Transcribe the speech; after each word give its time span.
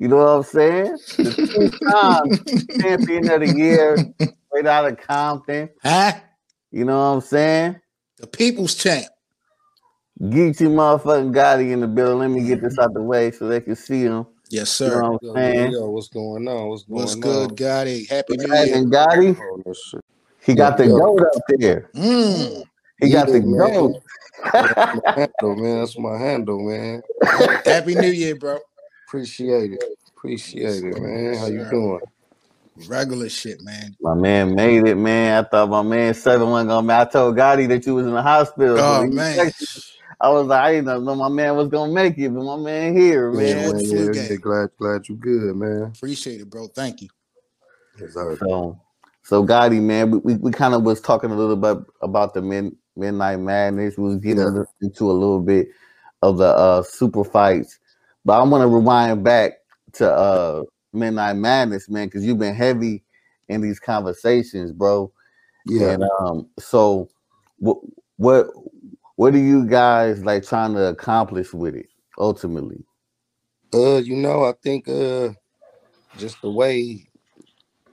You 0.00 0.08
know 0.08 0.16
what 0.16 0.28
I'm 0.28 0.42
saying? 0.44 0.96
The 1.18 1.34
two-time 1.82 2.30
champion 2.80 3.28
of 3.28 3.40
the 3.40 3.48
year, 3.48 4.06
right 4.52 4.66
out 4.66 4.90
of 4.90 4.96
Compton. 4.96 5.68
Huh? 5.82 6.12
You 6.72 6.86
know 6.86 6.96
what 6.98 7.16
I'm 7.16 7.20
saying? 7.20 7.76
The 8.16 8.26
people's 8.26 8.74
champ. 8.74 9.06
Geechi 10.22 10.68
motherfucking 10.68 11.34
Gotti 11.34 11.72
in 11.72 11.80
the 11.80 11.86
building. 11.86 12.18
Let 12.18 12.30
me 12.30 12.48
get 12.48 12.62
this 12.62 12.78
out 12.78 12.94
the 12.94 13.02
way 13.02 13.30
so 13.30 13.46
they 13.46 13.60
can 13.60 13.76
see 13.76 14.00
him. 14.00 14.26
Yes, 14.48 14.80
You 14.80 14.86
know 14.86 14.92
sir. 14.92 15.02
what 15.02 15.10
I'm 15.12 15.18
Yo, 15.22 15.34
saying? 15.34 15.72
yo, 15.72 15.90
what's 15.90 16.08
going 16.08 16.48
on? 16.48 16.68
What's 16.68 16.82
going 16.84 17.00
What's 17.00 17.14
on? 17.14 17.20
good, 17.20 17.50
Gotti? 17.50 18.08
Happy 18.08 18.36
New 18.38 18.54
Year. 18.54 18.76
And 18.76 18.90
Gotti, 18.90 19.36
no 19.66 19.72
shit. 19.74 20.00
he 20.42 20.54
got 20.54 20.78
the 20.78 20.86
Yo, 20.86 20.96
yo. 20.96 20.98
goat 20.98 21.20
up 21.36 21.42
there. 21.58 21.90
Mm. 21.94 22.64
He 23.00 23.10
got 23.10 23.26
the 23.26 23.34
Yeah, 23.34 23.44
man. 23.44 23.72
goat. 23.74 24.02
That's 24.54 24.94
my 24.94 25.12
handle, 25.16 25.56
man. 25.56 25.78
That's 25.80 25.98
my 25.98 26.18
handle, 26.18 26.60
man. 26.68 27.02
Happy 27.66 27.94
New 27.94 28.08
Year, 28.08 28.34
bro. 28.34 28.58
Appreciate 29.10 29.72
it. 29.72 29.84
Appreciate 30.16 30.84
it, 30.84 31.02
man. 31.02 31.34
How 31.34 31.46
you 31.46 31.68
doing? 31.68 32.00
Regular 32.88 33.28
shit, 33.28 33.60
man. 33.60 33.96
My 34.00 34.14
man 34.14 34.54
made 34.54 34.86
it, 34.86 34.94
man. 34.94 35.44
I 35.44 35.48
thought 35.48 35.68
my 35.68 35.82
man 35.82 36.14
Seven 36.14 36.48
wasn't 36.48 36.68
gonna. 36.70 36.86
Make. 36.86 36.96
I 36.96 37.04
told 37.06 37.36
Gotti 37.36 37.66
that 37.66 37.84
you 37.84 37.96
was 37.96 38.06
in 38.06 38.12
the 38.12 38.22
hospital. 38.22 38.78
Oh 38.78 39.04
man. 39.08 39.50
I 40.20 40.28
was 40.28 40.46
like, 40.46 40.62
I 40.62 40.72
didn't 40.74 41.04
know 41.04 41.16
my 41.16 41.28
man 41.28 41.56
was 41.56 41.66
gonna 41.66 41.92
make 41.92 42.18
it, 42.18 42.28
but 42.28 42.44
my 42.44 42.56
man 42.56 42.96
here, 42.96 43.32
Yeah, 43.32 43.36
man. 43.36 43.56
Yeah, 43.56 43.72
man. 43.72 44.14
Yeah, 44.14 44.22
yeah, 44.30 44.36
glad, 44.36 44.68
glad 44.78 45.08
you 45.08 45.16
good, 45.16 45.56
man. 45.56 45.92
Appreciate 45.96 46.40
it, 46.40 46.48
bro. 46.48 46.68
Thank 46.68 47.02
you. 47.02 47.08
Yes. 47.98 48.14
So, 48.14 48.78
so 49.24 49.44
Gotti, 49.44 49.82
man, 49.82 50.12
we, 50.12 50.18
we, 50.18 50.34
we 50.36 50.50
kind 50.52 50.74
of 50.74 50.84
was 50.84 51.00
talking 51.00 51.32
a 51.32 51.36
little 51.36 51.56
bit 51.56 51.78
about 52.00 52.34
the 52.34 52.42
mid, 52.42 52.76
midnight 52.94 53.40
madness. 53.40 53.98
We 53.98 54.04
was 54.04 54.18
getting 54.18 54.44
Yeah. 54.44 54.62
into 54.80 55.10
a 55.10 55.12
little 55.12 55.40
bit 55.40 55.68
of 56.22 56.38
the 56.38 56.46
uh 56.46 56.82
super 56.84 57.24
fights, 57.24 57.79
but 58.24 58.40
I 58.40 58.42
want 58.44 58.62
to 58.62 58.68
rewind 58.68 59.24
back 59.24 59.52
to 59.94 60.10
uh 60.10 60.62
midnight 60.92 61.36
madness, 61.36 61.88
man, 61.88 62.08
because 62.08 62.24
you've 62.24 62.38
been 62.38 62.54
heavy 62.54 63.02
in 63.48 63.60
these 63.60 63.80
conversations, 63.80 64.72
bro. 64.72 65.12
Yeah. 65.66 65.90
And 65.90 66.04
um, 66.20 66.48
so 66.58 67.08
what 67.58 67.78
what 68.16 68.48
what 69.16 69.34
are 69.34 69.38
you 69.38 69.66
guys 69.66 70.24
like 70.24 70.46
trying 70.46 70.74
to 70.74 70.86
accomplish 70.86 71.52
with 71.52 71.74
it 71.74 71.88
ultimately? 72.18 72.84
Uh, 73.72 73.96
you 73.98 74.16
know, 74.16 74.44
I 74.44 74.54
think 74.62 74.88
uh 74.88 75.30
just 76.16 76.40
the 76.42 76.50
way 76.50 77.06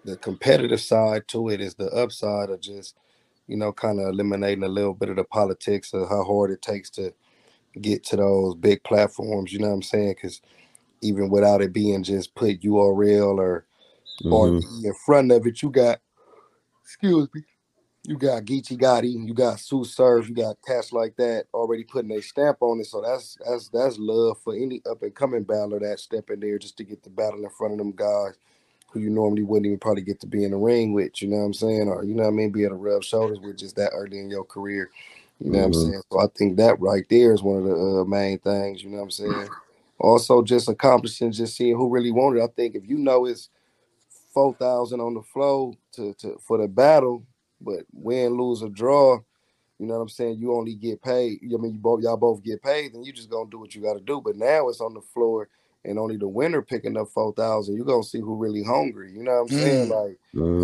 the 0.05 0.17
competitive 0.17 0.81
side 0.81 1.27
to 1.27 1.49
it 1.49 1.59
is 1.59 1.75
the 1.75 1.87
upside 1.87 2.49
of 2.49 2.61
just, 2.61 2.95
you 3.47 3.57
know, 3.57 3.73
kind 3.73 3.99
of 3.99 4.07
eliminating 4.07 4.63
a 4.63 4.67
little 4.67 4.93
bit 4.93 5.09
of 5.09 5.17
the 5.17 5.23
politics 5.23 5.93
of 5.93 6.07
how 6.07 6.23
hard 6.23 6.49
it 6.49 6.61
takes 6.61 6.89
to 6.91 7.13
get 7.77 8.03
to 8.05 8.17
those 8.17 8.55
big 8.55 8.83
platforms, 8.83 9.53
you 9.53 9.59
know 9.59 9.69
what 9.69 9.75
I'm 9.75 9.83
saying? 9.83 10.15
Because 10.15 10.41
even 11.01 11.29
without 11.29 11.61
it 11.61 11.73
being 11.73 12.03
just 12.03 12.35
put 12.35 12.61
URL 12.61 13.39
or 13.39 13.65
or 14.29 14.53
Mhm. 14.53 14.65
in 14.83 14.93
front 15.05 15.31
of 15.31 15.47
it, 15.47 15.61
you 15.63 15.71
got 15.71 15.99
excuse 16.83 17.29
me, 17.33 17.43
you 18.05 18.17
got 18.17 18.43
Geechi 18.45 18.77
Gotti, 18.79 19.27
you 19.27 19.33
got 19.33 19.59
Sue 19.59 19.85
Surf, 19.85 20.29
you 20.29 20.35
got 20.35 20.57
cats 20.65 20.93
like 20.93 21.15
that 21.17 21.45
already 21.53 21.83
putting 21.85 22.11
a 22.11 22.21
stamp 22.21 22.59
on 22.61 22.79
it. 22.81 22.87
So 22.87 23.01
that's 23.01 23.37
that's 23.45 23.69
that's 23.69 23.97
love 23.99 24.37
for 24.43 24.55
any 24.55 24.81
up 24.89 25.03
and 25.03 25.15
coming 25.15 25.43
battler 25.43 25.79
that 25.81 25.99
step 25.99 26.29
in 26.31 26.39
there 26.41 26.59
just 26.59 26.77
to 26.77 26.83
get 26.85 27.03
the 27.03 27.09
battle 27.11 27.43
in 27.43 27.49
front 27.51 27.73
of 27.73 27.79
them 27.79 27.93
guys 27.95 28.35
who 28.91 29.01
you 29.01 29.09
normally 29.09 29.43
wouldn't 29.43 29.67
even 29.67 29.79
probably 29.79 30.03
get 30.03 30.19
to 30.21 30.27
be 30.27 30.45
in 30.45 30.51
the 30.51 30.57
ring 30.57 30.93
with, 30.93 31.21
you 31.21 31.27
know 31.29 31.37
what 31.37 31.43
I'm 31.45 31.53
saying? 31.53 31.89
Or 31.89 32.03
you 32.05 32.15
know 32.15 32.23
what 32.23 32.29
I 32.29 32.33
mean, 32.33 32.51
be 32.51 32.63
able 32.63 32.77
to 32.77 32.81
rub 32.81 33.03
shoulders 33.03 33.39
with 33.41 33.57
just 33.57 33.75
that 33.77 33.91
early 33.93 34.19
in 34.19 34.29
your 34.29 34.45
career. 34.45 34.89
You 35.39 35.51
know 35.51 35.59
what 35.59 35.65
I'm 35.65 35.73
Mhm. 35.73 35.73
saying? 35.73 36.01
So 36.11 36.19
I 36.19 36.27
think 36.37 36.57
that 36.57 36.79
right 36.79 37.05
there 37.09 37.33
is 37.33 37.43
one 37.43 37.57
of 37.57 37.65
the 37.65 37.75
uh, 37.75 38.05
main 38.05 38.39
things, 38.39 38.83
you 38.83 38.89
know 38.89 38.97
what 38.97 39.03
I'm 39.05 39.11
saying? 39.11 39.49
Also 39.99 40.43
just 40.43 40.69
accomplishing 40.69 41.31
just 41.31 41.55
seeing 41.57 41.75
who 41.77 41.89
really 41.89 42.11
wanted. 42.11 42.43
I 42.43 42.47
think 42.47 42.75
if 42.75 42.87
you 42.87 42.97
know 42.97 43.25
it's 43.25 43.49
four 44.33 44.55
thousand 44.59 45.01
on 45.01 45.13
the 45.15 45.23
flow 45.23 45.75
to, 45.93 46.13
to 46.15 46.37
for 46.45 46.57
the 46.59 46.67
battle, 46.67 47.25
but 47.61 47.81
win, 47.93 48.35
lose, 48.37 48.63
or 48.63 48.69
draw, 48.69 49.19
you 49.79 49.87
know 49.87 49.95
what 49.95 50.01
I'm 50.01 50.09
saying? 50.09 50.37
You 50.39 50.53
only 50.55 50.75
get 50.75 51.01
paid. 51.01 51.39
I 51.43 51.57
mean, 51.57 51.73
you 51.73 51.79
both 51.79 52.01
y'all 52.01 52.17
both 52.17 52.43
get 52.43 52.63
paid, 52.63 52.93
then 52.93 53.03
you 53.03 53.13
just 53.13 53.29
gonna 53.29 53.49
do 53.49 53.59
what 53.59 53.75
you 53.75 53.81
gotta 53.81 53.99
do. 54.01 54.21
But 54.21 54.37
now 54.37 54.69
it's 54.69 54.81
on 54.81 54.93
the 54.93 55.01
floor 55.01 55.49
and 55.85 55.99
only 55.99 56.17
the 56.17 56.27
winner 56.27 56.61
picking 56.61 56.97
up 56.97 57.09
four 57.09 57.33
thousand. 57.33 57.75
You're 57.75 57.85
gonna 57.85 58.03
see 58.03 58.19
who 58.21 58.35
really 58.35 58.63
hungry. 58.63 59.11
You 59.13 59.23
know 59.23 59.33
what 59.33 59.41
I'm 59.41 59.49
saying? 59.49 59.87
Mm. 59.87 59.89
Like 59.89 60.19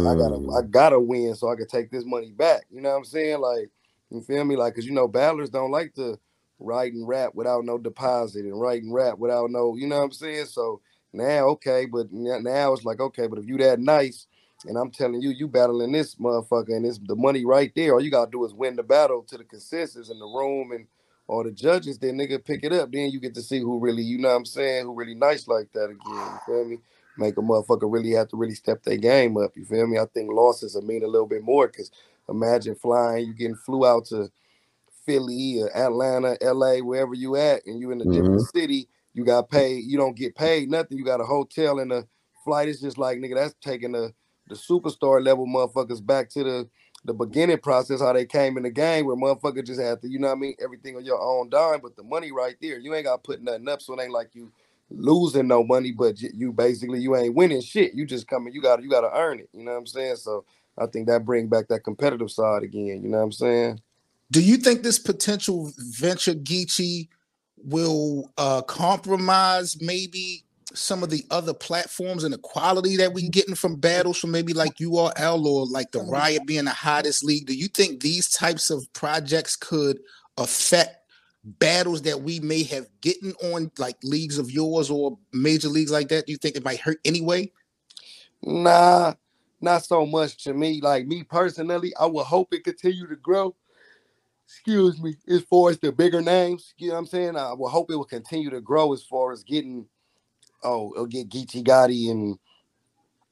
I 0.06 0.16
gotta 0.16 0.36
I 0.58 0.62
Mm. 0.64 0.72
gotta 0.72 1.00
win 1.00 1.36
so 1.36 1.50
I 1.52 1.56
can 1.56 1.68
take 1.68 1.92
this 1.92 2.06
money 2.06 2.32
back. 2.32 2.64
You 2.72 2.82
know 2.82 2.92
what 2.92 2.98
I'm 2.98 3.06
saying? 3.06 3.40
Like 3.42 3.70
you 4.14 4.22
feel 4.22 4.46
me? 4.46 4.56
Like 4.56 4.76
cause 4.76 4.86
you 4.86 4.92
know 4.92 5.08
battlers 5.08 5.50
don't 5.50 5.72
like 5.72 5.94
to 5.96 6.18
write 6.60 6.94
and 6.94 7.08
rap 7.08 7.36
without 7.36 7.66
no 7.66 7.78
deposit 7.78 8.46
and 8.46 8.60
write 8.60 8.84
and 8.84 8.94
rap 8.94 9.18
without 9.18 9.52
no, 9.52 9.76
you 9.76 9.88
know 9.88 9.98
what 9.98 10.06
I'm 10.06 10.12
saying? 10.12 10.46
So 10.46 10.82
now 11.12 11.48
okay, 11.50 11.86
but 11.86 12.12
now 12.12 12.74
it's 12.74 12.86
like 12.86 13.00
okay, 13.00 13.28
but 13.28 13.40
if 13.40 13.48
you 13.48 13.58
that 13.58 13.80
nice 13.80 14.28
and 14.66 14.78
I'm 14.78 14.92
telling 14.92 15.22
you, 15.22 15.32
you 15.32 15.48
battling 15.48 15.92
this 15.92 16.16
motherfucker 16.16 16.76
and 16.76 16.86
it's 16.86 17.00
the 17.00 17.16
money 17.16 17.44
right 17.44 17.72
there. 17.76 17.94
All 17.94 18.02
you 18.02 18.12
gotta 18.12 18.32
do 18.32 18.46
is 18.46 18.54
win 18.54 18.76
the 18.76 18.84
battle 18.84 19.24
to 19.24 19.38
the 19.38 19.44
consensus 19.44 20.10
in 20.10 20.20
the 20.20 20.26
room 20.26 20.72
and 20.72 20.88
all 21.28 21.44
the 21.44 21.52
judges, 21.52 21.98
then 21.98 22.18
nigga 22.18 22.44
pick 22.44 22.64
it 22.64 22.74
up. 22.74 22.92
Then 22.92 23.10
you 23.10 23.20
get 23.20 23.34
to 23.36 23.42
see 23.42 23.60
who 23.60 23.80
really, 23.80 24.04
you 24.04 24.18
know 24.18 24.30
what 24.30 24.36
I'm 24.36 24.46
saying, 24.46 24.86
who 24.86 24.94
really 24.94 25.16
nice 25.16 25.48
like 25.48 25.72
that 25.74 25.86
again. 25.86 25.98
You 26.06 26.40
feel 26.46 26.66
me? 26.66 26.78
Make 27.18 27.38
a 27.38 27.42
motherfucker 27.42 27.92
really 27.92 28.12
have 28.12 28.30
to 28.30 28.38
really 28.38 28.56
step 28.56 28.84
their 28.84 28.98
game 28.98 29.38
up. 29.38 29.56
You 29.56 29.66
feel 29.66 29.86
me? 29.86 30.00
I 30.00 30.06
think 30.06 30.32
losses 30.32 30.76
mean 30.82 31.04
a 31.04 31.08
little 31.08 31.28
bit 31.28 31.44
more 31.44 31.68
because 31.68 31.92
imagine 32.30 32.76
flying, 32.76 33.28
you 33.28 33.34
getting 33.34 33.56
flew 33.56 33.86
out 33.86 34.06
to 34.06 34.30
Philly 35.06 35.62
or 35.62 35.76
Atlanta, 35.76 36.38
LA, 36.42 36.78
wherever 36.78 37.14
you 37.14 37.36
at, 37.36 37.66
and 37.66 37.80
you 37.80 37.92
in 37.92 38.02
a 38.02 38.06
different 38.06 38.42
mm-hmm. 38.42 38.58
city, 38.58 38.88
you 39.14 39.26
got 39.26 39.50
paid, 39.50 39.84
you 39.86 39.98
don't 39.98 40.16
get 40.16 40.36
paid 40.36 40.70
nothing. 40.70 40.98
You 40.98 41.06
got 41.06 41.22
a 41.22 41.26
hotel 41.26 41.80
and 41.80 41.92
a 41.92 42.06
flight 42.44 42.68
It's 42.68 42.82
just 42.82 42.98
like 42.98 43.20
nigga, 43.20 43.36
that's 43.36 43.56
taking 43.62 43.94
the 43.94 44.14
the 44.48 44.56
superstar 44.56 45.24
level 45.24 45.48
motherfuckers 45.48 46.06
back 46.06 46.30
to 46.30 46.44
the 46.44 46.70
the 47.06 47.14
beginning 47.14 47.58
process, 47.58 48.00
how 48.00 48.14
they 48.14 48.26
came 48.26 48.56
in 48.56 48.64
the 48.64 48.70
game 48.70 49.06
where 49.06 49.16
motherfucker 49.16 49.66
just 49.66 49.82
had 49.82 50.02
to, 50.02 50.08
you 50.08 50.20
know 50.20 50.28
what 50.28 50.38
I 50.38 50.40
mean, 50.40 50.56
everything 50.64 50.96
on 50.96 51.04
your 51.04 51.22
own 51.22 51.50
dime, 51.50 51.82
but 51.82 51.98
the 51.98 52.04
money 52.04 52.32
right 52.32 52.56
there, 52.62 52.80
you 52.80 52.96
ain't 52.96 53.04
got 53.04 53.22
to 53.22 53.28
put 53.28 53.42
nothing 53.42 53.68
up, 53.68 53.82
so 53.82 53.94
it 53.94 54.02
ain't 54.02 54.14
like 54.14 54.30
you 54.34 54.54
losing 54.90 55.48
no 55.48 55.66
money, 55.66 55.92
but 55.92 56.22
you, 56.22 56.30
you 56.34 56.54
basically 56.54 57.00
you 57.00 57.16
ain't 57.16 57.36
winning 57.36 57.62
shit. 57.62 57.94
You 57.94 58.06
just 58.06 58.28
coming, 58.28 58.54
you 58.54 58.62
got 58.62 58.78
to 58.78 58.84
you 58.84 58.90
got 58.90 59.02
to 59.02 59.12
earn 59.14 59.40
it. 59.40 59.50
You 59.54 59.64
know 59.64 59.72
what 59.72 59.80
I'm 59.80 59.86
saying? 59.86 60.16
So 60.18 60.46
I 60.78 60.88
think 60.88 61.08
that 61.08 61.26
bring 61.26 61.48
back 61.48 61.68
that 61.68 61.84
competitive 61.84 62.32
side 62.32 62.64
again. 62.64 63.02
You 63.04 63.10
know 63.10 63.18
what 63.18 63.24
I'm 63.24 63.32
saying? 63.32 63.82
Do 64.32 64.42
you 64.42 64.58
think 64.58 64.82
this 64.82 65.00
potential 65.00 65.72
venture 65.78 66.34
Geechi 66.34 67.10
will 67.66 68.32
uh 68.38 68.62
compromise 68.64 69.82
maybe 69.82 70.44
some 70.74 71.04
of 71.04 71.10
the 71.10 71.24
other 71.30 71.54
platforms 71.54 72.24
and 72.24 72.34
the 72.34 72.38
quality 72.40 72.98
that 72.98 73.14
we're 73.14 73.30
getting 73.30 73.56
from 73.56 73.76
battles 73.76 74.18
from 74.18 74.32
maybe 74.32 74.54
like 74.54 74.76
URL 74.76 75.46
or 75.46 75.66
like 75.68 75.92
the 75.92 76.02
Riot 76.02 76.46
being 76.46 76.66
the 76.66 76.72
hottest 76.72 77.24
league? 77.24 77.46
Do 77.46 77.56
you 77.56 77.68
think 77.68 78.02
these 78.02 78.30
types 78.30 78.70
of 78.70 78.92
projects 78.94 79.56
could 79.56 80.00
affect 80.38 80.98
battles 81.44 82.02
that 82.04 82.22
we 82.22 82.40
may 82.40 82.64
have 82.64 82.88
getting 83.02 83.34
on 83.44 83.72
like 83.78 83.98
leagues 84.04 84.38
of 84.38 84.50
yours 84.50 84.90
or 84.90 85.18
major 85.32 85.68
leagues 85.70 85.92
like 85.92 86.10
that? 86.10 86.26
Do 86.26 86.32
you 86.32 86.38
think 86.38 86.56
it 86.56 86.66
might 86.66 86.80
hurt 86.80 87.00
anyway? 87.06 87.52
Nah, 88.42 89.14
not 89.64 89.86
so 89.86 90.06
much 90.06 90.44
to 90.44 90.54
me. 90.54 90.82
Like 90.82 91.08
me 91.08 91.24
personally, 91.24 91.94
I 92.00 92.06
would 92.06 92.26
hope 92.26 92.54
it 92.54 92.64
continue 92.64 93.08
to 93.08 93.16
grow. 93.16 93.56
Excuse 94.46 95.02
me, 95.02 95.16
as 95.28 95.42
far 95.44 95.72
as 95.72 95.80
the 95.80 95.92
bigger 95.92 96.22
names, 96.22 96.74
you 96.78 96.90
know 96.90 96.94
what 96.96 97.00
I'm 97.00 97.06
saying? 97.08 97.38
I 97.38 97.54
will 97.54 97.70
hope 97.70 97.90
it 97.90 97.96
will 97.96 98.04
continue 98.04 98.50
to 98.52 98.62
grow 98.62 98.94
as 98.94 99.02
far 99.02 99.32
as 99.32 99.44
getting, 99.44 99.88
oh, 100.64 100.92
it'll 100.94 101.08
get 101.08 101.30
Geechi 101.30 101.64
Gotti 101.64 102.12
and 102.12 102.38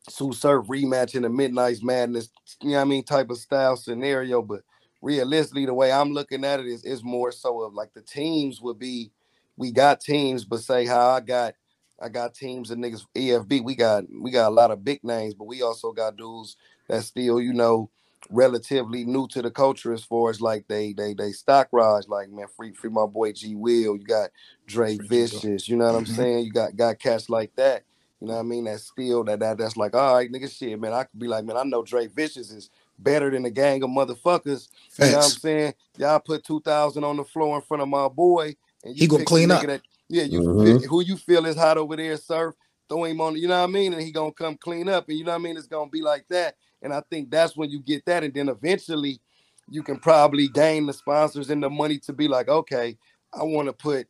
Sue 0.10 0.34
Surf 0.34 0.66
rematch 0.68 1.14
in 1.14 1.22
the 1.22 1.30
Midnight's 1.30 1.84
Madness, 1.84 2.30
you 2.62 2.72
know 2.72 2.78
what 2.78 2.82
I 2.82 2.86
mean, 2.86 3.04
type 3.04 3.30
of 3.30 3.38
style 3.38 3.76
scenario. 3.76 4.42
But 4.42 4.62
realistically, 5.02 5.66
the 5.66 5.74
way 5.74 5.92
I'm 5.92 6.14
looking 6.14 6.46
at 6.46 6.60
it 6.60 6.66
is, 6.66 6.86
is 6.86 7.04
more 7.04 7.32
so 7.32 7.62
of 7.62 7.74
like 7.74 7.94
the 7.94 8.02
teams 8.02 8.62
would 8.62 8.80
be, 8.80 9.12
we 9.58 9.72
got 9.72 10.02
teams, 10.02 10.46
but 10.46 10.62
say 10.62 10.86
how 10.86 11.10
I 11.10 11.20
got 11.20 11.54
I 12.02 12.10
got 12.10 12.36
teams 12.36 12.72
and 12.72 12.84
niggas 12.84 13.06
EFB. 13.16 13.64
We 13.64 13.76
got 13.76 14.06
we 14.22 14.32
got 14.32 14.50
a 14.50 14.56
lot 14.56 14.72
of 14.72 14.86
big 14.86 15.04
names, 15.04 15.36
but 15.36 15.46
we 15.46 15.62
also 15.64 15.94
got 15.94 16.18
dudes 16.18 16.58
that 16.90 17.04
still, 17.04 17.42
you 17.42 17.54
know, 17.54 17.90
relatively 18.32 19.06
new 19.06 19.28
to 19.30 19.42
the 19.42 19.52
culture 19.52 19.94
as 19.94 20.04
far 20.04 20.30
as 20.32 20.42
like 20.42 20.68
they 20.70 20.94
they 20.94 21.14
they 21.16 21.32
stock 21.32 21.70
rise. 21.72 22.10
Like 22.10 22.30
man, 22.32 22.48
free 22.58 22.74
free 22.74 22.92
my 22.92 23.08
boy 23.08 23.34
G 23.34 23.56
Will. 23.56 23.98
You 23.98 24.06
got 24.06 24.32
Dre 24.68 24.98
Free 24.98 25.08
Vicious. 25.08 25.70
You 25.70 25.78
know 25.78 25.86
what 25.88 25.96
I'm 25.96 26.06
Mhm. 26.06 26.16
saying? 26.16 26.46
You 26.46 26.52
got 26.54 26.76
got 26.78 27.00
cats 27.00 27.30
like 27.30 27.56
that. 27.58 27.84
You 28.22 28.28
know 28.28 28.36
what 28.36 28.42
I 28.42 28.44
mean? 28.44 28.66
That's 28.66 28.84
still 28.86 29.24
that 29.26 29.40
that 29.42 29.58
that's 29.60 29.78
like 29.78 29.96
all 29.96 30.16
right, 30.16 30.32
nigga. 30.32 30.52
Shit, 30.52 30.80
man. 30.80 30.94
I 30.94 31.06
could 31.06 31.20
be 31.20 31.28
like, 31.28 31.46
man. 31.46 31.58
I 31.58 31.64
know 31.64 31.84
Dre 31.84 32.08
Vicious 32.08 32.52
is 32.52 32.70
better 33.00 33.30
than 33.32 33.46
a 33.46 33.52
gang 33.52 33.84
of 33.84 33.92
motherfuckers. 33.92 34.70
You 34.98 35.10
know 35.10 35.20
what 35.20 35.26
I'm 35.26 35.36
saying? 35.36 35.74
Y'all 35.98 36.20
put 36.20 36.44
two 36.46 36.62
thousand 36.62 37.04
on 37.04 37.18
the 37.18 37.26
floor 37.26 37.56
in 37.58 37.62
front 37.64 37.84
of 37.84 37.90
my 37.90 38.08
boy, 38.10 38.56
and 38.84 38.96
you 38.96 39.02
He 39.04 39.08
gonna 39.08 39.26
clean 39.26 39.50
nigga 39.50 39.54
up. 39.54 39.68
That, 39.68 39.82
yeah, 40.12 40.24
you 40.24 40.42
Mhm. 40.42 40.64
feel, 40.64 40.90
who 40.90 41.02
you 41.02 41.18
feel 41.18 41.46
is 41.46 41.56
hot 41.56 41.78
over 41.78 41.96
there, 41.96 42.18
surf. 42.18 42.56
Throw 42.90 43.06
him 43.06 43.22
on, 43.22 43.38
you 43.38 43.48
know 43.48 43.58
what 43.62 43.70
I 43.70 43.72
mean, 43.72 43.94
and 43.94 44.02
he 44.02 44.12
gonna 44.12 44.34
come 44.34 44.58
clean 44.58 44.90
up, 44.90 45.08
and 45.08 45.18
you 45.18 45.24
know 45.24 45.32
what 45.32 45.40
I 45.40 45.44
mean. 45.44 45.56
It's 45.58 45.68
gonna 45.68 45.90
be 45.90 46.02
like 46.02 46.28
that, 46.28 46.58
and 46.82 46.94
I 46.94 47.02
think 47.10 47.32
that's 47.32 47.56
when 47.56 47.70
you 47.70 47.80
get 47.80 48.06
that, 48.06 48.24
and 48.24 48.34
then 48.34 48.50
eventually, 48.50 49.22
you 49.70 49.82
can 49.82 49.98
probably 49.98 50.50
gain 50.50 50.86
the 50.86 50.94
sponsors 50.94 51.50
and 51.50 51.64
the 51.64 51.70
money 51.70 51.98
to 52.00 52.12
be 52.14 52.28
like, 52.28 52.50
okay, 52.50 52.98
I 53.34 53.44
want 53.44 53.68
to 53.70 53.74
put 53.74 54.08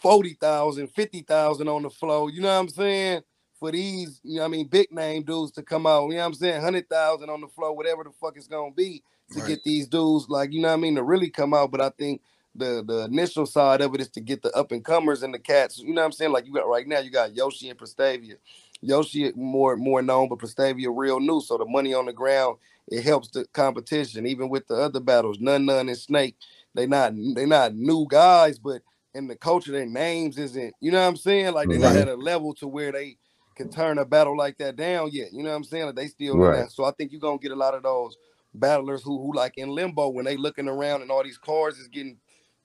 40,000, 0.00 0.88
50,000 0.88 1.68
on 1.68 1.82
the 1.82 1.90
flow. 1.90 2.28
You 2.28 2.40
know 2.40 2.48
what 2.48 2.60
I'm 2.60 2.68
saying? 2.68 3.22
For 3.58 3.70
these, 3.72 4.20
you 4.22 4.38
know 4.38 4.44
I 4.44 4.48
mean, 4.48 4.66
big 4.66 4.90
name 4.92 5.24
dudes 5.24 5.52
to 5.52 5.62
come 5.62 5.86
out. 5.86 6.08
You 6.08 6.14
know 6.14 6.20
what 6.20 6.26
I'm 6.26 6.34
saying? 6.34 6.54
100,000 6.56 7.28
on 7.30 7.40
the 7.40 7.48
floor, 7.48 7.74
whatever 7.76 8.04
the 8.04 8.10
fuck 8.20 8.36
it's 8.36 8.46
going 8.46 8.72
to 8.72 8.76
be 8.76 9.02
to 9.32 9.40
right. 9.40 9.48
get 9.48 9.64
these 9.64 9.86
dudes, 9.88 10.28
like, 10.28 10.52
you 10.52 10.60
know 10.60 10.68
what 10.68 10.74
I 10.74 10.78
mean, 10.78 10.94
to 10.96 11.02
really 11.02 11.30
come 11.30 11.52
out. 11.54 11.70
But 11.70 11.80
I 11.80 11.90
think 11.90 12.22
the 12.54 12.82
the 12.86 13.04
initial 13.04 13.46
side 13.46 13.80
of 13.80 13.94
it 13.94 14.00
is 14.00 14.08
to 14.10 14.20
get 14.20 14.42
the 14.42 14.50
up 14.52 14.72
and 14.72 14.84
comers 14.84 15.22
and 15.22 15.32
the 15.32 15.38
cats. 15.38 15.78
You 15.78 15.94
know 15.94 16.00
what 16.00 16.06
I'm 16.06 16.12
saying? 16.12 16.32
Like 16.32 16.46
you 16.46 16.52
got 16.52 16.68
right 16.68 16.86
now, 16.86 17.00
you 17.00 17.10
got 17.10 17.34
Yoshi 17.34 17.68
and 17.68 17.78
Prestavia. 17.78 18.36
Yoshi 18.80 19.32
more 19.34 19.76
more 19.76 20.02
known, 20.02 20.28
but 20.28 20.38
Prestavia 20.38 20.92
real 20.94 21.20
new. 21.20 21.40
So 21.40 21.58
the 21.58 21.64
money 21.64 21.94
on 21.94 22.06
the 22.06 22.12
ground 22.12 22.58
it 22.90 23.04
helps 23.04 23.28
the 23.28 23.44
competition. 23.52 24.26
Even 24.26 24.48
with 24.48 24.66
the 24.66 24.74
other 24.74 25.00
battles, 25.00 25.38
None 25.40 25.66
None 25.66 25.88
and 25.88 25.98
Snake, 25.98 26.36
they 26.74 26.86
not 26.86 27.12
they 27.34 27.46
not 27.46 27.74
new 27.74 28.06
guys, 28.08 28.58
but 28.58 28.82
in 29.14 29.26
the 29.26 29.36
culture, 29.36 29.72
their 29.72 29.86
names 29.86 30.38
isn't. 30.38 30.74
You 30.80 30.92
know 30.92 31.00
what 31.00 31.08
I'm 31.08 31.16
saying? 31.16 31.52
Like 31.52 31.68
they're 31.68 31.80
right. 31.80 31.94
not 31.94 31.96
at 31.96 32.08
a 32.08 32.14
level 32.14 32.54
to 32.54 32.68
where 32.68 32.92
they 32.92 33.18
can 33.56 33.70
turn 33.70 33.98
a 33.98 34.04
battle 34.04 34.36
like 34.36 34.58
that 34.58 34.76
down 34.76 35.10
yet. 35.12 35.32
You 35.32 35.42
know 35.42 35.50
what 35.50 35.56
I'm 35.56 35.64
saying? 35.64 35.86
Like 35.86 35.96
they 35.96 36.08
still 36.08 36.38
right. 36.38 36.70
So 36.70 36.84
I 36.84 36.92
think 36.92 37.12
you're 37.12 37.20
gonna 37.20 37.38
get 37.38 37.52
a 37.52 37.56
lot 37.56 37.74
of 37.74 37.82
those 37.82 38.16
battlers 38.54 39.02
who 39.02 39.20
who 39.20 39.34
like 39.34 39.54
in 39.58 39.68
limbo 39.68 40.08
when 40.08 40.24
they 40.24 40.36
looking 40.36 40.68
around 40.68 41.02
and 41.02 41.10
all 41.10 41.22
these 41.22 41.38
cars 41.38 41.78
is 41.78 41.88
getting 41.88 42.16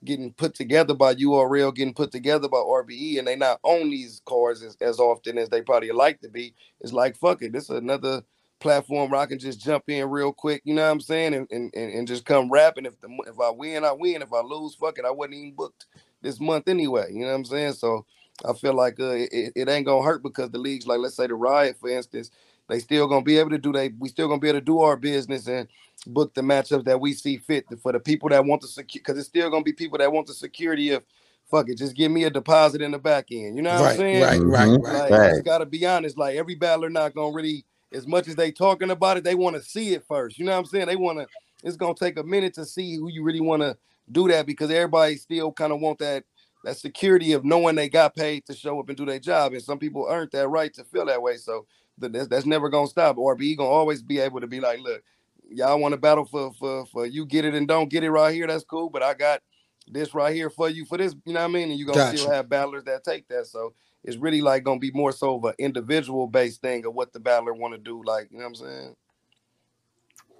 getting 0.04 0.32
put 0.32 0.54
together 0.54 0.94
by 0.94 1.14
URL, 1.14 1.74
getting 1.74 1.94
put 1.94 2.12
together 2.12 2.48
by 2.48 2.58
RBE, 2.58 3.18
and 3.18 3.26
they 3.26 3.36
not 3.36 3.60
own 3.64 3.90
these 3.90 4.22
cars 4.26 4.62
as, 4.62 4.76
as 4.80 4.98
often 4.98 5.38
as 5.38 5.48
they 5.48 5.62
probably 5.62 5.90
like 5.90 6.20
to 6.20 6.28
be. 6.28 6.54
It's 6.80 6.92
like 6.92 7.16
fuck 7.16 7.42
it, 7.42 7.52
this 7.52 7.64
is 7.64 7.70
another 7.70 8.22
platform 8.60 9.10
where 9.10 9.20
I 9.20 9.26
can 9.26 9.38
just 9.38 9.60
jump 9.60 9.84
in 9.88 10.08
real 10.08 10.32
quick, 10.32 10.62
you 10.64 10.74
know 10.74 10.84
what 10.84 10.92
I'm 10.92 11.00
saying, 11.00 11.34
and 11.34 11.46
and, 11.50 11.74
and 11.74 12.08
just 12.08 12.24
come 12.24 12.50
rapping. 12.50 12.86
If 12.86 13.00
the 13.00 13.08
if 13.26 13.38
I 13.40 13.50
win, 13.50 13.84
I 13.84 13.92
win. 13.92 14.22
If 14.22 14.32
I 14.32 14.40
lose, 14.40 14.74
fuck 14.74 14.98
it, 14.98 15.04
I 15.04 15.10
wasn't 15.10 15.34
even 15.34 15.54
booked 15.54 15.86
this 16.22 16.40
month 16.40 16.68
anyway. 16.68 17.12
You 17.12 17.20
know 17.20 17.28
what 17.28 17.34
I'm 17.34 17.44
saying? 17.44 17.74
So 17.74 18.06
I 18.44 18.52
feel 18.54 18.74
like 18.74 18.98
uh, 18.98 19.10
it, 19.10 19.52
it 19.54 19.68
ain't 19.68 19.86
gonna 19.86 20.04
hurt 20.04 20.22
because 20.22 20.50
the 20.50 20.58
leagues, 20.58 20.86
like 20.86 20.98
let's 20.98 21.16
say 21.16 21.26
the 21.26 21.34
Riot, 21.34 21.76
for 21.78 21.88
instance, 21.88 22.30
they 22.68 22.78
still 22.78 23.06
gonna 23.06 23.22
be 23.22 23.38
able 23.38 23.50
to 23.50 23.58
do 23.58 23.72
they 23.72 23.90
we 23.98 24.08
still 24.08 24.28
gonna 24.28 24.40
be 24.40 24.48
able 24.48 24.60
to 24.60 24.64
do 24.64 24.80
our 24.80 24.96
business 24.96 25.46
and 25.46 25.68
book 26.06 26.34
the 26.34 26.40
matchups 26.40 26.84
that 26.84 27.00
we 27.00 27.12
see 27.12 27.36
fit 27.38 27.66
for 27.82 27.92
the 27.92 28.00
people 28.00 28.28
that 28.28 28.44
want 28.44 28.62
to 28.62 28.68
secure 28.68 29.00
because 29.00 29.18
it's 29.18 29.28
still 29.28 29.50
gonna 29.50 29.64
be 29.64 29.72
people 29.72 29.98
that 29.98 30.12
want 30.12 30.26
the 30.26 30.34
security 30.34 30.90
of 30.90 31.02
fuck 31.50 31.68
it, 31.68 31.78
just 31.78 31.94
give 31.94 32.10
me 32.10 32.24
a 32.24 32.30
deposit 32.30 32.82
in 32.82 32.90
the 32.90 32.98
back 32.98 33.26
end. 33.30 33.56
You 33.56 33.62
know 33.62 33.74
what 33.74 33.82
right, 33.82 33.90
I'm 33.90 33.96
saying? 33.96 34.22
Right, 34.22 34.40
right, 34.40 34.68
mm-hmm. 34.68 34.84
right. 34.84 35.10
Like, 35.10 35.30
just 35.30 35.44
gotta 35.44 35.66
be 35.66 35.86
honest. 35.86 36.18
Like 36.18 36.36
every 36.36 36.54
battler 36.54 36.90
not 36.90 37.14
gonna 37.14 37.34
really, 37.34 37.64
as 37.92 38.06
much 38.06 38.28
as 38.28 38.36
they 38.36 38.50
talking 38.50 38.90
about 38.90 39.16
it, 39.16 39.24
they 39.24 39.34
want 39.34 39.56
to 39.56 39.62
see 39.62 39.94
it 39.94 40.04
first. 40.06 40.38
You 40.38 40.44
know 40.44 40.52
what 40.52 40.58
I'm 40.58 40.64
saying? 40.66 40.86
They 40.86 40.96
want 40.96 41.18
to. 41.18 41.26
It's 41.62 41.76
gonna 41.76 41.94
take 41.94 42.18
a 42.18 42.22
minute 42.22 42.54
to 42.54 42.64
see 42.64 42.96
who 42.96 43.10
you 43.10 43.22
really 43.22 43.40
want 43.40 43.62
to 43.62 43.76
do 44.10 44.28
that 44.28 44.46
because 44.46 44.70
everybody 44.70 45.16
still 45.16 45.52
kind 45.52 45.72
of 45.72 45.80
want 45.80 45.98
that 46.00 46.24
that 46.64 46.76
security 46.78 47.32
of 47.32 47.44
knowing 47.44 47.76
they 47.76 47.88
got 47.88 48.16
paid 48.16 48.46
to 48.46 48.54
show 48.54 48.80
up 48.80 48.88
and 48.88 48.96
do 48.96 49.04
their 49.04 49.18
job, 49.18 49.52
and 49.52 49.62
some 49.62 49.78
people 49.78 50.06
earned 50.08 50.30
that 50.32 50.48
right 50.48 50.72
to 50.74 50.84
feel 50.84 51.06
that 51.06 51.20
way. 51.20 51.36
So 51.36 51.66
that's, 51.98 52.26
that's 52.28 52.46
never 52.46 52.68
gonna 52.68 52.86
stop. 52.86 53.16
RBE 53.16 53.58
gonna 53.58 53.68
always 53.68 54.02
be 54.02 54.18
able 54.18 54.40
to 54.40 54.46
be 54.46 54.60
like, 54.60 54.80
look, 54.80 55.02
y'all 55.50 55.78
want 55.78 55.92
to 55.92 55.98
battle 55.98 56.24
for 56.24 56.52
for 56.54 56.86
for 56.86 57.06
you 57.06 57.26
get 57.26 57.44
it 57.44 57.54
and 57.54 57.68
don't 57.68 57.88
get 57.88 58.04
it 58.04 58.10
right 58.10 58.34
here. 58.34 58.46
That's 58.46 58.64
cool, 58.64 58.90
but 58.90 59.02
I 59.02 59.14
got 59.14 59.40
this 59.86 60.14
right 60.14 60.34
here 60.34 60.50
for 60.50 60.68
you 60.68 60.84
for 60.84 60.98
this. 60.98 61.14
You 61.24 61.34
know 61.34 61.40
what 61.40 61.50
I 61.50 61.52
mean? 61.52 61.70
And 61.70 61.78
you're 61.78 61.86
gonna 61.86 61.98
gotcha. 61.98 62.18
still 62.18 62.30
have 62.30 62.48
battlers 62.48 62.84
that 62.84 63.04
take 63.04 63.28
that. 63.28 63.46
So 63.46 63.74
it's 64.02 64.16
really 64.16 64.40
like 64.40 64.64
gonna 64.64 64.80
be 64.80 64.90
more 64.92 65.12
so 65.12 65.36
of 65.36 65.44
an 65.44 65.54
individual 65.58 66.26
based 66.26 66.60
thing 66.60 66.84
of 66.86 66.94
what 66.94 67.12
the 67.12 67.20
battler 67.20 67.54
want 67.54 67.74
to 67.74 67.78
do. 67.78 68.02
Like 68.04 68.28
you 68.30 68.38
know 68.38 68.44
what 68.44 68.48
I'm 68.48 68.54
saying? 68.54 68.96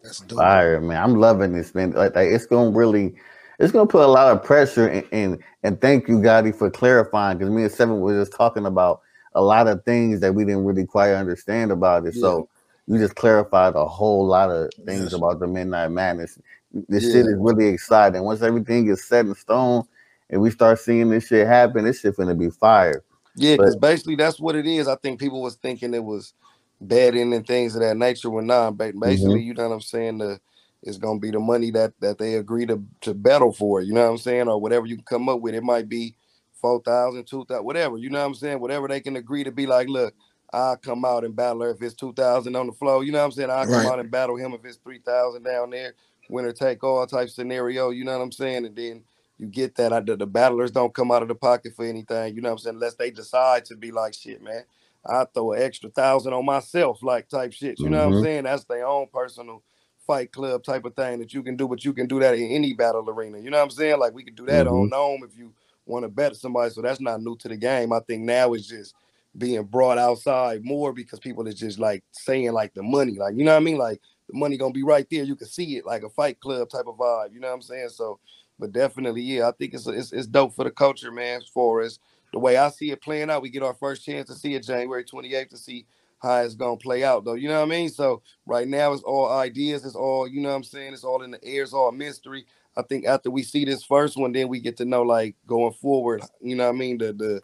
That's 0.03 0.21
dope. 0.21 0.39
Fire, 0.39 0.81
man. 0.81 1.03
I'm 1.03 1.15
loving 1.17 1.53
this, 1.53 1.75
man. 1.75 1.93
Like, 1.93 2.15
like 2.15 2.29
it's 2.29 2.47
gonna 2.47 2.71
really 2.71 3.15
it's 3.59 3.73
gonna 3.73 3.87
put 3.87 4.05
a 4.05 4.09
lot 4.09 4.33
of 4.33 4.45
pressure 4.45 4.89
and 4.89 5.07
and, 5.13 5.39
and 5.63 5.81
thank 5.81 6.09
you, 6.09 6.19
Gotti, 6.19 6.55
for 6.55 6.71
clarifying 6.71 7.39
because 7.39 7.53
me 7.53 7.63
and 7.63 7.73
Seven 7.73 8.01
were 8.01 8.21
just 8.21 8.37
talking 8.37 8.67
about 8.67 9.01
a 9.35 9.43
lot 9.43 9.67
of 9.67 9.85
things 9.85 10.21
that 10.21 10.35
we 10.35 10.45
didn't 10.45 10.65
really 10.65 10.87
quite 10.87 11.13
understand 11.13 11.73
about 11.73 12.07
it. 12.07 12.15
Yeah. 12.15 12.21
So 12.21 12.49
you 12.87 12.99
just 12.99 13.15
clarified 13.15 13.75
a 13.75 13.87
whole 13.87 14.27
lot 14.27 14.51
of 14.51 14.71
things 14.85 15.13
about 15.13 15.41
the 15.41 15.47
Midnight 15.47 15.91
Madness. 15.91 16.39
This 16.73 17.05
yeah. 17.05 17.13
shit 17.13 17.27
is 17.27 17.37
really 17.39 17.69
exciting. 17.69 18.23
Once 18.23 18.43
everything 18.43 18.89
is 18.89 19.05
set 19.05 19.27
in 19.27 19.35
stone 19.35 19.85
and 20.31 20.41
we 20.41 20.51
start 20.51 20.79
seeing 20.79 21.11
this 21.11 21.29
shit 21.29 21.47
happen, 21.47 21.85
this 21.85 22.01
shit 22.01 22.17
gonna 22.17 22.35
be 22.35 22.51
fire. 22.51 23.03
Yeah, 23.37 23.57
because 23.57 23.77
basically 23.77 24.17
that's 24.17 24.39
what 24.39 24.55
it 24.55 24.67
is. 24.67 24.87
I 24.87 24.97
think 24.97 25.19
people 25.19 25.43
was 25.43 25.57
thinking 25.57 25.95
it 25.95 26.05
was 26.05 26.35
betting 26.81 27.33
and 27.33 27.47
things 27.47 27.75
of 27.75 27.83
that 27.83 27.97
nature 27.97 28.31
when 28.31 28.47
not. 28.47 28.77
But 28.77 28.99
Basically, 28.99 29.37
mm-hmm. 29.37 29.49
you 29.49 29.55
know 29.55 29.69
what 29.69 29.75
I'm 29.75 29.81
saying? 29.81 30.19
The 30.19 30.41
it's 30.83 30.99
gonna 30.99 31.19
be 31.19 31.31
the 31.31 31.41
money 31.41 31.71
that 31.71 31.93
that 32.01 32.19
they 32.19 32.35
agree 32.35 32.67
to 32.67 32.83
to 33.03 33.15
battle 33.15 33.53
for. 33.53 33.81
You 33.81 33.95
know 33.95 34.03
what 34.03 34.11
I'm 34.11 34.19
saying, 34.19 34.49
or 34.49 34.61
whatever 34.61 34.87
you 34.87 34.97
can 34.97 35.05
come 35.05 35.29
up 35.29 35.41
with. 35.41 35.55
It 35.55 35.63
might 35.63 35.89
be 35.89 36.15
four 36.61 36.81
thousand, 36.83 37.27
two 37.27 37.45
thousand, 37.47 37.65
whatever. 37.65 37.97
You 37.97 38.11
know 38.11 38.21
what 38.21 38.27
I'm 38.27 38.35
saying? 38.35 38.61
Whatever 38.61 38.89
they 38.89 39.01
can 39.01 39.17
agree 39.17 39.45
to 39.45 39.53
be 39.53 39.67
like. 39.67 39.89
Look, 39.89 40.15
I'll 40.55 40.77
come 40.77 41.05
out 41.05 41.25
and 41.25 41.35
battle 41.35 41.63
her 41.63 41.71
if 41.71 41.83
it's 41.83 41.95
two 41.95 42.13
thousand 42.13 42.55
on 42.55 42.67
the 42.67 42.73
floor. 42.73 43.03
You 43.03 43.13
know 43.13 43.19
what 43.19 43.25
I'm 43.27 43.33
saying? 43.33 43.51
I'll 43.51 43.65
come 43.65 43.75
right. 43.75 43.87
out 43.87 43.99
and 43.99 44.11
battle 44.11 44.37
him 44.37 44.53
if 44.53 44.65
it's 44.65 44.77
three 44.77 45.01
thousand 45.01 45.43
down 45.43 45.71
there. 45.71 45.95
Winner 46.31 46.53
take 46.53 46.83
all 46.85 47.07
type 47.07 47.29
scenario. 47.29 47.91
You 47.91 48.05
know 48.05 48.17
what 48.17 48.25
I'm 48.25 48.33
saying? 48.33 48.65
And 48.65 48.77
then 48.77 49.03
you 49.39 49.47
get 49.47 49.75
that. 49.77 49.93
I, 49.93 50.01
the, 50.01 50.17
the 50.17 50.27
battlers 50.27 50.71
don't 50.71 50.95
come 50.95 51.11
out 51.11 51.23
of 51.23 51.29
the 51.29 51.35
pocket 51.35 51.75
for 51.75 51.85
anything. 51.85 52.35
You 52.35 52.41
know 52.41 52.51
what 52.51 52.53
I'm 52.53 52.59
saying? 52.59 52.77
Unless 52.77 52.95
they 52.95 53.11
decide 53.11 53.65
to 53.67 53.77
be 53.77 53.91
like 53.91 54.15
shit, 54.15 54.43
man. 54.43 54.65
I 55.07 55.27
throw 55.27 55.53
an 55.53 55.63
extra 55.63 55.91
thousand 55.91 56.33
on 56.33 56.47
myself, 56.47 57.03
like 57.03 57.29
type 57.29 57.53
shit. 57.53 57.79
You 57.79 57.91
know 57.91 57.99
mm-hmm. 57.99 57.99
what 57.99 58.05
I'm 58.05 58.13
mm-hmm. 58.13 58.25
saying? 58.25 58.45
That's 58.45 58.65
their 58.65 58.87
own 58.87 59.09
personal 59.13 59.63
fight 60.07 60.33
club 60.33 60.63
type 60.63 60.85
of 60.85 60.95
thing 60.95 61.19
that 61.19 61.35
you 61.35 61.43
can 61.43 61.57
do, 61.57 61.67
but 61.67 61.85
you 61.85 61.93
can 61.93 62.07
do 62.07 62.21
that 62.21 62.35
in 62.35 62.51
any 62.51 62.75
battle 62.75 63.09
arena. 63.09 63.39
You 63.39 63.51
know 63.51 63.59
what 63.59 63.65
I'm 63.65 63.71
saying? 63.71 63.99
Like 63.99 64.15
we 64.15 64.23
can 64.23 64.35
do 64.35 64.47
that 64.47 64.67
mm-hmm. 64.67 64.75
on 64.75 64.89
Gnome 64.89 65.29
if 65.29 65.37
you 65.37 65.53
want 65.87 66.05
to 66.05 66.09
bet 66.09 66.37
somebody. 66.37 66.71
So 66.71 66.81
that's 66.81 67.01
not 67.01 67.21
new 67.21 67.37
to 67.39 67.49
the 67.49 67.57
game. 67.57 67.93
I 67.93 68.01
think 68.01 68.23
now 68.23 68.53
it's 68.55 68.69
just 68.69 68.95
being 69.37 69.65
brought 69.65 69.99
outside 69.99 70.65
more 70.65 70.93
because 70.93 71.19
people 71.19 71.47
is 71.47 71.57
just 71.57 71.79
like 71.79 72.05
saying 72.13 72.53
like 72.53 72.75
the 72.75 72.83
money, 72.83 73.19
like 73.19 73.35
you 73.37 73.45
know 73.45 73.53
what 73.53 73.61
I 73.61 73.65
mean? 73.65 73.79
Like 73.79 74.01
the 74.29 74.39
money 74.39 74.57
gonna 74.57 74.73
be 74.73 74.83
right 74.83 75.07
there. 75.11 75.25
You 75.25 75.37
can 75.37 75.49
see 75.49 75.77
it 75.77 75.87
like 75.87 76.03
a 76.03 76.11
fight 76.11 76.41
club 76.41 76.69
type 76.71 76.87
of 76.87 76.97
vibe. 76.97 77.33
You 77.33 77.41
know 77.41 77.49
what 77.49 77.55
I'm 77.55 77.63
saying? 77.63 77.89
So, 77.91 78.19
but 78.59 78.73
definitely, 78.73 79.23
yeah, 79.23 79.49
I 79.49 79.53
think 79.53 79.75
it's 79.75 79.87
it's, 79.87 80.13
it's 80.13 80.27
dope 80.27 80.55
for 80.55 80.65
the 80.65 80.71
culture, 80.71 81.11
man. 81.11 81.41
Far 81.53 81.81
as 81.81 81.99
the 82.33 82.39
way 82.39 82.57
I 82.57 82.69
see 82.71 82.91
it 82.91 83.03
playing 83.03 83.31
out, 83.31 83.43
we 83.43 83.51
get 83.51 83.63
our 83.63 83.75
first 83.75 84.05
chance 84.05 84.29
to 84.29 84.35
see 84.35 84.55
it 84.55 84.65
January 84.65 85.05
28th 85.05 85.51
to 85.51 85.57
see 85.57 85.87
how 86.21 86.41
it's 86.41 86.55
gonna 86.55 86.77
play 86.77 87.05
out 87.05 87.25
though. 87.25 87.35
You 87.35 87.49
know 87.49 87.61
what 87.61 87.67
I 87.67 87.71
mean? 87.71 87.89
So 87.89 88.23
right 88.47 88.67
now 88.67 88.93
it's 88.93 89.03
all 89.03 89.31
ideas, 89.31 89.85
it's 89.85 89.95
all, 89.95 90.27
you 90.27 90.41
know 90.41 90.49
what 90.49 90.57
I'm 90.57 90.65
saying? 90.65 90.95
It's 90.95 91.05
all 91.05 91.23
in 91.23 91.33
the 91.33 91.45
air, 91.45 91.63
it's 91.63 91.73
all 91.73 91.93
mystery. 91.93 92.47
I 92.77 92.83
think 92.83 93.07
after 93.07 93.31
we 93.31 93.43
see 93.43 93.65
this 93.65 93.85
first 93.85 94.17
one, 94.17 94.33
then 94.33 94.49
we 94.49 94.59
get 94.59 94.77
to 94.79 94.85
know 94.85 95.03
like 95.03 95.37
going 95.47 95.75
forward, 95.75 96.23
you 96.41 96.57
know 96.57 96.65
what 96.65 96.75
I 96.75 96.79
mean? 96.79 96.99
The 96.99 97.13
the 97.13 97.41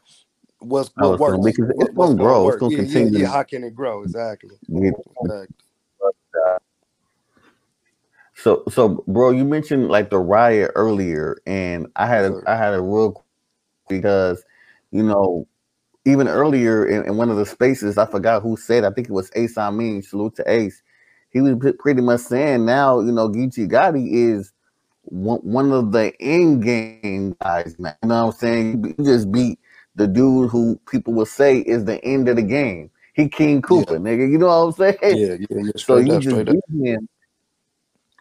what's 0.60 0.90
oh, 1.00 1.10
what 1.10 1.20
works. 1.20 1.32
Gonna, 1.32 1.42
because 1.42 1.70
it's 1.78 1.94
gonna 1.94 2.14
grow, 2.14 2.44
work. 2.44 2.54
it's 2.54 2.60
gonna 2.60 2.72
yeah, 2.72 2.78
continue. 2.78 3.18
Yeah, 3.18 3.24
yeah, 3.24 3.32
how 3.32 3.42
can 3.42 3.64
it 3.64 3.74
grow? 3.74 4.02
Exactly. 4.02 4.56
Yeah. 4.68 4.90
exactly. 5.23 5.56
So 8.35 8.62
so 8.70 9.04
bro, 9.06 9.30
you 9.30 9.44
mentioned 9.44 9.88
like 9.88 10.11
the 10.11 10.18
riot 10.18 10.73
earlier, 10.75 11.37
and 11.46 11.88
I 11.96 12.06
had 12.06 12.25
a, 12.25 12.42
I 12.46 12.56
had 12.56 12.73
a 12.73 12.80
real 12.80 13.25
because 13.88 14.42
you 14.92 15.02
know 15.02 15.46
even 16.06 16.28
earlier 16.28 16.87
in, 16.87 17.04
in, 17.04 17.16
one 17.16 17.28
of 17.28 17.37
the 17.37 17.44
spaces, 17.44 17.99
I 17.99 18.06
forgot 18.06 18.42
who 18.42 18.56
said, 18.56 18.85
I 18.85 18.90
think 18.90 19.08
it 19.08 19.12
was 19.12 19.30
Ace 19.35 19.58
I 19.58 19.70
mean, 19.70 20.02
salute 20.02 20.37
to 20.37 20.50
Ace. 20.50 20.82
He 21.30 21.40
was 21.40 21.54
pretty 21.78 22.00
much 22.00 22.20
saying 22.20 22.64
now, 22.64 23.00
you 23.00 23.12
know, 23.12 23.28
Geechi 23.28 23.70
Gotti 23.70 24.08
is 24.11 24.52
one, 25.02 25.40
one 25.40 25.70
of 25.73 25.92
the 25.92 26.12
in 26.18 26.61
game 26.61 27.37
guys, 27.40 27.78
man. 27.78 27.94
You 28.02 28.08
know 28.08 28.26
what 28.26 28.35
I'm 28.35 28.38
saying? 28.38 28.94
You 28.99 29.04
just 29.04 29.30
beat 29.30 29.58
the 29.94 30.06
dude 30.06 30.50
who 30.50 30.80
people 30.90 31.12
will 31.12 31.26
say 31.26 31.59
is 31.59 31.85
the 31.85 32.02
end 32.04 32.28
of 32.28 32.37
the 32.37 32.42
game. 32.42 32.90
He 33.14 33.28
King 33.28 33.61
Cooper, 33.61 33.94
yeah. 33.94 33.99
nigga. 33.99 34.30
You 34.30 34.38
know 34.38 34.47
what 34.47 34.54
I'm 34.54 34.73
saying? 34.73 34.99
Yeah, 35.02 35.37
yeah, 35.38 35.47
yeah. 35.50 35.73
So 35.76 35.99
you 35.99 36.20
just 36.20 36.44
beat 36.47 36.88
him. 36.88 37.09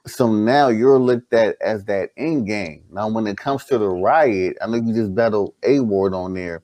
So 0.07 0.33
now 0.33 0.69
you're 0.69 0.97
looked 0.97 1.33
at 1.33 1.55
as 1.61 1.85
that 1.85 2.09
end 2.17 2.47
game. 2.47 2.83
Now, 2.91 3.09
when 3.09 3.27
it 3.27 3.38
comes 3.38 3.65
to 3.65 3.77
the 3.77 3.88
riot, 3.88 4.57
I 4.61 4.67
know 4.67 4.77
you 4.77 4.93
just 4.93 5.13
battled 5.13 5.53
A 5.63 5.81
Ward 5.81 6.13
on 6.13 6.33
there 6.33 6.63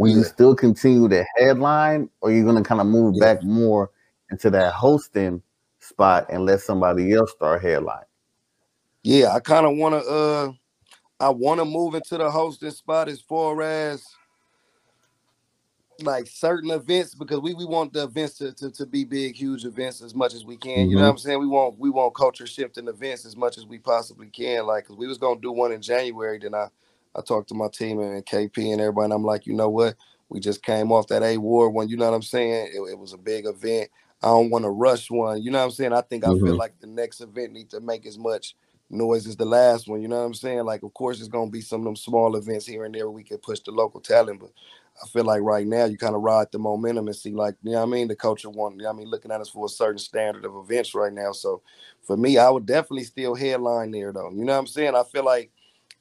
Will 0.00 0.08
you 0.08 0.24
still 0.24 0.56
continue 0.56 1.10
to 1.10 1.26
headline, 1.36 2.08
or 2.22 2.32
you're 2.32 2.46
gonna 2.46 2.62
kind 2.62 2.80
of 2.80 2.86
move 2.86 3.16
yeah. 3.16 3.34
back 3.34 3.42
more 3.42 3.90
into 4.30 4.48
that 4.48 4.72
hosting 4.72 5.42
spot 5.78 6.26
and 6.30 6.46
let 6.46 6.60
somebody 6.60 7.12
else 7.12 7.32
start 7.32 7.62
headline? 7.62 8.04
Yeah, 9.02 9.34
I 9.34 9.40
kind 9.40 9.66
of 9.66 9.76
want 9.76 10.02
to. 10.02 10.10
uh 10.10 10.52
I 11.22 11.28
want 11.28 11.60
to 11.60 11.66
move 11.66 11.94
into 11.94 12.16
the 12.16 12.30
hosting 12.30 12.70
spot 12.70 13.10
as 13.10 13.20
far 13.20 13.60
as 13.60 14.02
like 16.02 16.26
certain 16.26 16.70
events 16.70 17.14
because 17.14 17.40
we, 17.40 17.54
we 17.54 17.64
want 17.64 17.92
the 17.92 18.04
events 18.04 18.38
to, 18.38 18.52
to, 18.54 18.70
to 18.70 18.86
be 18.86 19.04
big, 19.04 19.34
huge 19.34 19.64
events 19.64 20.02
as 20.02 20.14
much 20.14 20.34
as 20.34 20.44
we 20.44 20.56
can. 20.56 20.70
Mm-hmm. 20.70 20.90
You 20.90 20.96
know 20.96 21.02
what 21.02 21.08
mm-hmm. 21.08 21.10
I'm 21.12 21.18
saying? 21.18 21.40
We 21.40 21.46
want 21.46 21.78
we 21.78 21.90
want 21.90 22.14
culture 22.14 22.46
shifting 22.46 22.88
events 22.88 23.24
as 23.24 23.36
much 23.36 23.58
as 23.58 23.66
we 23.66 23.78
possibly 23.78 24.28
can. 24.28 24.66
Like, 24.66 24.88
we 24.90 25.06
was 25.06 25.18
gonna 25.18 25.40
do 25.40 25.52
one 25.52 25.72
in 25.72 25.82
January, 25.82 26.38
then 26.38 26.54
I 26.54 26.68
I 27.16 27.22
talked 27.22 27.48
to 27.48 27.54
my 27.54 27.68
team 27.68 28.00
and 28.00 28.24
KP 28.24 28.72
and 28.72 28.80
everybody, 28.80 29.06
and 29.06 29.12
I'm 29.12 29.24
like, 29.24 29.46
you 29.46 29.54
know 29.54 29.68
what? 29.68 29.96
We 30.28 30.38
just 30.38 30.62
came 30.62 30.92
off 30.92 31.08
that 31.08 31.22
A 31.22 31.38
War 31.38 31.68
one. 31.70 31.88
You 31.88 31.96
know 31.96 32.08
what 32.08 32.14
I'm 32.14 32.22
saying? 32.22 32.68
It, 32.72 32.92
it 32.92 32.98
was 32.98 33.12
a 33.12 33.18
big 33.18 33.46
event. 33.46 33.90
I 34.22 34.28
don't 34.28 34.50
want 34.50 34.64
to 34.64 34.70
rush 34.70 35.10
one. 35.10 35.42
You 35.42 35.50
know 35.50 35.58
what 35.58 35.64
I'm 35.64 35.70
saying? 35.70 35.92
I 35.92 36.02
think 36.02 36.24
mm-hmm. 36.24 36.32
I 36.32 36.38
feel 36.38 36.48
mm-hmm. 36.48 36.56
like 36.56 36.78
the 36.80 36.86
next 36.86 37.20
event 37.20 37.52
needs 37.52 37.72
to 37.74 37.80
make 37.80 38.06
as 38.06 38.18
much 38.18 38.54
Noise 38.90 39.26
as 39.26 39.36
the 39.36 39.44
last 39.44 39.88
one. 39.88 40.02
You 40.02 40.08
know 40.08 40.18
what 40.18 40.26
I'm 40.26 40.34
saying? 40.34 40.64
Like, 40.64 40.82
of 40.82 40.92
course, 40.94 41.20
it's 41.20 41.28
gonna 41.28 41.50
be 41.50 41.60
some 41.60 41.80
of 41.80 41.84
them 41.84 41.96
small 41.96 42.36
events 42.36 42.66
here 42.66 42.84
and 42.84 42.94
there 42.94 43.10
we 43.10 43.22
can 43.22 43.38
push 43.38 43.60
the 43.60 43.70
local 43.70 44.00
talent, 44.00 44.40
but 44.40 44.50
I 45.02 45.06
feel 45.08 45.24
like 45.24 45.40
right 45.42 45.66
now 45.66 45.86
you 45.86 45.96
kind 45.96 46.14
of 46.14 46.22
ride 46.22 46.48
the 46.52 46.58
momentum 46.58 47.06
and 47.06 47.16
see, 47.16 47.32
like, 47.32 47.54
you 47.62 47.72
know 47.72 47.78
what 47.78 47.88
I 47.88 47.90
mean? 47.90 48.08
The 48.08 48.16
culture 48.16 48.50
want, 48.50 48.76
you 48.76 48.82
know 48.82 48.90
I 48.90 48.92
mean, 48.92 49.08
looking 49.08 49.30
at 49.30 49.40
us 49.40 49.48
for 49.48 49.66
a 49.66 49.68
certain 49.68 49.98
standard 49.98 50.44
of 50.44 50.56
events 50.56 50.94
right 50.94 51.12
now. 51.12 51.32
So 51.32 51.62
for 52.02 52.16
me, 52.16 52.38
I 52.38 52.50
would 52.50 52.66
definitely 52.66 53.04
still 53.04 53.34
headline 53.34 53.90
there 53.90 54.12
though. 54.12 54.30
You 54.30 54.44
know 54.44 54.52
what 54.52 54.58
I'm 54.60 54.66
saying? 54.66 54.94
I 54.94 55.02
feel 55.04 55.24
like 55.24 55.50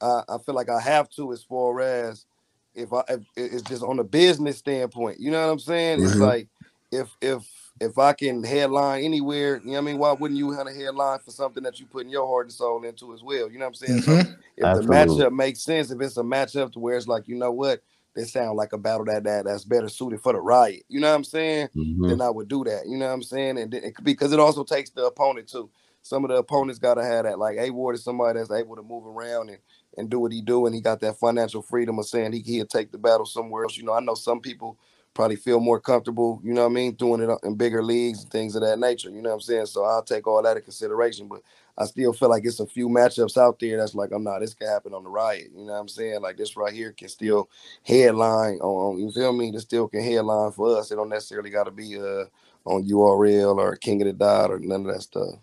uh, 0.01 0.23
I 0.29 0.37
feel 0.37 0.55
like 0.55 0.69
I 0.69 0.79
have 0.79 1.09
to 1.11 1.31
as 1.33 1.43
far 1.43 1.81
as 1.81 2.25
if 2.73 2.93
I 2.93 3.03
if 3.09 3.21
it's 3.35 3.61
just 3.63 3.83
on 3.83 3.99
a 3.99 4.03
business 4.03 4.57
standpoint. 4.57 5.19
You 5.19 5.31
know 5.31 5.45
what 5.45 5.53
I'm 5.53 5.59
saying? 5.59 5.99
Mm-hmm. 5.99 6.07
It's 6.07 6.15
like 6.15 6.47
if 6.91 7.09
if 7.21 7.43
if 7.81 7.97
I 7.97 8.13
can 8.13 8.43
headline 8.43 9.03
anywhere, 9.03 9.57
you 9.57 9.67
know 9.67 9.71
what 9.73 9.77
I 9.77 9.81
mean? 9.81 9.97
Why 9.97 10.11
wouldn't 10.11 10.37
you 10.37 10.51
have 10.51 10.67
a 10.67 10.73
headline 10.73 11.19
for 11.19 11.31
something 11.31 11.63
that 11.63 11.79
you 11.79 11.85
putting 11.85 12.11
your 12.11 12.27
heart 12.27 12.47
and 12.47 12.53
soul 12.53 12.83
into 12.83 13.13
as 13.13 13.23
well? 13.23 13.49
You 13.49 13.57
know 13.57 13.65
what 13.65 13.81
I'm 13.81 13.87
saying? 13.87 14.01
Mm-hmm. 14.01 14.31
So 14.31 14.35
if 14.57 14.63
Absolutely. 14.65 15.17
the 15.17 15.23
matchup 15.23 15.33
makes 15.33 15.61
sense, 15.61 15.91
if 15.91 16.01
it's 16.01 16.17
a 16.17 16.23
matchup 16.23 16.73
to 16.73 16.79
where 16.79 16.97
it's 16.97 17.07
like, 17.07 17.27
you 17.27 17.35
know 17.35 17.51
what, 17.51 17.81
they 18.15 18.23
sound 18.23 18.57
like 18.57 18.73
a 18.73 18.77
battle 18.77 19.05
that, 19.05 19.23
that 19.23 19.45
that's 19.45 19.63
better 19.63 19.89
suited 19.89 20.21
for 20.21 20.33
the 20.33 20.39
riot. 20.39 20.83
You 20.89 20.99
know 20.99 21.09
what 21.09 21.15
I'm 21.15 21.23
saying? 21.23 21.69
Mm-hmm. 21.75 22.09
Then 22.09 22.21
I 22.21 22.29
would 22.29 22.47
do 22.47 22.63
that. 22.63 22.83
You 22.87 22.97
know 22.97 23.07
what 23.07 23.13
I'm 23.13 23.23
saying? 23.23 23.57
And 23.57 23.71
then, 23.71 23.93
because 24.03 24.33
it 24.33 24.39
also 24.39 24.63
takes 24.63 24.89
the 24.89 25.05
opponent 25.05 25.47
too. 25.47 25.69
Some 26.01 26.23
of 26.23 26.29
the 26.29 26.37
opponents 26.37 26.79
gotta 26.79 27.03
have 27.03 27.25
that. 27.25 27.39
Like 27.39 27.57
A 27.57 27.69
Ward 27.69 27.95
is 27.95 28.03
somebody 28.03 28.39
that's 28.39 28.51
able 28.51 28.75
to 28.75 28.81
move 28.81 29.05
around 29.05 29.49
and 29.49 29.59
and 29.97 30.09
do 30.09 30.19
what 30.19 30.31
he 30.31 30.41
do, 30.41 30.65
and 30.65 30.73
he 30.73 30.81
got 30.81 31.01
that 31.01 31.17
financial 31.17 31.61
freedom 31.61 31.99
of 31.99 32.07
saying 32.07 32.31
he 32.31 32.41
he'll 32.41 32.65
take 32.65 32.91
the 32.91 32.97
battle 32.97 33.25
somewhere 33.25 33.63
else. 33.63 33.77
You 33.77 33.83
know, 33.83 33.93
I 33.93 33.99
know 33.99 34.15
some 34.15 34.39
people 34.39 34.77
probably 35.13 35.35
feel 35.35 35.59
more 35.59 35.79
comfortable, 35.79 36.39
you 36.43 36.53
know 36.53 36.63
what 36.63 36.71
I 36.71 36.73
mean, 36.73 36.93
doing 36.93 37.21
it 37.21 37.39
in 37.43 37.55
bigger 37.55 37.83
leagues 37.83 38.21
and 38.21 38.31
things 38.31 38.55
of 38.55 38.61
that 38.61 38.79
nature. 38.79 39.09
You 39.09 39.21
know 39.21 39.29
what 39.29 39.35
I'm 39.35 39.41
saying? 39.41 39.65
So 39.65 39.83
I'll 39.83 40.03
take 40.03 40.27
all 40.27 40.41
that 40.41 40.51
into 40.51 40.61
consideration. 40.61 41.27
But 41.27 41.41
I 41.77 41.85
still 41.85 42.13
feel 42.13 42.29
like 42.29 42.45
it's 42.45 42.59
a 42.59 42.67
few 42.67 42.87
matchups 42.89 43.37
out 43.37 43.59
there 43.59 43.77
that's 43.77 43.95
like, 43.95 44.11
I'm 44.11 44.23
not, 44.23 44.39
this 44.39 44.53
can 44.53 44.67
happen 44.67 44.93
on 44.93 45.03
the 45.03 45.09
riot. 45.09 45.51
You 45.55 45.65
know 45.65 45.73
what 45.73 45.79
I'm 45.79 45.87
saying? 45.87 46.21
Like 46.21 46.37
this 46.37 46.55
right 46.55 46.73
here 46.73 46.91
can 46.93 47.09
still 47.09 47.49
headline 47.83 48.59
on, 48.59 48.99
you 48.99 49.11
feel 49.11 49.33
me? 49.33 49.51
This 49.51 49.63
still 49.63 49.87
can 49.87 50.03
headline 50.03 50.51
for 50.51 50.77
us. 50.77 50.91
It 50.91 50.95
don't 50.95 51.09
necessarily 51.09 51.49
got 51.49 51.65
to 51.65 51.71
be 51.71 51.97
uh, 51.97 52.25
on 52.65 52.87
URL 52.87 53.57
or 53.57 53.75
King 53.75 54.01
of 54.01 54.07
the 54.07 54.13
Dot 54.13 54.51
or 54.51 54.59
none 54.59 54.85
of 54.85 54.93
that 54.93 55.01
stuff. 55.01 55.35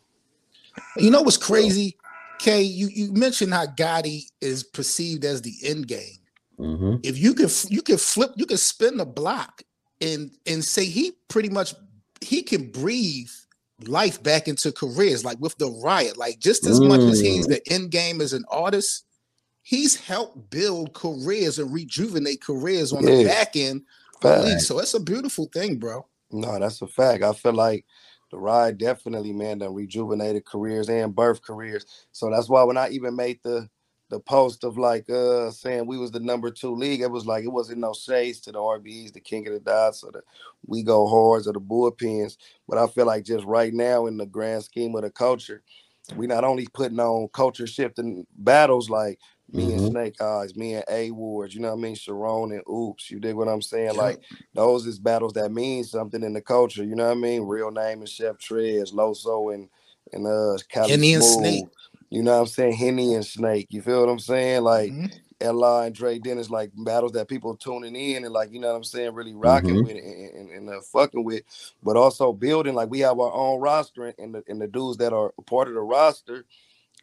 You 0.96 1.10
know 1.10 1.22
what's 1.22 1.36
crazy? 1.36 1.96
Kay, 2.38 2.62
you, 2.62 2.88
you 2.92 3.12
mentioned 3.12 3.52
how 3.52 3.66
Gotti 3.66 4.30
is 4.40 4.62
perceived 4.62 5.24
as 5.24 5.42
the 5.42 5.54
end 5.64 5.88
game. 5.88 6.18
Mm-hmm. 6.58 6.96
If 7.02 7.18
you 7.18 7.34
can 7.34 7.48
you 7.68 7.82
can 7.82 7.98
flip, 7.98 8.32
you 8.36 8.46
can 8.46 8.56
spin 8.56 8.96
the 8.96 9.06
block 9.06 9.62
and 10.00 10.30
and 10.46 10.64
say 10.64 10.84
he 10.84 11.12
pretty 11.28 11.48
much 11.48 11.74
he 12.20 12.42
can 12.42 12.70
breathe 12.70 13.30
life 13.86 14.22
back 14.22 14.48
into 14.48 14.72
careers, 14.72 15.24
like 15.24 15.38
with 15.40 15.56
the 15.58 15.70
riot, 15.84 16.16
like 16.16 16.38
just 16.38 16.66
as 16.66 16.80
mm. 16.80 16.88
much 16.88 17.00
as 17.00 17.20
he's 17.20 17.46
mm. 17.46 17.50
the 17.50 17.72
end 17.72 17.90
game 17.90 18.20
as 18.20 18.32
an 18.32 18.44
artist, 18.50 19.04
he's 19.62 19.96
helped 19.96 20.50
build 20.50 20.94
careers 20.94 21.58
and 21.58 21.72
rejuvenate 21.72 22.42
careers 22.42 22.92
on 22.92 23.06
yeah. 23.06 23.16
the 23.16 23.24
back 23.24 23.56
end. 23.56 23.82
So 24.62 24.78
it's 24.78 24.94
a 24.94 25.00
beautiful 25.00 25.50
thing, 25.52 25.78
bro. 25.78 26.06
No, 26.30 26.58
that's 26.58 26.80
a 26.80 26.86
fact. 26.86 27.22
I 27.22 27.32
feel 27.34 27.52
like 27.52 27.84
the 28.30 28.38
riot 28.38 28.78
definitely, 28.78 29.32
man, 29.32 29.58
done 29.58 29.74
rejuvenated 29.74 30.46
careers 30.46 30.88
and 30.88 31.14
birth 31.14 31.42
careers. 31.42 31.84
So 32.12 32.30
that's 32.30 32.48
why 32.48 32.62
when 32.64 32.76
I 32.76 32.88
even 32.88 33.14
made 33.14 33.40
the 33.44 33.68
the 34.08 34.20
post 34.20 34.62
of 34.64 34.78
like 34.78 35.08
uh 35.10 35.50
saying 35.50 35.86
we 35.86 35.98
was 35.98 36.10
the 36.10 36.20
number 36.20 36.50
two 36.50 36.74
league. 36.74 37.00
It 37.00 37.10
was 37.10 37.26
like 37.26 37.44
it 37.44 37.52
wasn't 37.52 37.80
no 37.80 37.92
shades 37.92 38.40
to 38.40 38.52
the 38.52 38.58
RBs, 38.58 39.12
the 39.12 39.20
king 39.20 39.46
of 39.46 39.54
the 39.54 39.60
dots, 39.60 40.02
or 40.04 40.12
the 40.12 40.22
we 40.66 40.82
go 40.82 41.06
hards 41.06 41.48
or 41.48 41.52
the 41.52 41.60
bullpens. 41.60 42.36
But 42.68 42.78
I 42.78 42.86
feel 42.86 43.06
like 43.06 43.24
just 43.24 43.44
right 43.44 43.72
now 43.72 44.06
in 44.06 44.16
the 44.16 44.26
grand 44.26 44.64
scheme 44.64 44.94
of 44.94 45.02
the 45.02 45.10
culture, 45.10 45.62
we 46.14 46.26
not 46.26 46.44
only 46.44 46.66
putting 46.72 47.00
on 47.00 47.28
culture 47.32 47.66
shifting 47.66 48.26
battles 48.38 48.88
like 48.88 49.18
me 49.50 49.66
mm-hmm. 49.66 49.78
and 49.78 49.86
Snake 49.86 50.20
Eyes, 50.20 50.56
me 50.56 50.74
and 50.74 50.84
A 50.90 51.10
Wards, 51.10 51.54
you 51.54 51.60
know 51.60 51.70
what 51.70 51.78
I 51.78 51.82
mean? 51.82 51.94
Sharon 51.94 52.52
and 52.52 52.62
Oops, 52.68 53.10
you 53.10 53.18
dig 53.18 53.34
what 53.34 53.48
I'm 53.48 53.62
saying? 53.62 53.94
Yeah. 53.94 54.00
Like 54.00 54.22
those 54.54 54.86
is 54.86 54.98
battles 54.98 55.32
that 55.34 55.52
mean 55.52 55.84
something 55.84 56.22
in 56.22 56.32
the 56.32 56.40
culture, 56.40 56.84
you 56.84 56.94
know 56.94 57.08
what 57.08 57.16
I 57.16 57.20
mean? 57.20 57.42
Real 57.42 57.70
name 57.70 58.02
is 58.02 58.10
Chef 58.10 58.36
Trez, 58.38 58.92
Loso 58.92 59.52
and 59.52 59.68
and 60.12 60.26
uh 60.26 60.56
Cali 60.68 60.94
Smooth. 60.94 61.22
Snake. 61.22 61.64
You 62.10 62.22
know 62.22 62.32
what 62.32 62.40
I'm 62.40 62.46
saying? 62.46 62.74
Henny 62.74 63.14
and 63.14 63.26
Snake. 63.26 63.66
You 63.70 63.82
feel 63.82 64.00
what 64.00 64.10
I'm 64.10 64.18
saying? 64.18 64.62
Like 64.62 64.92
mm-hmm. 64.92 65.06
Ella 65.40 65.86
and 65.86 65.94
Dre 65.94 66.18
Dennis, 66.18 66.50
like 66.50 66.70
battles 66.74 67.12
that 67.12 67.28
people 67.28 67.56
tuning 67.56 67.96
in 67.96 68.24
and 68.24 68.32
like, 68.32 68.52
you 68.52 68.60
know 68.60 68.68
what 68.68 68.76
I'm 68.76 68.84
saying, 68.84 69.12
really 69.14 69.34
rocking 69.34 69.74
mm-hmm. 69.74 69.86
with 69.86 69.96
and, 69.96 70.30
and, 70.34 70.50
and 70.50 70.70
uh, 70.70 70.80
fucking 70.92 71.24
with, 71.24 71.42
but 71.82 71.96
also 71.96 72.32
building. 72.32 72.74
Like 72.74 72.90
we 72.90 73.00
have 73.00 73.18
our 73.18 73.32
own 73.32 73.60
roster 73.60 74.14
and 74.18 74.34
the 74.34 74.44
and 74.48 74.60
the 74.60 74.68
dudes 74.68 74.98
that 74.98 75.12
are 75.12 75.32
part 75.46 75.68
of 75.68 75.74
the 75.74 75.80
roster 75.80 76.44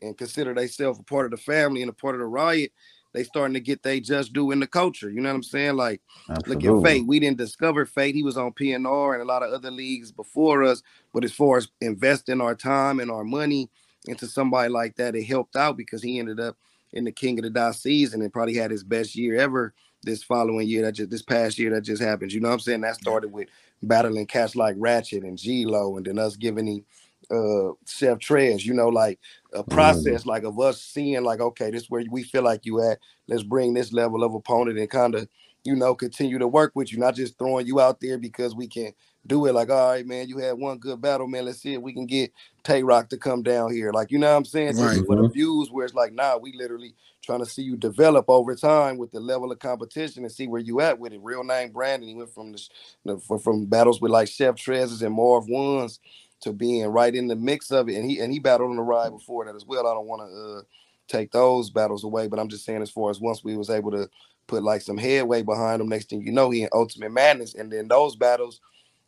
and 0.01 0.17
consider 0.17 0.53
themselves 0.53 0.99
a 0.99 1.03
part 1.03 1.25
of 1.25 1.31
the 1.31 1.37
family 1.37 1.81
and 1.81 1.89
a 1.89 1.93
part 1.93 2.15
of 2.15 2.19
the 2.19 2.25
riot. 2.25 2.71
They 3.13 3.23
starting 3.23 3.53
to 3.53 3.59
get 3.59 3.83
they 3.83 3.99
just 3.99 4.33
do 4.33 4.49
in 4.49 4.59
the 4.59 4.65
culture. 4.65 5.11
You 5.11 5.21
know 5.21 5.29
what 5.29 5.35
I'm 5.35 5.43
saying? 5.43 5.75
Like, 5.75 6.01
Absolutely. 6.29 6.67
look 6.67 6.85
at 6.85 6.91
Fate. 6.91 7.05
We 7.05 7.19
didn't 7.19 7.37
discover 7.37 7.85
Fate. 7.85 8.15
He 8.15 8.23
was 8.23 8.37
on 8.37 8.53
PNR 8.53 9.13
and 9.13 9.21
a 9.21 9.25
lot 9.25 9.43
of 9.43 9.53
other 9.53 9.69
leagues 9.69 10.11
before 10.11 10.63
us. 10.63 10.81
But 11.13 11.23
as 11.23 11.31
far 11.31 11.57
as 11.57 11.67
investing 11.79 12.41
our 12.41 12.55
time 12.55 12.99
and 12.99 13.11
our 13.11 13.23
money 13.23 13.69
into 14.07 14.27
somebody 14.27 14.69
like 14.69 14.95
that. 14.95 15.15
It 15.15 15.23
helped 15.23 15.55
out 15.55 15.77
because 15.77 16.03
he 16.03 16.19
ended 16.19 16.39
up 16.39 16.57
in 16.91 17.03
the 17.03 17.11
King 17.11 17.39
of 17.39 17.43
the 17.43 17.49
Dot 17.49 17.75
season 17.75 18.21
and 18.21 18.31
probably 18.31 18.55
had 18.55 18.71
his 18.71 18.83
best 18.83 19.15
year 19.15 19.39
ever 19.39 19.73
this 20.03 20.23
following 20.23 20.67
year 20.67 20.83
that 20.83 20.93
just 20.93 21.09
this 21.09 21.21
past 21.21 21.57
year 21.57 21.71
that 21.71 21.81
just 21.81 22.01
happened. 22.01 22.31
You 22.31 22.41
know 22.41 22.49
what 22.49 22.55
I'm 22.55 22.59
saying? 22.59 22.81
That 22.81 22.95
started 22.95 23.31
with 23.31 23.47
battling 23.81 24.27
cats 24.27 24.55
like 24.55 24.75
Ratchet 24.77 25.23
and 25.23 25.37
G 25.37 25.65
Lo, 25.65 25.97
and 25.97 26.05
then 26.05 26.19
us 26.19 26.35
giving 26.35 26.67
him 26.67 26.85
uh 27.31 27.71
Chef 27.87 28.19
Trez, 28.19 28.65
you 28.65 28.73
know, 28.73 28.89
like 28.89 29.19
a 29.53 29.63
process 29.63 30.23
mm. 30.23 30.27
like 30.27 30.43
of 30.43 30.59
us 30.59 30.81
seeing 30.81 31.23
like, 31.23 31.39
okay, 31.39 31.71
this 31.71 31.83
is 31.83 31.89
where 31.89 32.03
we 32.11 32.23
feel 32.23 32.43
like 32.43 32.65
you 32.65 32.81
at. 32.83 32.99
Let's 33.27 33.43
bring 33.43 33.73
this 33.73 33.93
level 33.93 34.23
of 34.23 34.35
opponent 34.35 34.77
and 34.77 34.89
kind 34.89 35.15
of, 35.15 35.27
you 35.63 35.75
know, 35.75 35.95
continue 35.95 36.37
to 36.39 36.47
work 36.47 36.73
with 36.75 36.91
you, 36.91 36.97
not 36.97 37.15
just 37.15 37.37
throwing 37.37 37.65
you 37.65 37.79
out 37.79 37.99
there 38.01 38.17
because 38.17 38.55
we 38.55 38.67
can 38.67 38.93
do 39.25 39.45
it 39.45 39.53
like, 39.53 39.69
all 39.69 39.91
right, 39.91 40.05
man, 40.05 40.27
you 40.27 40.37
had 40.37 40.57
one 40.57 40.77
good 40.77 41.01
battle, 41.01 41.27
man. 41.27 41.45
Let's 41.45 41.61
see 41.61 41.73
if 41.73 41.81
we 41.81 41.93
can 41.93 42.05
get 42.05 42.33
Tay 42.63 42.83
Roc 42.83 43.09
to 43.09 43.17
come 43.17 43.41
down 43.41 43.73
here. 43.73 43.91
Like, 43.93 44.11
you 44.11 44.19
know 44.19 44.29
what 44.29 44.37
I'm 44.37 44.45
saying? 44.45 44.75
Right. 44.77 45.05
For 45.05 45.15
the 45.15 45.29
views 45.29 45.71
where 45.71 45.85
it's 45.85 45.93
like, 45.93 46.13
nah, 46.13 46.37
we 46.37 46.53
literally 46.53 46.95
trying 47.21 47.39
to 47.39 47.45
see 47.45 47.61
you 47.61 47.77
develop 47.77 48.25
over 48.27 48.53
time 48.55 48.97
with 48.97 49.11
the 49.11 49.19
level 49.19 49.51
of 49.51 49.59
competition 49.59 50.23
and 50.23 50.31
see 50.31 50.47
where 50.47 50.59
you 50.59 50.81
at 50.81 50.99
with 50.99 51.13
it. 51.13 51.21
Real 51.23 51.43
name 51.43 51.71
Brandon. 51.71 52.09
He 52.09 52.15
went 52.15 52.33
from 52.33 52.53
the 53.05 53.17
from, 53.19 53.39
from 53.39 53.65
battles 53.65 54.01
with 54.01 54.11
like 54.11 54.27
Chef 54.27 54.55
Trez's 54.55 55.01
and 55.01 55.15
Marv 55.15 55.47
Ones 55.47 55.99
to 56.41 56.51
being 56.51 56.85
right 56.87 57.15
in 57.15 57.27
the 57.27 57.35
mix 57.37 57.71
of 57.71 57.87
it. 57.87 57.95
And 57.95 58.09
he 58.09 58.19
and 58.19 58.33
he 58.33 58.39
battled 58.39 58.71
on 58.71 58.75
the 58.75 58.81
riot 58.81 59.13
before 59.13 59.45
that 59.45 59.55
as 59.55 59.65
well. 59.65 59.87
I 59.87 59.93
don't 59.93 60.07
want 60.07 60.29
to 60.29 60.57
uh, 60.57 60.61
take 61.07 61.31
those 61.31 61.69
battles 61.69 62.03
away, 62.03 62.27
but 62.27 62.39
I'm 62.39 62.49
just 62.49 62.65
saying 62.65 62.81
as 62.81 62.91
far 62.91 63.09
as 63.09 63.21
once 63.21 63.43
we 63.43 63.55
was 63.55 63.69
able 63.69 63.91
to 63.91 64.09
put 64.47 64.63
like 64.63 64.81
some 64.81 64.97
headway 64.97 65.41
behind 65.41 65.81
him, 65.81 65.89
next 65.89 66.09
thing 66.09 66.21
you 66.21 66.31
know, 66.31 66.49
he 66.49 66.63
in 66.63 66.69
Ultimate 66.71 67.11
Madness, 67.11 67.55
and 67.55 67.71
then 67.71 67.87
those 67.87 68.15
battles 68.15 68.59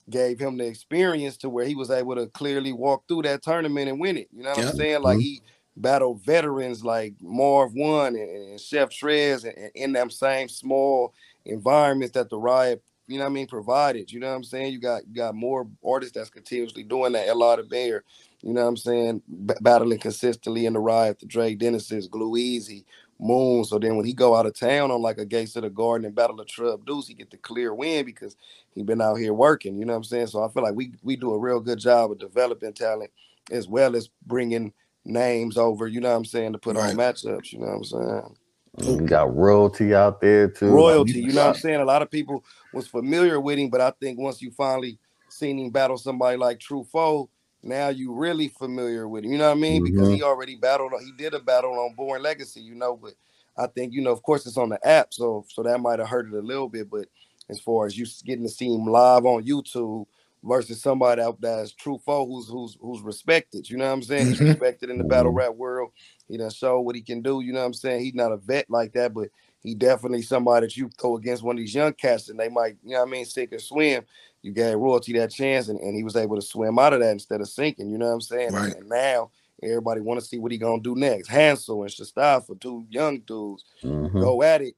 gave 0.10 0.40
him 0.40 0.58
the 0.58 0.66
experience 0.66 1.38
to 1.38 1.50
where 1.50 1.66
he 1.66 1.76
was 1.76 1.90
able 1.90 2.16
to 2.16 2.28
clearly 2.28 2.72
walk 2.72 3.04
through 3.08 3.24
that 3.24 3.42
tournament 3.42 3.90
and 3.90 4.00
win 4.00 4.18
it. 4.18 4.28
You 4.32 4.44
know 4.44 4.52
what 4.52 4.66
I'm 4.66 4.76
saying? 4.76 5.02
Like 5.02 5.18
mm-hmm. 5.18 5.22
he 5.22 5.42
battled 5.78 6.24
veterans 6.24 6.84
like 6.84 7.16
Marv 7.22 7.74
One 7.74 8.16
and, 8.16 8.30
and 8.30 8.62
Chef 8.62 8.90
Trez, 8.90 9.44
and, 9.44 9.58
and, 9.58 9.72
in 9.76 9.94
them 9.94 10.10
same 10.10 10.48
small 10.48 11.14
environments 11.46 12.14
that 12.14 12.30
the 12.30 12.38
riot, 12.38 12.84
you 13.08 13.18
know 13.18 13.24
what 13.24 13.32
I 13.32 13.34
mean, 13.34 13.48
provided. 13.48 14.12
You 14.12 14.20
know 14.20 14.30
what 14.30 14.36
I'm 14.36 14.44
saying? 14.44 14.74
You 14.74 14.80
got 14.80 15.08
you 15.08 15.14
got 15.14 15.36
more 15.36 15.68
artists 15.86 16.16
that's 16.16 16.30
continuously 16.30 16.84
doing 16.84 17.14
that. 17.14 17.28
A 17.28 17.34
lot 17.34 17.60
of 17.60 17.70
Bear, 17.70 18.04
you 18.42 18.54
know 18.54 18.62
what 18.62 18.70
I'm 18.70 18.78
saying, 18.78 19.22
B- 19.46 19.54
battling 19.62 20.00
consistently 20.00 20.66
in 20.66 20.74
the 20.74 20.80
riot. 20.80 21.20
The 21.20 21.26
Dre 21.26 21.56
Dennis's, 21.56 22.08
Glue 22.08 22.38
Easy, 22.38 22.86
Moon. 23.20 23.64
So 23.64 23.80
then 23.80 23.96
when 23.96 24.06
he 24.06 24.14
go 24.14 24.36
out 24.36 24.46
of 24.46 24.54
town 24.54 24.92
on 24.92 25.02
like 25.02 25.18
a 25.18 25.26
Gates 25.26 25.56
of 25.56 25.64
the 25.64 25.70
Garden 25.70 26.06
and 26.06 26.16
battle 26.16 26.40
of 26.40 26.48
Trub 26.48 26.86
Deuce, 26.86 27.08
he 27.08 27.14
get 27.14 27.32
the 27.32 27.38
clear 27.38 27.74
win 27.74 28.06
because 28.06 28.36
he 28.72 28.84
been 28.84 29.02
out 29.02 29.16
here 29.16 29.34
working. 29.34 29.78
You 29.78 29.86
know 29.86 29.94
what 29.94 29.98
I'm 29.98 30.04
saying? 30.04 30.28
So 30.28 30.44
I 30.44 30.50
feel 30.50 30.64
like 30.64 30.76
we 30.76 30.92
we 31.02 31.16
do 31.16 31.34
a 31.34 31.40
real 31.40 31.60
good 31.60 31.80
job 31.80 32.12
of 32.12 32.20
developing 32.20 32.74
talent 32.74 33.12
as 33.52 33.68
well 33.68 33.96
as 33.96 34.10
bringing 34.26 34.74
names 35.06 35.58
over. 35.58 35.88
You 35.88 36.02
know 36.02 36.10
what 36.10 36.18
I'm 36.18 36.26
saying 36.26 36.54
to 36.54 36.60
put 36.60 36.76
right. 36.76 36.90
on 36.90 36.98
matchups. 36.98 37.54
You 37.54 37.60
know 37.60 37.68
what 37.68 37.76
I'm 37.76 37.84
saying? 37.84 38.36
You 38.84 39.08
got 39.08 39.34
royalty 39.34 39.96
out 39.96 40.20
there 40.20 40.50
too. 40.50 40.68
Royalty, 40.68 41.22
you 41.22 41.32
know 41.32 41.48
what 41.48 41.56
I'm 41.56 41.62
saying? 41.62 41.80
A 41.80 41.86
lot 41.86 42.02
of 42.02 42.12
people 42.12 42.44
was 42.74 42.88
familiar 42.88 43.40
with 43.40 43.58
him, 43.58 43.70
but 43.70 43.80
I 43.80 43.92
think 44.02 44.20
once 44.20 44.42
you 44.42 44.52
finally 44.52 45.00
seen 45.30 45.58
him 45.58 45.70
battle 45.70 45.98
somebody 45.98 46.36
like 46.36 46.60
True 46.60 46.84
Foe, 46.92 47.30
now 47.66 47.90
you 47.90 48.14
really 48.14 48.48
familiar 48.48 49.08
with 49.08 49.26
him. 49.26 49.32
You 49.32 49.38
know 49.40 49.50
what 49.50 49.58
I 49.58 49.60
mean? 49.60 49.84
Mm-hmm. 49.84 49.96
Because 49.96 50.10
he 50.10 50.24
already 50.24 50.56
battled. 50.56 50.94
He 51.04 51.12
did 51.12 51.34
a 51.34 51.40
battle 51.40 51.72
on 51.72 51.96
Born 51.96 52.22
Legacy. 52.22 52.62
You 52.62 52.76
know, 52.76 52.96
but 52.96 53.14
I 53.58 53.68
think 53.68 53.94
you 53.94 54.02
know, 54.02 54.12
of 54.12 54.22
course, 54.22 54.46
it's 54.46 54.58
on 54.58 54.70
the 54.70 54.88
app, 54.88 55.14
so 55.14 55.46
so 55.50 55.64
that 55.64 55.80
might 55.80 56.00
have 56.00 56.08
hurt 56.08 56.28
it 56.28 56.34
a 56.34 56.42
little 56.42 56.70
bit. 56.70 56.90
But 56.90 57.08
as 57.50 57.60
far 57.60 57.86
as 57.86 57.98
you 57.98 58.06
getting 58.24 58.46
to 58.46 58.50
see 58.50 58.74
him 58.74 58.86
live 58.86 59.26
on 59.26 59.44
YouTube 59.44 60.06
versus 60.44 60.80
somebody 60.80 61.22
out 61.22 61.42
there 61.42 61.58
that's 61.58 61.74
true 61.74 62.00
foe 62.06 62.26
who's 62.26 62.48
who's 62.48 62.78
who's 62.80 63.02
respected. 63.02 63.70
You 63.70 63.78
know 63.78 63.86
what 63.86 63.94
I'm 63.94 64.04
saying? 64.04 64.28
He's 64.28 64.36
mm-hmm. 64.36 64.50
respected 64.50 64.90
in 64.90 64.98
the 64.98 65.04
battle 65.04 65.32
mm-hmm. 65.32 65.40
rap 65.40 65.56
world. 65.56 65.92
He 66.28 66.38
done 66.38 66.52
show 66.52 66.80
what 66.82 66.96
he 66.96 67.02
can 67.02 67.22
do. 67.22 67.42
You 67.42 67.54
know 67.54 67.60
what 67.60 67.68
I'm 67.68 67.74
saying? 67.74 68.02
He's 68.04 68.16
not 68.16 68.32
a 68.32 68.38
vet 68.38 68.70
like 68.70 68.94
that, 68.94 69.14
but 69.14 69.30
he 69.62 69.74
definitely 69.74 70.22
somebody 70.22 70.68
that 70.68 70.78
you 70.78 70.90
throw 71.00 71.18
against 71.18 71.42
one 71.42 71.56
of 71.56 71.60
these 71.60 71.74
young 71.74 71.94
cats 71.94 72.30
and 72.30 72.40
they 72.40 72.50
might, 72.50 72.78
you 72.84 72.92
know 72.92 73.00
what 73.00 73.08
I 73.08 73.12
mean, 73.12 73.26
sink 73.26 73.52
or 73.52 73.60
swim 73.60 74.06
you 74.46 74.54
gave 74.54 74.78
royalty 74.78 75.14
that 75.14 75.32
chance 75.32 75.70
and, 75.70 75.80
and 75.80 75.96
he 75.96 76.04
was 76.04 76.16
able 76.16 76.36
to 76.36 76.42
swim 76.42 76.78
out 76.78 76.94
of 76.94 77.00
that 77.00 77.12
instead 77.12 77.42
of 77.42 77.50
sinking. 77.50 77.90
You 77.90 77.98
know 77.98 78.08
what 78.08 78.14
I'm 78.14 78.22
saying? 78.22 78.54
Right. 78.54 78.76
And 78.76 78.88
now 78.90 79.32
Everybody 79.64 80.02
want 80.02 80.20
to 80.20 80.26
see 80.26 80.38
what 80.38 80.52
he 80.52 80.58
gonna 80.58 80.82
do 80.82 80.96
next. 80.96 81.28
Hansel 81.28 81.82
and 81.84 81.92
Shastafa, 81.92 82.60
two 82.60 82.86
young 82.90 83.20
dudes, 83.20 83.64
Mhm. 83.84 84.20
go 84.20 84.44
at 84.44 84.62
it 84.62 84.76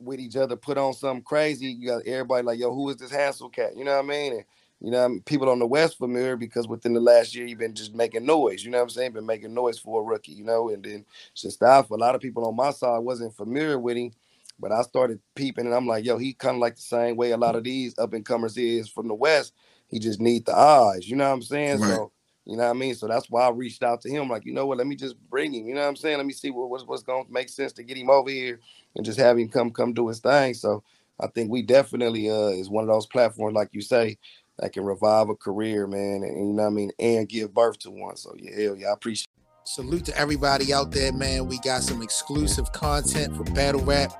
with 0.00 0.20
each 0.20 0.36
other, 0.36 0.56
put 0.56 0.78
on 0.78 0.92
something 0.92 1.22
crazy. 1.22 1.66
You 1.66 1.88
got 1.88 2.06
everybody 2.06 2.44
like, 2.44 2.58
yo, 2.58 2.74
who 2.74 2.88
is 2.90 2.96
this 2.96 3.10
Hansel 3.10 3.48
cat? 3.48 3.76
You 3.76 3.84
know 3.84 3.96
what 3.96 4.04
I 4.04 4.08
mean? 4.08 4.32
And 4.34 4.44
you 4.80 4.92
know, 4.92 5.04
I 5.04 5.08
mean? 5.08 5.22
people 5.22 5.48
on 5.48 5.58
the 5.58 5.66
West 5.66 5.98
familiar 5.98 6.36
because 6.36 6.68
within 6.68 6.92
the 6.94 7.00
last 7.00 7.34
year 7.34 7.46
you've 7.46 7.58
been 7.58 7.74
just 7.74 7.94
making 7.94 8.24
noise. 8.26 8.64
You 8.64 8.70
know 8.70 8.78
what 8.78 8.84
I'm 8.84 8.90
saying? 8.90 9.12
Been 9.12 9.26
making 9.26 9.54
noise 9.54 9.78
for 9.78 10.00
a 10.00 10.04
rookie. 10.04 10.32
You 10.32 10.44
know, 10.44 10.68
and 10.68 10.84
then 10.84 11.04
Shastafa, 11.34 11.90
a 11.90 11.94
lot 11.94 12.14
of 12.14 12.20
people 12.20 12.44
on 12.46 12.54
my 12.54 12.70
side 12.70 12.98
wasn't 12.98 13.34
familiar 13.34 13.78
with 13.78 13.96
him. 13.96 14.12
But 14.58 14.72
I 14.72 14.82
started 14.82 15.20
peeping, 15.34 15.66
and 15.66 15.74
I'm 15.74 15.86
like, 15.86 16.04
yo, 16.04 16.18
he 16.18 16.32
kind 16.32 16.56
of 16.56 16.60
like 16.60 16.76
the 16.76 16.82
same 16.82 17.16
way 17.16 17.30
a 17.30 17.36
lot 17.36 17.56
of 17.56 17.64
these 17.64 17.98
up 17.98 18.12
and 18.12 18.24
comers 18.24 18.56
is 18.56 18.88
from 18.88 19.08
the 19.08 19.14
West. 19.14 19.52
He 19.88 19.98
just 19.98 20.20
need 20.20 20.46
the 20.46 20.56
eyes. 20.56 21.08
You 21.08 21.16
know 21.16 21.28
what 21.28 21.34
I'm 21.34 21.42
saying? 21.42 21.80
Right. 21.80 21.88
So 21.88 22.12
you 22.48 22.56
know 22.56 22.64
what 22.64 22.70
I 22.70 22.72
mean? 22.72 22.94
So 22.94 23.06
that's 23.06 23.28
why 23.28 23.42
I 23.42 23.50
reached 23.50 23.82
out 23.82 24.00
to 24.00 24.10
him. 24.10 24.30
Like, 24.30 24.46
you 24.46 24.54
know 24.54 24.64
what? 24.64 24.78
Let 24.78 24.86
me 24.86 24.96
just 24.96 25.16
bring 25.28 25.52
him. 25.52 25.66
You 25.66 25.74
know 25.74 25.82
what 25.82 25.88
I'm 25.88 25.96
saying? 25.96 26.16
Let 26.16 26.26
me 26.26 26.32
see 26.32 26.50
what, 26.50 26.70
what's 26.70 26.84
what's 26.84 27.02
gonna 27.02 27.24
make 27.28 27.50
sense 27.50 27.74
to 27.74 27.82
get 27.82 27.98
him 27.98 28.08
over 28.08 28.30
here 28.30 28.58
and 28.96 29.04
just 29.04 29.18
have 29.18 29.38
him 29.38 29.50
come 29.50 29.70
come 29.70 29.92
do 29.92 30.08
his 30.08 30.20
thing. 30.20 30.54
So 30.54 30.82
I 31.20 31.26
think 31.26 31.50
we 31.50 31.60
definitely 31.60 32.30
uh 32.30 32.48
is 32.48 32.70
one 32.70 32.84
of 32.84 32.88
those 32.88 33.06
platforms, 33.06 33.54
like 33.54 33.68
you 33.72 33.82
say, 33.82 34.16
that 34.58 34.72
can 34.72 34.84
revive 34.84 35.28
a 35.28 35.34
career, 35.34 35.86
man, 35.86 36.22
and, 36.22 36.48
you 36.48 36.54
know 36.54 36.62
what 36.62 36.68
I 36.68 36.70
mean, 36.70 36.90
and 36.98 37.28
give 37.28 37.52
birth 37.52 37.78
to 37.80 37.90
one. 37.90 38.16
So 38.16 38.34
yeah, 38.38 38.62
hell 38.62 38.76
yeah, 38.76 38.88
I 38.88 38.92
appreciate 38.94 39.27
Salute 39.70 40.06
to 40.06 40.16
everybody 40.16 40.72
out 40.72 40.92
there, 40.92 41.12
man. 41.12 41.46
We 41.46 41.58
got 41.58 41.82
some 41.82 42.00
exclusive 42.00 42.72
content 42.72 43.36
for 43.36 43.44
Battle 43.52 43.82
Rap. 43.82 44.10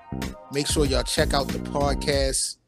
Make 0.53 0.67
sure 0.67 0.85
y'all 0.85 1.03
check 1.03 1.33
out 1.33 1.49
the 1.49 1.59
podcast. 1.61 2.59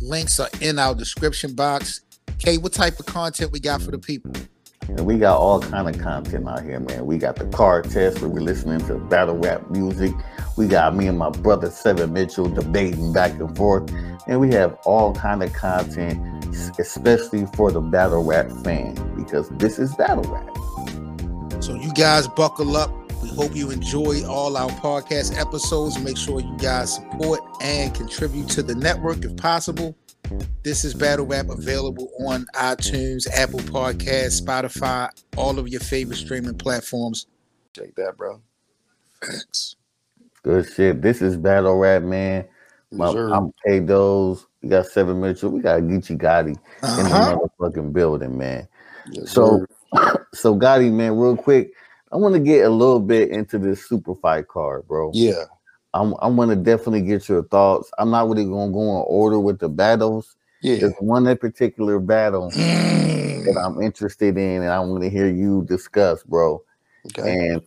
Links 0.00 0.38
are 0.38 0.48
in 0.60 0.78
our 0.78 0.94
description 0.94 1.56
box. 1.56 2.02
Kay, 2.38 2.58
what 2.58 2.72
type 2.72 3.00
of 3.00 3.06
content 3.06 3.50
we 3.50 3.58
got 3.58 3.82
for 3.82 3.90
the 3.90 3.98
people? 3.98 4.30
And 4.82 5.00
we 5.00 5.18
got 5.18 5.38
all 5.38 5.60
kind 5.60 5.92
of 5.92 6.00
content 6.00 6.48
out 6.48 6.62
here, 6.62 6.78
man. 6.78 7.04
We 7.04 7.18
got 7.18 7.34
the 7.34 7.46
car 7.46 7.82
test 7.82 8.20
where 8.20 8.30
we're 8.30 8.42
listening 8.42 8.78
to 8.86 8.94
battle 8.94 9.36
rap 9.36 9.68
music. 9.68 10.12
We 10.56 10.68
got 10.68 10.94
me 10.94 11.08
and 11.08 11.18
my 11.18 11.30
brother 11.30 11.68
Seven 11.68 12.12
Mitchell 12.12 12.48
debating 12.48 13.12
back 13.12 13.32
and 13.40 13.56
forth, 13.56 13.92
and 14.28 14.38
we 14.38 14.52
have 14.52 14.78
all 14.84 15.16
kind 15.16 15.42
of 15.42 15.52
content, 15.52 16.44
especially 16.78 17.46
for 17.56 17.72
the 17.72 17.80
battle 17.80 18.22
rap 18.22 18.52
fan, 18.62 18.94
because 19.16 19.48
this 19.58 19.80
is 19.80 19.92
battle 19.96 20.22
rap. 20.32 21.07
So 21.60 21.74
you 21.74 21.92
guys 21.92 22.28
buckle 22.28 22.76
up. 22.76 22.90
We 23.22 23.28
hope 23.30 23.54
you 23.54 23.70
enjoy 23.70 24.24
all 24.26 24.56
our 24.56 24.70
podcast 24.70 25.38
episodes. 25.38 25.98
Make 25.98 26.16
sure 26.16 26.40
you 26.40 26.56
guys 26.58 26.94
support 26.94 27.40
and 27.60 27.92
contribute 27.94 28.48
to 28.50 28.62
the 28.62 28.74
network 28.74 29.24
if 29.24 29.36
possible. 29.36 29.96
This 30.62 30.84
is 30.84 30.94
Battle 30.94 31.26
Rap 31.26 31.48
available 31.48 32.10
on 32.24 32.46
iTunes, 32.54 33.28
Apple 33.34 33.58
Podcasts, 33.60 34.40
Spotify, 34.40 35.08
all 35.36 35.58
of 35.58 35.68
your 35.68 35.80
favorite 35.80 36.16
streaming 36.16 36.54
platforms. 36.56 37.26
Take 37.74 37.94
that, 37.96 38.16
bro. 38.16 38.40
Thanks. 39.22 39.74
Good 40.44 40.68
shit. 40.72 41.02
This 41.02 41.20
is 41.22 41.36
battle 41.36 41.76
rap, 41.76 42.02
man. 42.02 42.46
My, 42.92 43.06
Yes, 43.06 43.14
sir. 43.14 43.34
I'm 43.34 43.52
K 43.66 43.80
Doze. 43.80 44.46
We 44.62 44.68
got 44.68 44.86
Seven 44.86 45.20
Mitchell. 45.20 45.50
We 45.50 45.60
got 45.60 45.80
Geechi 45.80 46.16
Gotti 46.16 46.50
in 46.50 46.58
Uh-huh. 46.82 47.36
the 47.36 47.48
motherfucking 47.70 47.92
building, 47.92 48.38
man. 48.38 48.68
Yes, 49.10 49.32
So, 49.32 49.66
sir. 49.94 50.14
so 50.34 50.54
Gotti, 50.54 50.92
man, 50.92 51.16
real 51.16 51.36
quick, 51.36 51.72
I 52.12 52.16
want 52.16 52.34
to 52.34 52.40
get 52.40 52.64
a 52.64 52.70
little 52.70 53.00
bit 53.00 53.30
into 53.30 53.58
this 53.58 53.86
super 53.86 54.14
fight 54.14 54.48
card, 54.48 54.86
bro. 54.88 55.10
yeah, 55.14 55.44
I'm 55.94 56.14
I'm 56.20 56.36
gonna 56.36 56.56
definitely 56.56 57.02
get 57.02 57.28
your 57.28 57.44
thoughts. 57.44 57.90
I'm 57.98 58.10
not 58.10 58.28
really 58.28 58.44
gonna 58.44 58.72
go 58.72 58.80
in 58.80 59.04
order 59.06 59.38
with 59.38 59.58
the 59.58 59.68
battles. 59.68 60.36
yeah, 60.60 60.76
There's 60.80 60.94
one 61.00 61.26
in 61.26 61.36
particular 61.38 61.98
battle 61.98 62.50
Mm. 62.50 63.44
that 63.44 63.60
I'm 63.64 63.80
interested 63.82 64.36
in, 64.36 64.62
and 64.62 64.70
I 64.70 64.80
want 64.80 65.02
to 65.02 65.10
hear 65.10 65.28
you 65.28 65.64
discuss, 65.68 66.22
bro. 66.22 66.62
okay. 67.06 67.30
And 67.30 67.62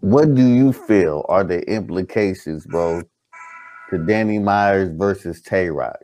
what 0.00 0.34
do 0.34 0.46
you 0.46 0.72
feel 0.72 1.24
are 1.28 1.44
the 1.44 1.60
implications, 1.70 2.66
bro, 2.66 3.02
to 3.90 3.98
Danny 4.06 4.38
Myers 4.38 4.90
versus 4.96 5.40
Tay 5.40 5.70
Roc? 5.70 5.96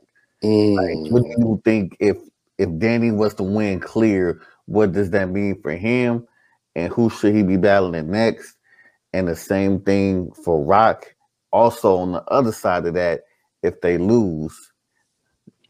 Like, 0.43 1.13
what 1.13 1.23
do 1.23 1.29
Mm. 1.31 1.39
you 1.39 1.63
think 1.65 1.97
if 2.01 2.17
if 2.59 2.69
Danny 2.79 3.11
was 3.11 3.35
to 3.35 3.43
win 3.43 3.81
clear? 3.81 4.41
What 4.71 4.93
does 4.93 5.11
that 5.11 5.29
mean 5.29 5.61
for 5.61 5.73
him? 5.73 6.29
And 6.77 6.93
who 6.93 7.11
should 7.11 7.35
he 7.35 7.43
be 7.43 7.57
battling 7.57 8.09
next? 8.09 8.55
And 9.13 9.27
the 9.27 9.35
same 9.35 9.81
thing 9.81 10.31
for 10.45 10.65
Roc. 10.65 11.13
Also, 11.51 11.97
on 11.97 12.13
the 12.13 12.23
other 12.27 12.53
side 12.53 12.87
of 12.87 12.95
that, 12.95 13.23
if 13.65 13.81
they 13.81 13.99
lose, 13.99 14.57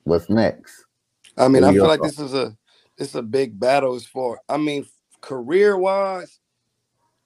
what's 0.04 0.28
next? 0.28 0.84
I 1.38 1.48
mean, 1.48 1.64
I 1.64 1.72
feel 1.72 1.86
like 1.86 2.02
this 2.02 2.18
is 2.18 2.34
a 2.34 2.54
this 2.98 3.08
is 3.08 3.14
a 3.14 3.22
big 3.22 3.58
battle 3.58 3.94
as 3.94 4.04
far. 4.04 4.38
I 4.50 4.58
mean, 4.58 4.84
career 5.22 5.78
wise, 5.78 6.38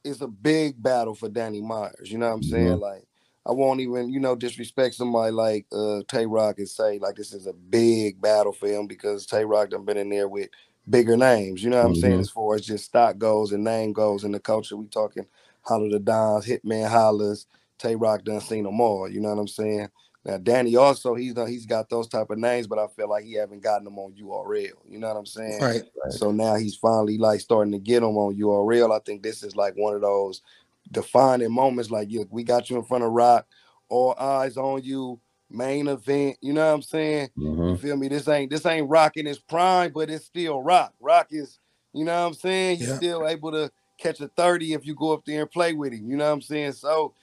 it's 0.05 0.21
a 0.21 0.29
big 0.29 0.81
battle 0.81 1.17
for 1.17 1.29
Danny 1.29 1.61
Myers. 1.61 2.13
You 2.13 2.19
know 2.19 2.29
what 2.29 2.37
I'm 2.37 2.43
saying? 2.45 2.79
Like, 2.79 3.03
I 3.45 3.51
won't 3.51 3.81
even 3.81 4.13
you 4.13 4.21
know 4.21 4.37
disrespect 4.37 4.95
somebody 4.95 5.33
like 5.33 5.67
uh 5.73 6.03
Tay 6.07 6.27
Roc 6.27 6.59
and 6.59 6.69
say 6.69 7.01
like 7.01 7.17
this 7.17 7.35
is 7.35 7.49
a 7.49 7.53
big 7.53 8.21
battle 8.21 8.53
for 8.53 8.69
him 8.69 8.87
because 8.87 9.27
Tay 9.27 9.45
Roc 9.45 9.71
done 9.71 9.85
been 9.85 9.97
in 9.97 10.09
there 10.09 10.29
with 10.29 10.51
bigger 10.89 11.17
names. 11.17 11.63
You 11.63 11.71
know 11.71 11.79
what 11.79 11.87
I'm 11.87 11.95
saying? 11.95 12.19
Mhm. 12.19 12.21
As 12.21 12.31
far 12.31 12.55
as 12.55 12.63
just 12.63 12.85
stock 12.85 13.19
goes 13.19 13.53
and 13.53 13.65
name 13.65 13.93
goes 13.93 14.25
in 14.25 14.33
the 14.33 14.41
culture, 14.41 14.77
we 14.77 14.87
talking 14.87 15.27
Hollow 15.63 15.89
Da 15.89 15.99
Dons, 15.99 16.47
Hitman 16.47 16.89
Hollas, 16.89 17.47
Tay 17.79 17.97
Roc 17.97 18.25
done 18.25 18.41
seen 18.41 18.65
them 18.65 18.81
all. 18.81 19.09
You 19.09 19.21
know 19.21 19.31
what 19.31 19.39
I'm 19.39 19.49
saying? 19.49 19.89
Now 20.25 20.39
Danny 20.39 20.77
also 20.77 21.15
he's 21.15 21.35
done, 21.35 21.49
he's 21.49 21.67
got 21.67 21.91
those 21.91 22.09
type 22.09 22.31
of 22.31 22.39
names, 22.39 22.67
but 22.67 22.79
I 22.79 22.87
feel 22.89 23.09
like 23.09 23.25
he 23.25 23.35
haven't 23.35 23.63
gotten 23.63 23.85
them 23.85 23.99
on 23.99 24.15
URL. 24.15 24.73
You 24.89 24.99
know 24.99 25.09
what 25.09 25.19
I'm 25.19 25.27
saying? 25.27 25.61
Right. 25.63 25.83
So 26.11 26.33
now 26.33 26.55
he's 26.55 26.77
finally 26.77 27.19
like 27.19 27.41
starting 27.41 27.73
to 27.73 27.79
get 27.79 28.01
them 28.01 28.17
on 28.17 28.37
URL. 28.37 28.93
I 28.93 29.01
think 29.01 29.23
this 29.23 29.43
is 29.43 29.55
like 29.55 29.75
one 29.77 29.95
of 29.95 30.01
those 30.01 30.43
defining 30.91 31.53
moments. 31.53 31.91
Like, 31.91 32.09
yeah, 32.11 32.25
we 32.31 32.43
got 32.43 32.71
you 32.71 32.77
in 32.77 32.85
front 32.85 33.05
of 33.05 33.13
Roc, 33.13 33.47
all 33.89 34.15
eyes 34.19 34.57
on 34.57 34.83
you, 34.83 35.21
main 35.55 35.89
event. 35.89 36.37
You 36.41 36.53
know 36.53 36.67
what 36.67 36.75
I'm 36.75 36.83
saying? 36.83 37.31
Mhm. 37.39 37.71
You 37.73 37.77
feel 37.77 37.97
me? 37.97 38.09
This 38.09 38.29
ain't 38.29 38.51
this 38.51 38.67
ain't 38.67 38.89
Roc 38.89 39.17
in 39.17 39.27
his 39.27 39.39
prime, 39.39 39.93
but 39.93 40.11
it's 40.11 40.25
still 40.27 40.63
Roc. 40.63 40.93
Roc 41.01 41.29
is, 41.31 41.59
you 41.93 42.05
know 42.05 42.21
what 42.21 42.29
I'm 42.29 42.35
saying? 42.35 42.79
He's 42.79 42.89
Yeah. 42.89 42.97
still 42.97 43.29
able 43.29 43.53
to 43.53 43.71
catch 43.99 44.21
a 44.21 44.29
30 44.29 44.73
if 44.75 44.85
you 44.87 44.95
go 44.95 45.13
up 45.13 45.25
there 45.25 45.43
and 45.43 45.51
play 45.51 45.73
with 45.73 45.93
him. 45.93 46.11
You 46.11 46.17
know 46.17 46.27
what 46.27 46.33
I'm 46.33 46.43
saying? 46.43 46.73
So 46.73 47.15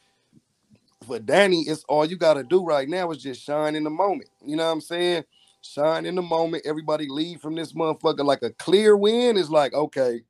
for 1.05 1.19
Danny, 1.19 1.61
it's 1.61 1.83
all 1.89 2.05
you 2.05 2.17
gotta 2.17 2.43
do 2.43 2.63
right 2.63 2.87
now 2.87 3.11
is 3.11 3.21
just 3.21 3.41
shine 3.41 3.75
in 3.75 3.83
the 3.83 3.89
moment. 3.89 4.29
You 4.45 4.55
know 4.55 4.65
what 4.65 4.73
I'm 4.73 4.81
saying? 4.81 5.23
Shine 5.61 6.05
in 6.05 6.15
the 6.15 6.21
moment. 6.21 6.65
Everybody 6.65 7.07
leave 7.09 7.41
from 7.41 7.55
this 7.55 7.73
motherfucker 7.73 8.25
like 8.25 8.41
a 8.43 8.51
clear 8.51 8.95
win 8.97 9.37
is 9.37 9.49
like, 9.49 9.73
okay, 9.73 10.21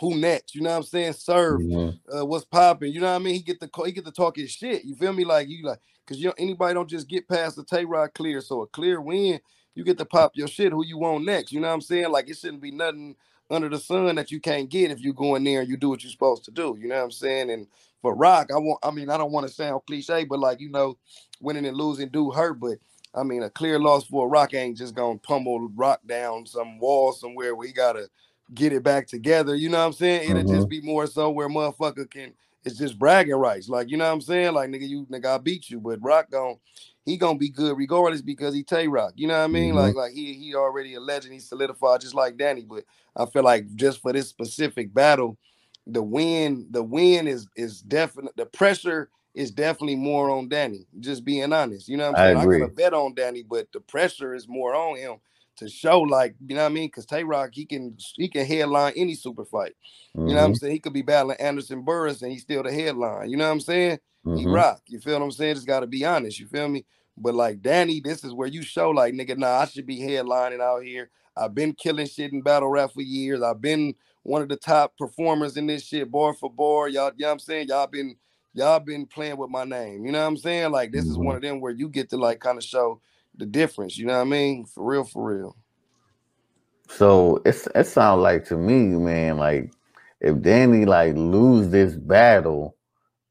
who 0.00 0.16
next? 0.16 0.54
You 0.54 0.62
know 0.62 0.70
what 0.70 0.76
I'm 0.78 0.82
saying? 0.84 1.12
Serve. 1.14 1.60
Mhm. 1.60 1.98
Uh, 2.12 2.24
what's 2.26 2.44
popping? 2.44 2.92
You 2.92 3.00
know 3.00 3.10
what 3.10 3.20
I 3.20 3.24
mean? 3.24 3.34
He 3.34 3.40
get 3.42 3.60
the 3.60 3.68
he 3.84 3.92
get 3.92 4.04
to 4.04 4.12
talk 4.12 4.36
his 4.36 4.50
shit. 4.50 4.84
You 4.84 4.94
feel 4.94 5.12
me? 5.12 5.24
Like 5.24 5.48
you 5.48 5.64
like 5.64 5.80
because 6.06 6.20
you 6.20 6.28
know 6.28 6.34
anybody 6.38 6.74
don't 6.74 6.88
just 6.88 7.08
get 7.08 7.28
past 7.28 7.56
the 7.56 7.64
Tay 7.64 7.84
Roc 7.84 8.14
clear. 8.14 8.40
So 8.40 8.62
a 8.62 8.66
clear 8.66 9.00
win, 9.00 9.40
you 9.74 9.84
get 9.84 9.98
to 9.98 10.04
pop 10.04 10.32
your 10.34 10.48
shit. 10.48 10.72
Who 10.72 10.84
you 10.84 10.98
want 10.98 11.24
next? 11.24 11.52
You 11.52 11.60
know 11.60 11.68
what 11.68 11.74
I'm 11.74 11.80
saying? 11.80 12.10
Like 12.10 12.30
it 12.30 12.36
shouldn't 12.36 12.62
be 12.62 12.70
nothing 12.70 13.16
under 13.50 13.68
the 13.68 13.78
sun 13.78 14.16
that 14.16 14.30
you 14.30 14.40
can't 14.40 14.68
get 14.68 14.90
if 14.90 15.00
you 15.00 15.12
go 15.12 15.34
in 15.36 15.44
there 15.44 15.60
and 15.60 15.68
you 15.68 15.76
do 15.76 15.88
what 15.88 16.02
you're 16.02 16.10
supposed 16.10 16.44
to 16.44 16.50
do. 16.50 16.76
You 16.80 16.88
know 16.88 16.96
what 16.96 17.04
I'm 17.04 17.10
saying? 17.10 17.50
And 17.50 17.66
for 18.02 18.14
Roc, 18.14 18.50
I 18.52 18.58
want. 18.58 18.80
I 18.82 18.90
mean, 18.90 19.10
I 19.10 19.16
don't 19.16 19.32
want 19.32 19.46
to 19.46 19.52
sound 19.52 19.82
cliche, 19.86 20.24
but 20.24 20.38
like 20.38 20.60
you 20.60 20.70
know, 20.70 20.96
winning 21.40 21.66
and 21.66 21.76
losing 21.76 22.08
do 22.08 22.30
hurt. 22.30 22.60
But 22.60 22.78
I 23.14 23.22
mean, 23.22 23.42
a 23.42 23.50
clear 23.50 23.78
loss 23.78 24.04
for 24.04 24.28
Roc 24.28 24.54
ain't 24.54 24.76
just 24.76 24.94
gonna 24.94 25.18
pummel 25.18 25.68
Roc 25.74 26.00
down 26.06 26.46
some 26.46 26.78
wall 26.78 27.12
somewhere 27.12 27.54
where 27.54 27.66
he 27.66 27.72
gotta 27.72 28.08
get 28.54 28.72
it 28.72 28.82
back 28.82 29.06
together. 29.06 29.54
You 29.54 29.68
know 29.70 29.78
what 29.78 29.86
I'm 29.86 29.92
saying? 29.92 30.30
It'll 30.30 30.42
just 30.42 30.52
mm-hmm. 30.52 30.68
be 30.68 30.80
more 30.82 31.06
so 31.06 31.30
where 31.30 31.48
motherfucker 31.48 32.08
can. 32.10 32.32
It's 32.66 32.76
just 32.76 32.98
bragging 32.98 33.36
rights, 33.36 33.68
like 33.68 33.88
you 33.88 33.96
know 33.96 34.06
what 34.06 34.12
I'm 34.12 34.20
saying. 34.20 34.52
Like 34.52 34.68
nigga, 34.70 34.88
you 34.88 35.06
nigga, 35.06 35.26
I 35.26 35.38
beat 35.38 35.70
you, 35.70 35.78
but 35.78 36.02
Roc 36.02 36.30
gon' 36.30 36.58
he 37.04 37.16
gonna 37.16 37.38
be 37.38 37.48
good 37.48 37.76
regardless 37.78 38.20
because 38.20 38.52
he 38.52 38.64
Tay 38.64 38.88
Roc. 38.88 39.12
You 39.14 39.28
know 39.28 39.38
what 39.38 39.44
I 39.44 39.46
mean? 39.46 39.72
Mhm. 39.72 39.76
Like 39.76 39.94
like 39.94 40.12
he 40.12 40.34
he 40.34 40.54
already 40.56 40.94
a 40.94 41.00
legend. 41.00 41.32
He 41.32 41.38
solidified 41.38 42.00
just 42.00 42.14
like 42.14 42.36
Danny. 42.36 42.64
But 42.68 42.82
I 43.14 43.24
feel 43.26 43.44
like 43.44 43.72
just 43.76 44.02
for 44.02 44.12
this 44.12 44.28
specific 44.28 44.92
battle, 44.92 45.38
the 45.86 46.02
win 46.02 46.66
the 46.72 46.82
win 46.82 47.28
is 47.28 47.46
is 47.54 47.80
definite. 47.82 48.36
The 48.36 48.46
pressure 48.46 49.10
is 49.34 49.52
definitely 49.52 49.96
more 49.96 50.30
on 50.30 50.48
Danny. 50.48 50.88
Just 50.98 51.24
being 51.24 51.52
honest. 51.52 51.88
You 51.88 51.96
know 51.98 52.10
what 52.10 52.18
I'm 52.18 52.24
I 52.24 52.26
saying? 52.28 52.36
I, 52.38 52.42
agree. 52.42 52.58
gotta 52.58 52.72
bet 52.72 52.94
on 52.94 53.14
Danny, 53.14 53.44
but 53.44 53.70
the 53.72 53.80
pressure 53.80 54.34
is 54.34 54.48
more 54.48 54.74
on 54.74 54.96
him 54.96 55.16
to 55.56 55.68
show 55.68 56.00
like 56.00 56.34
you 56.46 56.54
know 56.54 56.62
what 56.62 56.70
I 56.70 56.74
mean? 56.74 56.88
Because 56.88 57.06
Tay 57.06 57.24
Roc 57.24 57.50
he 57.54 57.66
can 57.66 57.96
he 58.16 58.28
can 58.28 58.46
headline 58.46 58.92
any 58.96 59.14
super 59.14 59.44
fight. 59.44 59.74
You 60.24 60.34
know 60.34 60.40
what 60.40 60.46
I'm 60.46 60.52
Mhm. 60.54 60.58
saying? 60.58 60.72
He 60.72 60.78
could 60.80 60.92
be 60.92 61.02
battling 61.02 61.38
Anderson 61.40 61.82
Burris 61.82 62.22
and 62.22 62.32
he's 62.32 62.42
still 62.42 62.62
the 62.62 62.72
headline. 62.72 63.30
You 63.30 63.36
know 63.36 63.46
what 63.46 63.52
I'm 63.52 63.60
saying? 63.60 63.98
He 64.34 64.46
Mhm. 64.46 64.54
rock. 64.54 64.82
You 64.88 65.00
feel 65.00 65.14
what 65.18 65.24
I'm 65.24 65.30
saying? 65.32 65.54
Just 65.56 65.66
gotta 65.66 65.86
be 65.86 66.04
honest. 66.04 66.40
You 66.40 66.46
feel 66.46 66.68
me? 66.68 66.84
But 67.16 67.34
like 67.34 67.62
Danny, 67.62 68.00
this 68.00 68.24
is 68.24 68.32
where 68.34 68.48
you 68.48 68.62
show 68.62 68.90
like 68.90 69.14
nigga, 69.14 69.36
nah, 69.38 69.58
I 69.60 69.64
should 69.66 69.86
be 69.86 69.98
headlining 70.00 70.60
out 70.60 70.82
here. 70.84 71.10
I've 71.36 71.54
been 71.54 71.72
killing 71.74 72.06
shit 72.06 72.32
in 72.32 72.42
battle 72.42 72.68
rap 72.68 72.92
for 72.92 73.02
years. 73.02 73.42
I've 73.42 73.60
been 73.60 73.94
one 74.22 74.42
of 74.42 74.48
the 74.48 74.56
top 74.56 74.96
performers 74.98 75.56
in 75.56 75.66
this 75.66 75.84
shit, 75.84 76.10
bar 76.10 76.34
for 76.34 76.50
bar. 76.50 76.88
Y'all, 76.88 77.12
you 77.16 77.22
know 77.22 77.28
what 77.28 77.32
I'm 77.34 77.38
saying? 77.38 77.68
Y'all 77.68 77.86
been 77.86 78.16
y'all 78.54 78.80
been 78.80 79.06
playing 79.06 79.36
with 79.36 79.50
my 79.50 79.64
name. 79.64 80.04
You 80.04 80.12
know 80.12 80.20
what 80.20 80.28
I'm 80.28 80.36
saying? 80.36 80.72
Like 80.72 80.92
this 80.92 81.08
is 81.10 81.16
Mhm. 81.16 81.24
one 81.24 81.36
of 81.36 81.42
them 81.42 81.60
where 81.60 81.72
you 81.72 81.88
get 81.88 82.10
to 82.10 82.16
like 82.16 82.40
kind 82.40 82.58
of 82.58 82.64
show 82.64 83.00
the 83.36 83.46
difference. 83.46 83.96
You 83.96 84.06
know 84.06 84.14
what 84.14 84.20
I 84.20 84.24
mean? 84.24 84.66
For 84.66 84.84
real, 84.84 85.04
for 85.04 85.24
real. 85.24 85.56
So 86.88 87.42
it's 87.44 87.68
it 87.74 87.86
sounds 87.86 88.22
like 88.22 88.44
to 88.46 88.56
me, 88.56 88.84
man, 88.96 89.38
like 89.38 89.72
if 90.20 90.40
Danny 90.40 90.84
like 90.84 91.14
lose 91.16 91.68
this 91.68 91.94
battle 91.94 92.76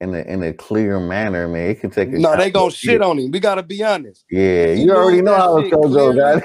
in 0.01 0.13
a 0.13 0.19
in 0.19 0.43
a 0.43 0.53
clear 0.53 0.99
manner, 0.99 1.47
man, 1.47 1.69
it 1.69 1.79
can 1.79 1.89
take 1.89 2.09
a 2.09 2.19
no. 2.19 2.35
They 2.35 2.51
gonna 2.51 2.71
shit 2.71 3.01
on 3.01 3.17
him. 3.17 3.31
We 3.31 3.39
gotta 3.39 3.63
be 3.63 3.83
honest. 3.83 4.25
Yeah, 4.29 4.71
you 4.71 4.91
already 4.91 5.21
know 5.21 5.35
how 5.35 5.57
it's 5.57 5.71
gonna 5.73 5.93
go, 5.93 6.13
guys. 6.13 6.41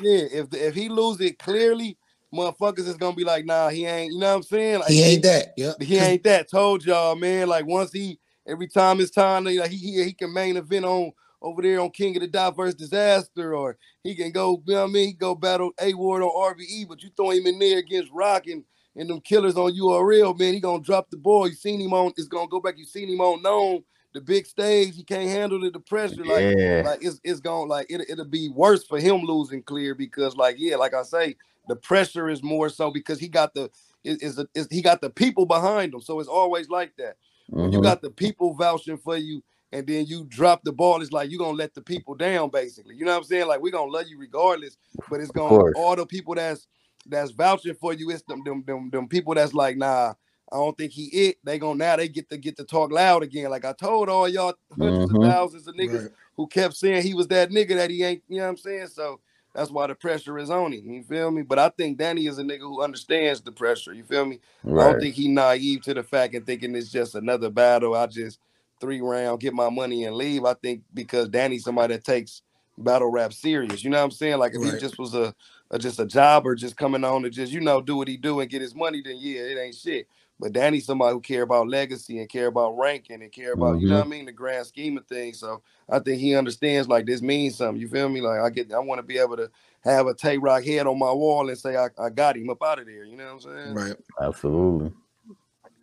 yeah, 0.00 0.24
if 0.32 0.52
if 0.52 0.74
he 0.74 0.88
lose 0.88 1.20
it 1.20 1.38
clearly, 1.38 1.96
motherfuckers 2.34 2.88
is 2.88 2.96
gonna 2.96 3.16
be 3.16 3.24
like, 3.24 3.44
nah, 3.44 3.68
he 3.68 3.86
ain't. 3.86 4.12
You 4.12 4.18
know 4.18 4.30
what 4.30 4.36
I'm 4.36 4.42
saying? 4.42 4.80
Like, 4.80 4.90
he 4.90 5.02
ain't 5.02 5.22
that. 5.22 5.54
Yeah, 5.56 5.72
he 5.80 5.98
ain't 5.98 6.24
that. 6.24 6.50
Told 6.50 6.84
y'all, 6.84 7.14
man. 7.14 7.48
Like 7.48 7.66
once 7.66 7.92
he, 7.92 8.18
every 8.46 8.68
time 8.68 9.00
it's 9.00 9.12
time, 9.12 9.44
like 9.44 9.70
he 9.70 9.76
he, 9.76 10.04
he 10.04 10.12
can 10.12 10.32
main 10.32 10.56
event 10.56 10.84
on 10.84 11.12
over 11.40 11.62
there 11.62 11.80
on 11.80 11.90
King 11.90 12.16
of 12.16 12.22
the 12.22 12.28
Diverse 12.28 12.74
Disaster, 12.74 13.54
or 13.54 13.76
he 14.02 14.14
can 14.14 14.32
go, 14.32 14.62
you 14.66 14.74
know 14.74 14.82
what 14.82 14.90
I 14.90 14.92
mean? 14.92 15.08
He 15.08 15.12
go 15.14 15.34
battle 15.34 15.72
A 15.80 15.94
Ward 15.94 16.22
on 16.22 16.54
RBE, 16.54 16.88
but 16.88 17.02
you 17.02 17.10
throw 17.16 17.30
him 17.30 17.46
in 17.46 17.58
there 17.58 17.78
against 17.78 18.10
Roc 18.12 18.46
and, 18.46 18.64
and 18.96 19.08
them 19.08 19.20
killers 19.20 19.56
on 19.56 19.72
URL, 19.72 20.38
man, 20.38 20.54
he 20.54 20.60
gonna 20.60 20.82
drop 20.82 21.10
the 21.10 21.16
ball. 21.16 21.48
You 21.48 21.54
seen 21.54 21.80
him 21.80 21.92
on, 21.92 22.12
it's 22.16 22.28
gonna 22.28 22.48
go 22.48 22.60
back. 22.60 22.76
You 22.76 22.84
seen 22.84 23.08
him 23.08 23.20
on 23.20 23.42
known 23.42 23.84
the 24.12 24.20
big 24.20 24.46
stage. 24.46 24.96
He 24.96 25.04
can't 25.04 25.28
handle 25.28 25.64
it, 25.64 25.72
the 25.72 25.80
pressure. 25.80 26.24
Like, 26.24 26.56
yeah. 26.56 26.82
like 26.84 27.04
it's 27.04 27.20
it's 27.22 27.40
gonna 27.40 27.70
like 27.70 27.86
it, 27.88 28.02
it'll 28.08 28.24
be 28.24 28.48
worse 28.48 28.84
for 28.84 28.98
him 28.98 29.22
losing 29.22 29.62
clear 29.62 29.94
because, 29.94 30.34
like, 30.36 30.56
yeah, 30.58 30.76
like 30.76 30.94
I 30.94 31.02
say, 31.02 31.36
the 31.68 31.76
pressure 31.76 32.28
is 32.28 32.42
more 32.42 32.68
so 32.68 32.90
because 32.90 33.20
he 33.20 33.28
got 33.28 33.54
the 33.54 33.70
is, 34.04 34.38
is, 34.38 34.44
is 34.54 34.68
he 34.70 34.82
got 34.82 35.00
the 35.00 35.10
people 35.10 35.46
behind 35.46 35.94
him. 35.94 36.00
So 36.00 36.18
it's 36.20 36.28
always 36.28 36.68
like 36.68 36.96
that. 36.96 37.16
When 37.48 37.66
mm-hmm. 37.66 37.74
you 37.74 37.82
got 37.82 38.02
the 38.02 38.10
people 38.10 38.54
vouching 38.54 38.98
for 38.98 39.16
you, 39.16 39.42
and 39.72 39.86
then 39.86 40.06
you 40.06 40.24
drop 40.24 40.64
the 40.64 40.72
ball, 40.72 41.02
it's 41.02 41.12
like 41.12 41.30
you're 41.30 41.38
gonna 41.38 41.56
let 41.56 41.74
the 41.74 41.82
people 41.82 42.14
down, 42.14 42.50
basically. 42.50 42.96
You 42.96 43.04
know 43.04 43.12
what 43.12 43.18
I'm 43.18 43.24
saying? 43.24 43.46
Like 43.46 43.60
we're 43.60 43.72
gonna 43.72 43.90
love 43.90 44.06
you 44.08 44.18
regardless, 44.18 44.76
but 45.10 45.20
it's 45.20 45.30
gonna 45.30 45.72
all 45.76 45.96
the 45.96 46.06
people 46.06 46.34
that's 46.34 46.66
that's 47.06 47.30
vouching 47.30 47.74
for 47.74 47.92
you, 47.92 48.10
it's 48.10 48.22
them 48.22 48.42
them 48.44 48.64
them, 48.66 48.90
them 48.90 49.08
people 49.08 49.34
that's 49.34 49.54
like, 49.54 49.76
nah, 49.76 50.14
I 50.52 50.56
don't 50.56 50.76
think 50.76 50.92
he 50.92 51.04
it. 51.06 51.38
They 51.44 51.58
gonna 51.58 51.78
now 51.78 51.96
they 51.96 52.08
get 52.08 52.30
to 52.30 52.38
get 52.38 52.56
to 52.56 52.64
talk 52.64 52.90
loud 52.90 53.22
again. 53.22 53.50
Like 53.50 53.64
I 53.64 53.72
told 53.72 54.08
all 54.08 54.28
y'all 54.28 54.54
100s 54.76 55.06
mm-hmm. 55.06 55.16
of 55.16 55.30
thousands 55.30 55.66
of 55.66 55.74
niggas 55.74 56.02
right. 56.02 56.12
who 56.36 56.46
kept 56.46 56.74
saying 56.74 57.02
he 57.02 57.14
was 57.14 57.28
that 57.28 57.50
nigga 57.50 57.76
that 57.76 57.90
he 57.90 58.02
ain't, 58.02 58.22
you 58.28 58.38
know 58.38 58.44
what 58.44 58.50
I'm 58.50 58.56
saying? 58.56 58.86
So 58.88 59.20
that's 59.54 59.70
why 59.70 59.86
the 59.86 59.94
pressure 59.94 60.38
is 60.38 60.50
on 60.50 60.72
him. 60.72 60.90
You 60.90 61.02
feel 61.02 61.30
me? 61.30 61.42
But 61.42 61.58
I 61.58 61.68
think 61.70 61.98
Danny 61.98 62.26
is 62.26 62.38
a 62.38 62.42
nigga 62.42 62.60
who 62.60 62.82
understands 62.82 63.40
the 63.40 63.52
pressure. 63.52 63.92
You 63.92 64.04
feel 64.04 64.24
me? 64.24 64.40
Right. 64.62 64.86
I 64.86 64.92
don't 64.92 65.00
think 65.00 65.14
he 65.14 65.28
naive 65.28 65.82
to 65.82 65.94
the 65.94 66.02
fact 66.02 66.34
and 66.34 66.46
thinking 66.46 66.74
it's 66.74 66.90
just 66.90 67.14
another 67.14 67.50
battle. 67.50 67.94
I 67.94 68.06
just 68.06 68.38
three 68.80 69.00
round, 69.00 69.40
get 69.40 69.54
my 69.54 69.70
money 69.70 70.04
and 70.04 70.16
leave. 70.16 70.44
I 70.44 70.54
think 70.54 70.82
because 70.94 71.28
Danny's 71.28 71.64
somebody 71.64 71.94
that 71.94 72.04
takes 72.04 72.42
battle 72.78 73.10
rap 73.10 73.32
serious. 73.32 73.84
You 73.84 73.90
know 73.90 73.98
what 73.98 74.04
I'm 74.04 74.10
saying? 74.10 74.38
Like 74.38 74.54
if 74.54 74.62
right. 74.62 74.74
he 74.74 74.80
just 74.80 74.98
was 74.98 75.14
a, 75.14 75.34
a, 75.70 75.78
just 75.78 75.98
a 75.98 76.06
job 76.06 76.46
or 76.46 76.54
just 76.54 76.76
coming 76.76 77.04
on 77.04 77.22
to 77.22 77.30
just, 77.30 77.52
you 77.52 77.60
know, 77.60 77.80
do 77.80 77.96
what 77.96 78.08
he 78.08 78.16
do 78.16 78.40
and 78.40 78.50
get 78.50 78.62
his 78.62 78.74
money, 78.74 79.02
then 79.04 79.16
yeah, 79.18 79.40
it 79.40 79.58
ain't 79.58 79.74
shit. 79.74 80.06
But 80.40 80.52
Danny's 80.52 80.86
somebody 80.86 81.14
who 81.14 81.20
care 81.20 81.42
about 81.42 81.68
legacy 81.68 82.20
and 82.20 82.28
care 82.28 82.46
about 82.46 82.78
ranking 82.78 83.22
and 83.22 83.32
care 83.32 83.54
about, 83.54 83.74
mm-hmm. 83.74 83.80
you 83.80 83.88
know 83.88 83.94
mm-hmm. 83.94 84.08
what 84.08 84.14
I 84.14 84.18
mean, 84.18 84.26
the 84.26 84.32
grand 84.32 84.66
scheme 84.66 84.96
of 84.96 85.06
things. 85.06 85.40
So 85.40 85.62
I 85.88 85.98
think 85.98 86.20
he 86.20 86.36
understands 86.36 86.88
like 86.88 87.06
this 87.06 87.22
means 87.22 87.56
something. 87.56 87.80
You 87.80 87.88
feel 87.88 88.08
me? 88.08 88.20
Like 88.20 88.40
I 88.40 88.50
get 88.50 88.72
I 88.72 88.78
want 88.78 89.00
to 89.00 89.02
be 89.02 89.18
able 89.18 89.36
to 89.36 89.50
have 89.82 90.06
a 90.06 90.14
Tay 90.14 90.38
Roc 90.38 90.64
head 90.64 90.86
on 90.86 90.98
my 90.98 91.10
wall 91.10 91.48
and 91.48 91.58
say 91.58 91.76
I, 91.76 91.88
I 91.98 92.10
got 92.10 92.36
him 92.36 92.50
up 92.50 92.62
out 92.62 92.78
of 92.78 92.86
there. 92.86 93.04
You 93.04 93.16
know 93.16 93.24
what 93.24 93.32
I'm 93.32 93.40
saying? 93.40 93.74
Right. 93.74 93.96
Absolutely. 94.20 94.92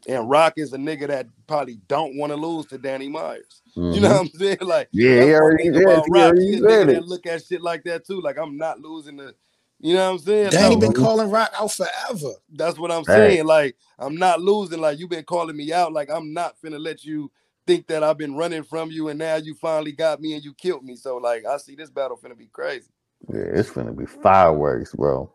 And 0.08 0.30
Roc 0.30 0.54
is 0.58 0.74
a 0.74 0.78
nigga 0.78 1.08
that 1.08 1.28
probably 1.48 1.80
don't 1.88 2.18
want 2.18 2.32
to 2.32 2.36
lose 2.36 2.68
to 2.68 2.78
Danny 2.78 3.10
Myers. 3.10 3.62
Mm-hmm. 3.76 3.92
You 3.96 4.02
know 4.02 4.10
what 4.10 4.22
I'm 4.22 4.30
saying? 4.30 4.58
Like, 4.62 4.90
yeah, 4.92 5.24
he 5.24 5.34
already 5.34 5.70
did. 5.70 5.86
Roc. 5.86 6.38
He 6.38 6.62
already 6.62 7.00
look 7.00 7.26
at 7.26 7.46
shit 7.46 7.62
like 7.62 7.84
that 7.84 8.06
too. 8.06 8.22
Like, 8.22 8.38
I'm 8.38 8.58
not 8.58 8.80
losing 8.80 9.18
the. 9.18 9.36
You 9.80 9.96
know 9.96 10.06
what 10.06 10.20
I'm 10.20 10.26
saying? 10.26 10.50
Danny 10.52 10.76
no, 10.76 10.80
been 10.82 10.94
calling 10.94 11.30
Roc 11.30 11.52
out 11.60 11.72
forever. 11.72 12.32
That's 12.54 12.80
what 12.80 12.92
I'm 12.92 13.04
saying. 13.04 13.46
Like, 13.46 13.76
I'm 14.00 14.16
not 14.16 14.40
losing. 14.40 14.80
Like, 14.80 14.98
you've 15.00 15.10
been 15.10 15.26
calling 15.26 15.58
me 15.58 15.74
out. 15.74 15.92
Like, 15.92 16.10
I'm 16.10 16.34
not 16.34 16.56
finna 16.62 16.80
let 16.80 17.04
you 17.04 17.30
think 17.68 17.88
that 17.88 18.04
I've 18.04 18.18
been 18.18 18.36
running 18.36 18.64
from 18.64 18.92
you, 18.92 19.10
and 19.10 19.20
now 19.20 19.36
you 19.36 19.54
finally 19.56 19.92
got 19.92 20.22
me 20.22 20.34
and 20.34 20.44
you 20.44 20.54
killed 20.54 20.84
me. 20.84 20.96
So, 20.96 21.18
like, 21.18 21.46
I 21.46 21.58
see 21.58 21.76
this 21.76 21.90
battle 21.90 22.18
finna 22.18 22.38
be 22.38 22.48
crazy. 22.48 22.90
Yeah, 23.34 23.42
it's 23.54 23.72
gonna 23.72 23.94
be 23.94 24.06
fireworks, 24.06 24.94
bro. 24.94 25.32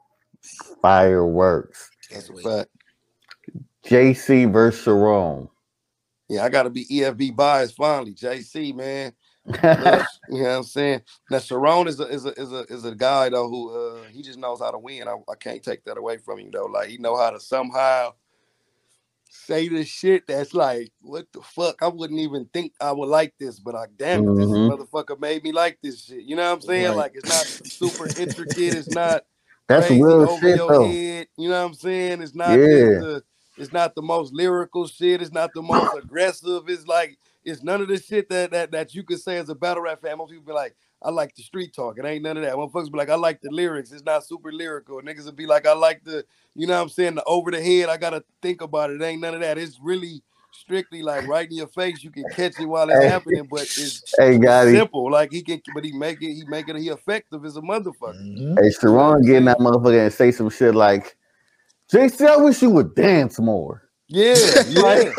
Fireworks. 0.81 1.91
That's 2.11 2.31
a 2.31 2.37
fact. 2.37 2.71
JC 3.87 4.53
versus 4.53 4.83
Sharon. 4.83 5.49
Yeah, 6.29 6.45
I 6.45 6.49
gotta 6.49 6.71
be 6.71 6.85
EFB 6.87 7.35
biased 7.35 7.77
finally. 7.77 8.15
JC, 8.15 8.75
man. 8.75 9.13
you 9.47 9.53
know 9.63 10.05
what 10.29 10.49
I'm 10.49 10.63
saying? 10.63 11.03
Now 11.31 11.39
Sharon 11.39 11.89
is 11.89 11.99
a 11.99 12.05
is 12.05 12.25
a 12.25 12.41
is 12.41 12.53
a 12.53 12.61
is 12.65 12.85
a 12.85 12.95
guy 12.95 13.31
though 13.31 13.49
who 13.49 13.71
uh 13.75 14.03
he 14.11 14.23
just 14.23 14.39
knows 14.39 14.61
how 14.61 14.71
to 14.71 14.79
win. 14.79 15.09
I, 15.09 15.17
I 15.29 15.35
can't 15.35 15.63
take 15.63 15.85
that 15.85 15.99
away 15.99 16.19
from 16.19 16.39
him 16.39 16.51
though. 16.53 16.67
Like 16.67 16.89
he 16.89 16.99
know 16.99 17.17
how 17.17 17.31
to 17.31 17.41
somehow 17.41 18.13
say 19.31 19.69
this 19.69 19.89
shit 19.89 20.27
that's 20.27 20.55
like, 20.55 20.93
what 21.01 21.27
the 21.33 21.41
fuck? 21.41 21.83
I 21.83 21.89
wouldn't 21.89 22.21
even 22.21 22.47
think 22.53 22.75
I 22.81 22.93
would 22.93 23.09
like 23.09 23.35
this, 23.39 23.59
but 23.59 23.75
I 23.75 23.87
damn 23.97 24.25
it, 24.25 24.27
mm-hmm. 24.27 24.41
this 24.41 24.89
motherfucker 24.89 25.19
made 25.19 25.43
me 25.43 25.53
like 25.53 25.79
this 25.83 26.05
shit. 26.05 26.25
You 26.25 26.37
know 26.37 26.45
what 26.45 26.55
I'm 26.55 26.61
saying? 26.61 26.89
Right. 26.89 26.97
Like 26.97 27.13
it's 27.15 27.29
not 27.29 27.47
super 27.67 28.07
intricate, 28.21 28.75
it's 28.75 28.91
not 28.91 29.25
that's 29.69 29.91
real 29.91 30.39
shit 30.39 30.59
though. 30.59 30.87
Head, 30.87 31.29
you 31.39 31.49
know 31.49 31.63
what 31.63 31.69
I'm 31.71 31.75
saying? 31.75 32.23
It's 32.23 32.35
not 32.35 32.59
yeah. 32.59 33.21
It's 33.61 33.73
not 33.73 33.95
the 33.95 34.03
most 34.03 34.33
lyrical 34.33 34.87
shit. 34.87 35.23
It's 35.23 35.33
not 35.33 35.51
the 35.55 35.63
most 35.63 35.97
aggressive. 35.97 36.69
It's 36.69 36.87
like 36.87 37.19
it's 37.45 37.63
none 37.63 37.81
of 37.81 37.89
the 37.89 37.99
shit 37.99 38.29
that 38.31 38.51
that 38.53 38.71
that 38.73 38.95
you 38.95 39.03
could 39.03 39.21
say 39.21 39.37
as 39.37 39.49
a 39.49 39.55
battle 39.55 39.83
rap 39.83 40.03
fan. 40.03 40.19
Most 40.19 40.31
people 40.31 40.47
be 40.47 40.53
like, 40.53 40.75
I 41.03 41.11
like 41.11 41.35
the 41.35 41.43
street 41.43 41.75
talk. 41.75 41.99
It 41.99 42.05
ain't 42.05 42.23
none 42.23 42.37
of 42.37 42.43
that. 42.43 42.55
Motherfuckers 42.55 42.93
be 42.93 42.99
like, 42.99 43.11
I 43.11 43.15
like 43.15 43.41
the 43.41 43.51
lyrics. 43.51 43.93
It's 43.93 44.05
not 44.05 44.25
super 44.25 44.53
lyrical. 44.53 45.01
Niggas 45.01 45.25
would 45.25 45.37
be 45.37 45.47
like, 45.47 45.67
I 45.67 45.73
like 45.73 46.05
the, 46.05 46.25
you 46.55 46.67
know 46.67 46.77
what 46.77 46.83
I'm 46.83 46.89
saying, 46.91 47.15
the 47.15 47.25
over 47.25 47.51
the 47.51 47.63
head. 47.63 47.89
I 47.89 47.97
gotta 47.97 48.23
think 48.43 48.61
about 48.61 48.91
it. 48.91 49.01
it 49.01 49.05
ain't 49.05 49.21
none 49.21 49.35
of 49.35 49.41
that. 49.41 49.57
It's 49.57 49.79
really 49.81 50.23
strictly 50.53 51.03
like 51.03 51.27
right 51.27 51.49
in 51.51 51.57
your 51.57 51.69
face. 51.69 52.05
You 52.05 52.11
can 52.11 52.25
catch 52.33 52.59
it 52.61 52.67
while 52.67 52.91
it's 52.91 53.05
happening, 53.05 53.47
but 53.51 53.63
it's, 53.63 54.03
hey, 54.19 54.37
it's 54.37 54.79
simple. 54.79 55.11
Like 55.11 55.33
he 55.33 55.43
can, 55.43 55.63
but 55.75 55.85
he 55.85 55.93
make 55.93 56.21
it. 56.23 56.35
He 56.35 56.45
make 56.47 56.69
it. 56.69 56.77
He 56.77 56.89
effective 56.89 57.45
as 57.45 57.57
a 57.57 57.63
motherfucker. 57.63 58.21
Mm-hmm. 58.21 58.63
Hey, 58.63 58.71
Sharon 58.71 59.23
getting 59.23 59.47
that 59.47 59.59
motherfucker 59.59 60.05
and 60.05 60.13
say 60.13 60.33
some 60.33 60.51
shit 60.51 60.75
like, 60.75 61.17
JC, 61.93 62.27
I 62.27 62.37
wish 62.37 62.63
you 62.63 62.71
would 62.71 62.95
dance 62.95 63.39
more. 63.39 63.91
Yeah, 64.09 64.35
yeah. 64.69 65.13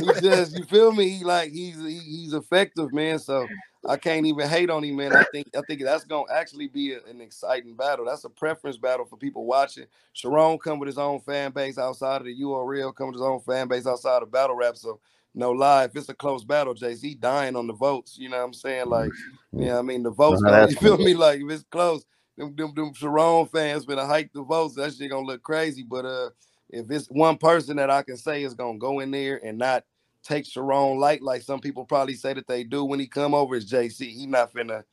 he 0.00 0.20
just, 0.20 0.56
you 0.56 0.64
feel 0.64 0.92
me? 0.92 1.08
He 1.08 1.24
like 1.24 1.50
he's 1.52 1.76
he, 1.76 1.98
he's 1.98 2.34
effective, 2.34 2.92
man. 2.92 3.18
So 3.18 3.48
I 3.88 3.96
can't 3.96 4.26
even 4.26 4.48
hate 4.48 4.70
on 4.70 4.84
him, 4.84 4.96
man. 4.96 5.14
I 5.14 5.24
think 5.32 5.48
I 5.56 5.60
think 5.66 5.82
that's 5.82 6.04
gonna 6.04 6.32
actually 6.32 6.68
be 6.68 6.92
a, 6.92 7.02
an 7.04 7.20
exciting 7.20 7.74
battle. 7.74 8.04
That's 8.04 8.24
a 8.24 8.30
preference 8.30 8.78
battle 8.78 9.06
for 9.06 9.16
people 9.16 9.44
watching. 9.44 9.86
Sharon 10.12 10.58
come 10.58 10.78
with 10.78 10.86
his 10.86 10.98
own 10.98 11.20
fan 11.20 11.50
base 11.50 11.78
outside 11.78 12.20
of 12.20 12.26
the 12.26 12.40
URL, 12.40 12.94
come 12.94 13.08
with 13.08 13.16
his 13.16 13.22
own 13.22 13.40
fan 13.40 13.66
base 13.66 13.86
outside 13.86 14.22
of 14.22 14.30
battle 14.30 14.54
rap. 14.54 14.76
So 14.76 15.00
no 15.34 15.50
lie, 15.50 15.84
if 15.84 15.96
it's 15.96 16.08
a 16.08 16.14
close 16.14 16.44
battle, 16.44 16.74
JC 16.74 17.18
dying 17.18 17.56
on 17.56 17.66
the 17.66 17.74
votes. 17.74 18.16
You 18.18 18.28
know 18.28 18.38
what 18.38 18.44
I'm 18.44 18.54
saying? 18.54 18.86
Like, 18.86 19.10
mm-hmm. 19.10 19.62
yeah, 19.62 19.78
I 19.78 19.82
mean 19.82 20.02
the 20.02 20.10
votes. 20.10 20.42
you 20.70 20.76
feel 20.76 20.98
me? 20.98 21.14
Like 21.14 21.40
if 21.40 21.50
it's 21.50 21.64
close, 21.70 22.04
them 22.36 22.54
them, 22.54 22.72
them 22.74 22.94
Sharon 22.94 23.46
fans 23.46 23.84
gonna 23.84 24.06
hike 24.06 24.32
the 24.32 24.42
votes. 24.42 24.74
That 24.74 24.94
shit 24.94 25.10
gonna 25.10 25.26
look 25.26 25.42
crazy. 25.42 25.82
But 25.82 26.04
uh, 26.04 26.30
if 26.70 26.90
it's 26.90 27.06
one 27.08 27.38
person 27.38 27.76
that 27.76 27.90
I 27.90 28.02
can 28.02 28.16
say 28.16 28.42
is 28.42 28.54
gonna 28.54 28.78
go 28.78 29.00
in 29.00 29.10
there 29.10 29.40
and 29.44 29.58
not 29.58 29.84
take 30.22 30.46
Sharon 30.46 30.98
light, 30.98 31.22
like 31.22 31.42
some 31.42 31.60
people 31.60 31.84
probably 31.84 32.14
say 32.14 32.34
that 32.34 32.46
they 32.46 32.64
do 32.64 32.84
when 32.84 33.00
he 33.00 33.06
come 33.06 33.34
over, 33.34 33.56
is 33.56 33.70
JC. 33.70 34.10
He 34.10 34.26
not 34.26 34.52
finna 34.52 34.84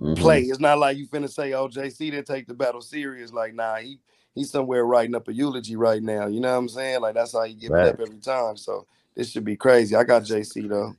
mm-hmm. 0.00 0.14
play. 0.14 0.42
It's 0.42 0.60
not 0.60 0.78
like 0.78 0.96
you 0.96 1.06
finna 1.06 1.30
say, 1.30 1.52
"Oh, 1.52 1.68
JC 1.68 2.10
didn't 2.10 2.26
take 2.26 2.46
the 2.46 2.54
battle 2.54 2.80
serious." 2.80 3.32
Like, 3.32 3.54
nah, 3.54 3.76
he 3.76 3.98
he's 4.34 4.50
somewhere 4.50 4.84
writing 4.84 5.14
up 5.14 5.28
a 5.28 5.34
eulogy 5.34 5.76
right 5.76 6.02
now. 6.02 6.26
You 6.28 6.40
know 6.40 6.52
what 6.52 6.58
I'm 6.58 6.68
saying? 6.68 7.00
Like 7.00 7.14
that's 7.14 7.32
how 7.32 7.42
he 7.42 7.54
get 7.54 7.72
right. 7.72 7.88
up 7.88 8.00
every 8.00 8.18
time. 8.18 8.56
So 8.56 8.86
this 9.14 9.30
should 9.30 9.44
be 9.44 9.56
crazy. 9.56 9.96
I 9.96 10.04
got 10.04 10.22
JC 10.22 10.68
though. 10.68 10.94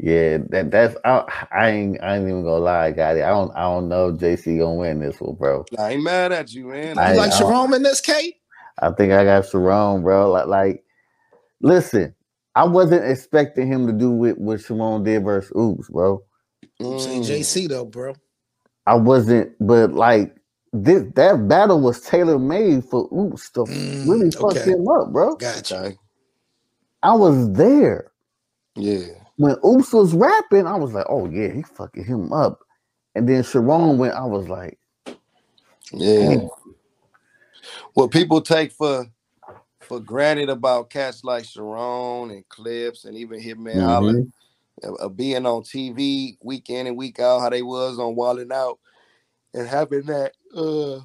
Yeah, 0.00 0.38
that 0.50 0.70
that's 0.70 0.96
I, 1.04 1.24
I 1.50 1.70
ain't 1.70 2.00
I 2.00 2.16
ain't 2.16 2.28
even 2.28 2.44
gonna 2.44 2.58
lie, 2.58 2.92
got 2.92 3.16
it. 3.16 3.24
I 3.24 3.30
don't 3.30 3.50
I 3.56 3.62
don't 3.62 3.88
know 3.88 4.12
JC 4.12 4.58
gonna 4.58 4.74
win 4.76 5.00
this 5.00 5.20
one, 5.20 5.34
bro. 5.34 5.64
I 5.76 5.92
ain't 5.92 6.04
mad 6.04 6.30
at 6.30 6.52
you, 6.52 6.68
man. 6.68 6.90
You 6.90 7.16
like 7.16 7.32
Sharon 7.32 7.74
in 7.74 7.82
this, 7.82 8.00
Kate? 8.00 8.36
I 8.80 8.92
think 8.92 9.12
I 9.12 9.24
got 9.24 9.48
Sharon, 9.48 10.02
bro. 10.02 10.30
Like, 10.30 10.46
like, 10.46 10.84
listen, 11.60 12.14
I 12.54 12.64
wasn't 12.64 13.10
expecting 13.10 13.66
him 13.66 13.88
to 13.88 13.92
do 13.92 14.10
what, 14.10 14.38
what 14.38 14.60
Sharon 14.60 15.02
did 15.02 15.24
versus 15.24 15.50
Oops, 15.56 15.88
bro. 15.88 16.22
Mm. 16.80 17.24
Say 17.24 17.40
JC 17.40 17.68
though, 17.68 17.84
bro. 17.84 18.14
I 18.86 18.94
wasn't, 18.94 19.50
but 19.58 19.94
like 19.94 20.32
this 20.72 21.02
that 21.16 21.48
battle 21.48 21.80
was 21.80 22.02
tailor 22.02 22.38
made 22.38 22.84
for 22.84 23.08
Oops 23.12 23.50
to 23.50 23.60
mm, 23.64 24.08
really 24.08 24.30
fuck 24.30 24.56
okay. 24.56 24.70
him 24.70 24.86
up, 24.86 25.12
bro. 25.12 25.34
Gotcha. 25.34 25.94
I 27.02 27.14
was 27.14 27.52
there. 27.52 28.12
Yeah 28.76 29.18
when 29.38 29.56
Oops 29.64 29.92
was 29.92 30.14
rapping, 30.14 30.66
I 30.66 30.74
was 30.74 30.92
like, 30.92 31.06
oh 31.08 31.28
yeah, 31.30 31.52
he 31.52 31.62
fucking 31.62 32.04
him 32.04 32.32
up. 32.32 32.60
And 33.14 33.28
then 33.28 33.42
Sharon 33.42 33.96
went, 33.96 34.14
I 34.14 34.24
was 34.24 34.48
like, 34.48 34.78
yeah. 35.92 36.34
Damn. 36.34 36.48
What 37.94 38.10
people 38.10 38.40
take 38.40 38.72
for 38.72 39.06
for 39.80 40.00
granted 40.00 40.50
about 40.50 40.90
cats 40.90 41.24
like 41.24 41.44
Sharon 41.44 42.30
and 42.30 42.46
Clips 42.48 43.04
and 43.04 43.16
even 43.16 43.40
Hitman 43.40 43.76
mm-hmm. 43.76 44.28
Uh, 45.00 45.08
being 45.08 45.44
on 45.44 45.62
TV 45.62 46.36
week 46.40 46.70
in 46.70 46.86
and 46.86 46.96
week 46.96 47.18
out, 47.18 47.40
how 47.40 47.48
they 47.48 47.62
was 47.62 47.98
on 47.98 48.14
Wild 48.14 48.38
'N 48.38 48.52
Out 48.52 48.78
and 49.52 49.66
having 49.66 50.02
that 50.02 50.34
uh 50.54 51.00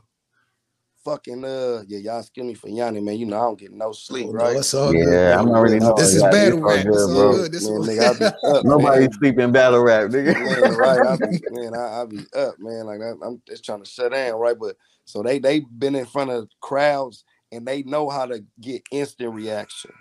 fucking 1.03 1.43
uh 1.43 1.83
yeah, 1.87 1.99
y'all 1.99 2.19
excuse 2.19 2.45
me 2.45 2.53
for 2.53 2.69
Yanni, 2.69 3.01
man. 3.01 3.17
You 3.17 3.25
know 3.25 3.37
I 3.37 3.41
don't 3.43 3.59
get 3.59 3.71
no 3.71 3.91
sleep, 3.91 4.27
Oh, 4.27 4.31
right? 4.31 4.53
no, 4.53 4.59
it's 4.59 4.73
all 4.73 4.93
Yeah, 4.93 5.05
good. 5.29 5.39
I'm 5.39 5.49
already 5.49 5.79
know 5.79 5.93
This 5.95 6.13
is 6.13 6.23
that. 6.23 6.31
battle 6.31 6.59
It's 6.59 6.63
all 6.63 6.77
rap. 6.77 6.85
It's 6.87 7.07
good, 7.07 7.09
all 7.09 7.15
bro. 7.15 7.31
good. 7.33 7.51
This 7.51 7.63
Man, 7.65 7.79
one. 7.79 7.87
nigga, 7.87 8.09
I 8.09 8.13
be 8.13 8.25
up, 8.43 8.65
Nobody 8.65 9.03
man. 9.03 9.11
sleeping 9.19 9.51
battle 9.51 9.81
rap, 9.81 10.09
nigga. 10.09 10.35
Man, 10.35 10.77
right. 10.77 11.03
I 11.03 11.15
be 11.17 11.41
man, 11.49 11.75
I, 11.75 12.01
I 12.01 12.05
be 12.05 12.19
up, 12.35 12.55
man. 12.59 12.85
Like 12.85 13.01
I, 13.01 13.11
I'm 13.25 13.41
just 13.47 13.65
trying 13.65 13.83
to 13.83 13.89
shut 13.89 14.11
down, 14.11 14.39
right? 14.39 14.57
But 14.59 14.77
so 15.05 15.23
they 15.23 15.39
they 15.39 15.61
been 15.61 15.95
in 15.95 16.05
front 16.05 16.31
of 16.31 16.49
crowds 16.61 17.25
and 17.51 17.65
they 17.67 17.83
know 17.83 18.09
how 18.09 18.25
to 18.25 18.43
get 18.61 18.83
instant 18.91 19.33
reaction. 19.33 19.91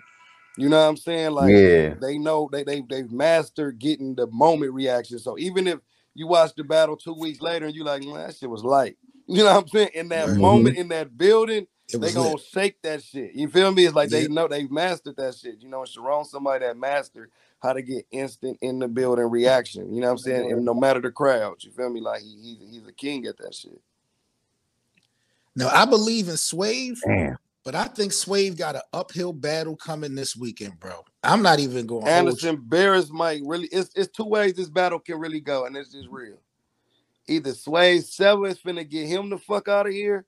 You 0.57 0.69
know 0.69 0.77
what 0.79 0.89
I'm 0.89 0.97
saying? 0.97 1.31
Like 1.31 1.51
yeah, 1.51 1.95
they 2.01 2.17
know 2.17 2.49
they 2.51 2.63
they 2.63 2.81
they've 2.81 3.11
mastered 3.11 3.79
getting 3.79 4.15
the 4.15 4.27
moment 4.27 4.73
reaction. 4.73 5.19
So 5.19 5.37
even 5.37 5.67
if 5.67 5.79
you 6.15 6.27
watch 6.27 6.51
the 6.55 6.63
battle 6.63 6.95
two 6.95 7.13
weeks 7.13 7.41
later 7.41 7.65
and 7.65 7.75
you 7.75 7.83
like, 7.83 8.03
man, 8.03 8.27
that 8.27 8.35
shit 8.35 8.49
was 8.49 8.63
light. 8.63 8.97
You 9.27 9.43
know 9.43 9.53
what 9.53 9.63
I'm 9.63 9.67
saying? 9.69 9.89
In 9.93 10.09
that 10.09 10.29
Right. 10.29 10.37
moment, 10.37 10.75
in 10.77 10.89
that 10.89 11.17
building, 11.17 11.67
they 11.91 12.11
gonna 12.11 12.31
lit. 12.33 12.41
shake 12.41 12.81
that 12.83 13.03
shit. 13.03 13.33
You 13.33 13.47
feel 13.47 13.71
me? 13.71 13.85
It's 13.85 13.95
like 13.95 14.09
they 14.09 14.27
know 14.27 14.47
they've 14.47 14.69
mastered 14.71 15.15
that 15.17 15.35
shit. 15.35 15.61
You 15.61 15.69
know, 15.69 15.81
and 15.81 15.89
Sharon, 15.89 16.25
somebody 16.25 16.65
that 16.65 16.77
mastered 16.77 17.31
how 17.61 17.73
to 17.73 17.81
get 17.81 18.05
instant 18.11 18.57
in 18.61 18.79
the 18.79 18.87
building 18.87 19.29
reaction. 19.29 19.93
You 19.93 20.01
know 20.01 20.07
what 20.07 20.13
I'm 20.13 20.17
saying? 20.19 20.51
And 20.51 20.65
no 20.65 20.73
matter 20.73 20.99
the 21.01 21.11
crowd, 21.11 21.63
you 21.63 21.71
feel 21.71 21.89
me? 21.89 22.01
Like 22.01 22.21
he, 22.21 22.57
he's 22.59 22.71
he's 22.79 22.87
a 22.87 22.91
king 22.93 23.25
at 23.25 23.37
that 23.37 23.55
shit. 23.55 23.79
Now 25.55 25.69
I 25.69 25.85
believe 25.85 26.27
in 26.29 26.37
Swave, 26.37 26.99
damn. 27.05 27.37
but 27.63 27.75
I 27.75 27.85
think 27.85 28.11
Swave 28.11 28.57
got 28.57 28.75
an 28.75 28.81
uphill 28.91 29.33
battle 29.33 29.75
coming 29.75 30.15
this 30.15 30.35
weekend, 30.35 30.79
bro. 30.79 31.05
I'm 31.23 31.41
not 31.41 31.59
even 31.59 31.85
going. 31.85 32.07
Anderson 32.07 32.57
Barris 32.61 33.09
might 33.11 33.41
really. 33.45 33.67
It's 33.71 33.91
it's 33.95 34.11
two 34.11 34.25
ways 34.25 34.53
this 34.55 34.69
battle 34.69 34.99
can 34.99 35.19
really 35.19 35.39
go, 35.39 35.65
and 35.65 35.77
it's 35.77 35.91
just 35.91 36.09
real. 36.09 36.37
Either 37.27 37.51
Swave 37.51 38.03
Sevah 38.03 38.49
is 38.49 38.59
finna 38.59 38.87
get 38.87 39.07
him 39.07 39.29
the 39.29 39.37
fuck 39.37 39.67
out 39.67 39.87
of 39.87 39.93
here, 39.93 40.25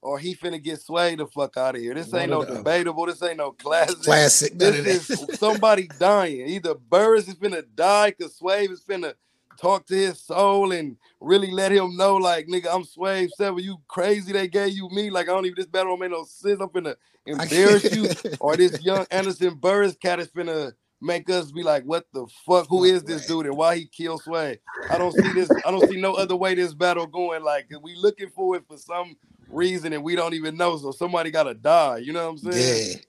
or 0.00 0.18
he 0.18 0.34
finna 0.34 0.62
get 0.62 0.80
Swave 0.80 1.18
the 1.18 1.26
fuck 1.26 1.56
out 1.56 1.76
of 1.76 1.80
here. 1.80 1.94
This 1.94 2.12
ain't 2.12 2.30
no 2.30 2.44
debatable. 2.44 3.06
This 3.06 3.22
ain't 3.22 3.36
no 3.36 3.52
classic. 3.52 4.02
classic. 4.02 4.58
This 4.58 5.10
is 5.10 5.26
somebody 5.38 5.88
dying. 5.98 6.48
Either 6.48 6.74
Burris 6.74 7.28
is 7.28 7.34
finna 7.34 7.64
die 7.74 8.10
because 8.10 8.36
Swave 8.36 8.70
is 8.70 8.82
finna 8.82 9.14
talk 9.60 9.86
to 9.86 9.94
his 9.94 10.20
soul 10.20 10.72
and 10.72 10.96
really 11.20 11.52
let 11.52 11.70
him 11.70 11.96
know, 11.96 12.16
like, 12.16 12.48
nigga, 12.48 12.66
I'm 12.72 12.82
Swave 12.82 13.30
Sevah. 13.38 13.62
You 13.62 13.78
crazy? 13.86 14.32
They 14.32 14.48
gave 14.48 14.72
you 14.72 14.88
me. 14.90 15.10
Like, 15.10 15.28
I 15.28 15.32
don't 15.32 15.46
even. 15.46 15.56
This 15.56 15.66
battle 15.66 15.92
don't 15.92 16.00
make 16.00 16.10
no 16.10 16.24
sense. 16.24 16.60
I'm 16.60 16.68
finna 16.68 16.96
embarrass 17.26 17.84
you. 17.94 18.08
Or 18.40 18.56
this 18.56 18.82
young 18.82 19.06
Anderson 19.10 19.54
Burris 19.54 19.96
cat 19.96 20.18
is 20.18 20.28
finna 20.28 20.72
make 21.02 21.28
us 21.28 21.50
be 21.50 21.62
like, 21.62 21.84
what 21.84 22.06
the 22.14 22.26
fuck? 22.46 22.66
Who 22.68 22.84
is 22.84 23.02
this 23.02 23.26
dude 23.26 23.46
and 23.46 23.56
why 23.56 23.76
he 23.76 23.86
killed 23.86 24.22
Swave? 24.22 24.58
I 24.88 24.98
don't 24.98 25.12
see 25.12 25.32
this. 25.32 25.50
I 25.66 25.70
don't 25.70 25.88
see 25.88 26.00
no 26.00 26.14
other 26.14 26.36
way 26.36 26.54
this 26.54 26.72
battle 26.72 27.06
going. 27.06 27.42
Like, 27.42 27.68
we 27.82 27.96
looking 27.96 28.30
for 28.30 28.56
it 28.56 28.64
for 28.68 28.78
some 28.78 29.16
reason 29.48 29.92
and 29.92 30.02
we 30.02 30.16
don't 30.16 30.34
even 30.34 30.56
know. 30.56 30.76
So 30.78 30.92
somebody 30.92 31.30
gotta 31.30 31.54
die. 31.54 31.98
You 31.98 32.12
know 32.12 32.30
what 32.30 32.44
I'm 32.44 32.52
saying? 32.52 32.90
yeah, 32.90 33.00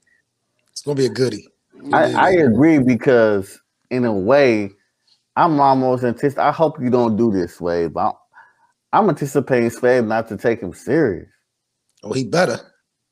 it's 0.71 0.81
gonna 0.81 0.95
be 0.95 1.05
a 1.05 1.09
goodie. 1.09 1.47
I, 1.93 2.07
Yeah. 2.07 2.21
I 2.21 2.29
agree 2.31 2.79
because 2.79 3.59
in 3.89 4.05
a 4.05 4.13
way, 4.13 4.71
I'm 5.35 5.59
almost 5.59 6.03
anticipating. 6.03 6.47
I 6.47 6.51
hope 6.51 6.81
you 6.81 6.89
don't 6.89 7.15
do 7.15 7.31
this, 7.31 7.57
Swave. 7.57 7.95
I'm, 7.97 8.13
I'm 8.91 9.09
anticipating 9.09 9.69
Swave 9.69 10.05
not 10.05 10.27
to 10.29 10.37
take 10.37 10.61
him 10.61 10.73
serious. 10.73 11.29
Oh, 12.03 12.13
he 12.13 12.25
better. 12.25 12.59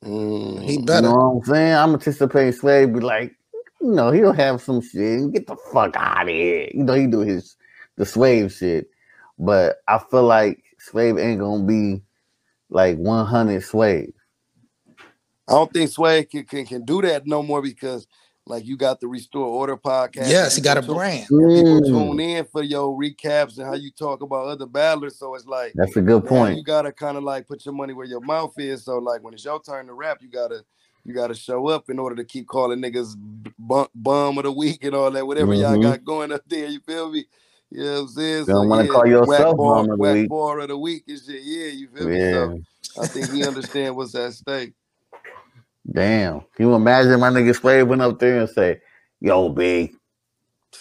Mm. 0.04 0.63
He 0.63 0.82
better. 0.82 1.08
You 1.08 1.13
know 1.13 1.15
what 1.15 1.38
I'm 1.38 1.44
saying? 1.44 1.74
I'm 1.74 1.94
anticipating 1.94 2.54
Swave 2.54 2.94
be 2.94 3.00
like, 3.00 3.36
you 3.82 3.91
know, 3.91 4.12
he'll 4.12 4.34
have 4.34 4.62
some 4.62 4.82
shit. 4.82 5.20
and 5.20 5.34
Get 5.34 5.48
the 5.48 5.56
fuck 5.72 5.96
out 5.96 6.24
of 6.24 6.28
here. 6.30 6.70
You 6.74 6.84
know, 6.84 6.94
he 6.94 7.08
do 7.08 7.20
his 7.20 7.56
the 7.98 8.06
Swave 8.06 8.52
shit, 8.52 8.89
but 9.38 9.78
I 9.88 10.00
feel 10.00 10.24
like 10.24 10.63
Swave 10.80 11.17
ain't 11.17 11.39
gonna 11.39 11.63
be 11.63 12.02
like 12.70 12.98
100 12.98 13.63
Swave. 13.63 14.13
I 15.48 15.54
don't 15.54 15.74
think 15.74 15.89
Swave 15.91 16.30
can, 16.30 16.46
can 16.46 16.65
can 16.65 16.86
do 16.86 17.02
that 17.02 17.28
no 17.28 17.44
more 17.44 17.62
because 17.62 18.08
like 18.46 18.65
you 18.65 18.78
got 18.78 19.00
the 19.00 19.08
Restore 19.08 19.46
Order 19.46 19.78
podcast. 19.78 20.30
Yes, 20.30 20.56
he 20.56 20.62
got 20.62 20.78
a 20.78 20.82
brand. 20.82 21.28
tune- 21.28 21.52
People 21.54 21.82
Mm, 21.82 21.88
tune 21.89 22.20
in 22.20 22.46
for 22.46 22.63
your 22.63 22.98
recaps 22.98 23.58
and 23.58 23.67
how 23.67 23.74
you 23.74 23.91
talk 23.91 24.22
about 24.22 24.48
other 24.48 24.65
battlers. 24.65 25.17
So 25.17 25.36
it's 25.36 25.46
like 25.46 25.74
that's 25.76 25.96
a 25.98 26.02
good 26.02 26.24
now 26.24 26.30
point. 26.30 26.58
you 26.58 26.63
gotta 26.63 26.91
kind 26.91 27.17
of 27.17 27.24
like 27.24 27.48
put 27.48 27.65
your 27.65 27.74
money 27.76 27.94
where 27.94 28.06
your 28.06 28.22
mouth 28.22 28.54
is. 28.58 28.86
So 28.86 28.98
like 29.00 29.22
when 29.24 29.34
it's 29.34 29.44
your 29.46 29.62
turn 29.62 29.88
to 29.88 29.94
rap, 29.94 30.20
you 30.22 30.30
gotta 30.30 30.63
you 31.06 31.14
gotta 31.14 31.36
show 31.36 31.68
up 31.68 31.90
in 31.90 32.00
order 32.00 32.16
to 32.18 32.24
keep 32.26 32.48
calling 32.48 32.80
niggas 32.82 33.16
bum, 33.60 33.88
bum 33.96 34.38
of 34.38 34.44
the 34.46 34.52
week 34.52 34.84
and 34.84 34.96
all 34.96 35.12
that, 35.12 35.26
whatever 35.28 35.54
y'all 35.54 35.78
Mhm. 35.78 35.82
got 35.84 36.04
going 36.04 36.32
up 36.32 36.44
there. 36.48 36.68
You 36.68 36.80
feel 36.82 37.12
me? 37.12 37.26
You 37.72 37.84
know 37.84 37.94
what 37.94 38.00
I'm 38.02 38.08
saying? 38.10 38.40
You 38.48 38.54
don't 38.54 38.70
wanna 38.70 38.88
call 38.88 39.08
yourself 39.08 39.58
bar, 39.58 39.86
bum 39.86 39.92
of 39.92 40.00
the 40.00 40.04
week. 40.14 40.30
bar 40.30 40.60
of 40.60 40.68
the 40.70 40.78
week 40.78 41.04
and 41.08 41.20
shit. 41.20 41.44
Yeah, 41.44 41.68
you 41.68 41.88
feel 41.90 42.10
me? 42.10 42.20
Yeah. 42.20 42.32
So 42.32 42.54
I 42.98 43.06
think 43.08 43.30
he 43.32 43.46
understand 43.46 43.96
what's 43.96 44.16
at 44.16 44.34
stake. 44.34 44.74
Damn. 45.92 46.42
Can 46.56 46.68
you 46.68 46.76
imagine 46.76 47.20
my 47.20 47.30
nigga 47.30 47.56
Swave 47.56 47.88
went 47.88 48.02
up 48.02 48.20
there 48.20 48.40
and 48.42 48.50
say, 48.50 48.80
Yo, 49.20 49.50
B, 49.50 49.94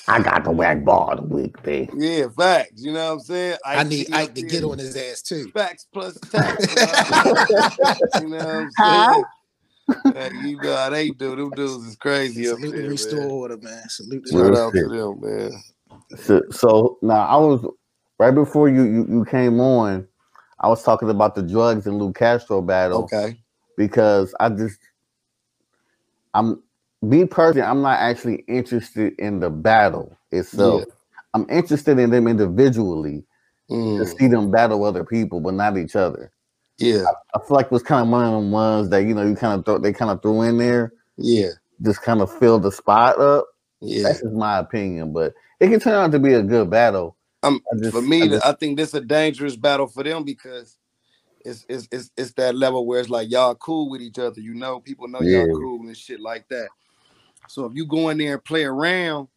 I 0.08 0.22
got 0.22 0.44
the 0.44 0.50
whack 0.50 0.84
ball 0.84 1.10
of 1.12 1.28
the 1.28 1.34
week, 1.34 1.62
B. 1.62 1.88
Yeah, 1.94 2.28
facts. 2.36 2.82
You 2.82 2.92
know 2.92 3.06
what 3.06 3.12
I'm 3.14 3.20
saying? 3.20 3.58
I 3.64 3.84
need 3.84 4.08
you 4.08 4.14
know 4.14 4.20
Ike 4.20 4.34
to 4.34 4.42
I'm 4.42 4.48
get 4.48 4.64
on 4.64 4.78
his 4.78 4.96
ass 4.96 5.22
too. 5.22 5.50
facts 5.52 5.86
plus 5.92 6.18
tax. 6.30 6.66
you 8.14 8.28
know 8.28 8.38
what 8.38 8.46
I'm 8.46 8.70
Huh? 8.76 9.24
Saying? 9.90 10.14
Like, 10.14 10.34
you 10.34 10.60
know 10.60 10.76
how 10.76 10.90
they 10.90 11.10
do. 11.12 11.36
Them 11.36 11.54
dudes 11.54 11.86
is 11.86 11.96
crazy 11.96 12.48
up 12.48 12.60
Salute 12.60 12.68
there, 12.68 12.82
the 12.82 12.90
restore 12.90 13.20
man. 13.20 13.32
order, 13.42 13.58
man. 13.58 13.88
Salute 13.88 14.24
the 14.24 14.32
Real 14.32 14.46
Shout 14.46 14.50
restore. 14.50 14.68
out 14.68 14.76
to 14.78 14.88
them, 14.88 15.20
man. 15.20 15.62
So, 16.16 16.42
so 16.50 16.98
now 17.02 17.26
I 17.26 17.36
was 17.36 17.64
right 18.18 18.34
before 18.34 18.68
you, 18.68 18.84
you 18.84 19.06
you 19.08 19.24
came 19.26 19.60
on, 19.60 20.06
I 20.60 20.68
was 20.68 20.82
talking 20.84 21.10
about 21.10 21.34
the 21.34 21.42
drugs 21.42 21.86
and 21.86 21.98
Lou 21.98 22.12
Castro 22.12 22.62
battle 22.62 23.12
Okay. 23.12 23.38
because 23.76 24.34
I 24.40 24.50
just 24.50 24.78
I'm 26.34 26.62
me 27.02 27.24
personally, 27.26 27.66
I'm 27.66 27.82
not 27.82 27.98
actually 28.00 28.44
interested 28.48 29.14
in 29.18 29.40
the 29.40 29.50
battle 29.50 30.16
itself. 30.32 30.84
I'm 31.34 31.46
interested 31.50 31.98
in 31.98 32.10
them 32.10 32.28
individually 32.28 33.24
to 33.96 34.04
Mm, 34.04 34.18
see 34.18 34.28
them 34.28 34.50
battle 34.50 34.84
other 34.84 35.04
people, 35.04 35.40
but 35.40 35.54
not 35.54 35.78
each 35.78 35.96
other. 35.96 36.32
Yeah. 36.80 37.04
I 37.34 37.38
feel 37.38 37.56
like 37.56 37.66
it 37.66 37.72
was 37.72 37.82
kind 37.82 38.02
of 38.02 38.08
one 38.08 38.24
of 38.24 38.32
them 38.32 38.50
ones 38.50 38.88
that 38.90 39.04
you 39.04 39.14
know 39.14 39.22
you 39.26 39.36
kind 39.36 39.58
of 39.58 39.64
throw 39.64 39.78
they 39.78 39.92
kind 39.92 40.10
of 40.10 40.22
threw 40.22 40.42
in 40.42 40.58
there, 40.58 40.92
Yeah. 41.16 41.50
just 41.82 42.02
kind 42.02 42.20
of 42.20 42.36
fill 42.38 42.58
the 42.58 42.72
spot 42.72 43.18
up. 43.20 43.46
Yeah. 43.80 44.04
That's 44.04 44.20
just 44.20 44.34
my 44.34 44.58
opinion, 44.58 45.12
but 45.12 45.34
it 45.60 45.68
can 45.68 45.80
turn 45.80 45.94
out 45.94 46.12
to 46.12 46.18
be 46.18 46.34
a 46.34 46.42
good 46.42 46.70
battle. 46.70 47.16
Um, 47.42 47.60
I 47.72 47.78
just, 47.78 47.92
For 47.92 48.02
me, 48.02 48.34
I 48.34 48.50
I, 48.50 48.52
think 48.52 48.76
this 48.76 48.90
is 48.90 48.94
a 48.94 49.00
dangerous 49.00 49.56
battle 49.56 49.86
for 49.86 50.02
them 50.02 50.24
because 50.24 50.76
it's 51.44 51.64
it's 51.68 51.88
it's, 51.90 52.10
it's 52.16 52.32
that 52.32 52.54
level 52.54 52.86
where 52.86 53.00
it's 53.00 53.08
like 53.08 53.30
y'all 53.30 53.54
cool 53.54 53.88
with 53.88 54.02
each 54.02 54.18
other. 54.18 54.40
You 54.40 54.54
know, 54.54 54.80
people 54.80 55.08
know 55.08 55.22
Yeah. 55.22 55.44
y'all 55.44 55.58
cool 55.58 55.80
and 55.86 55.96
shit 55.96 56.20
like 56.20 56.48
that. 56.48 56.68
So 57.48 57.64
if 57.64 57.74
you 57.74 57.86
go 57.86 58.10
in 58.10 58.18
there 58.18 58.34
and 58.34 58.44
play 58.44 58.64
around 58.64 59.28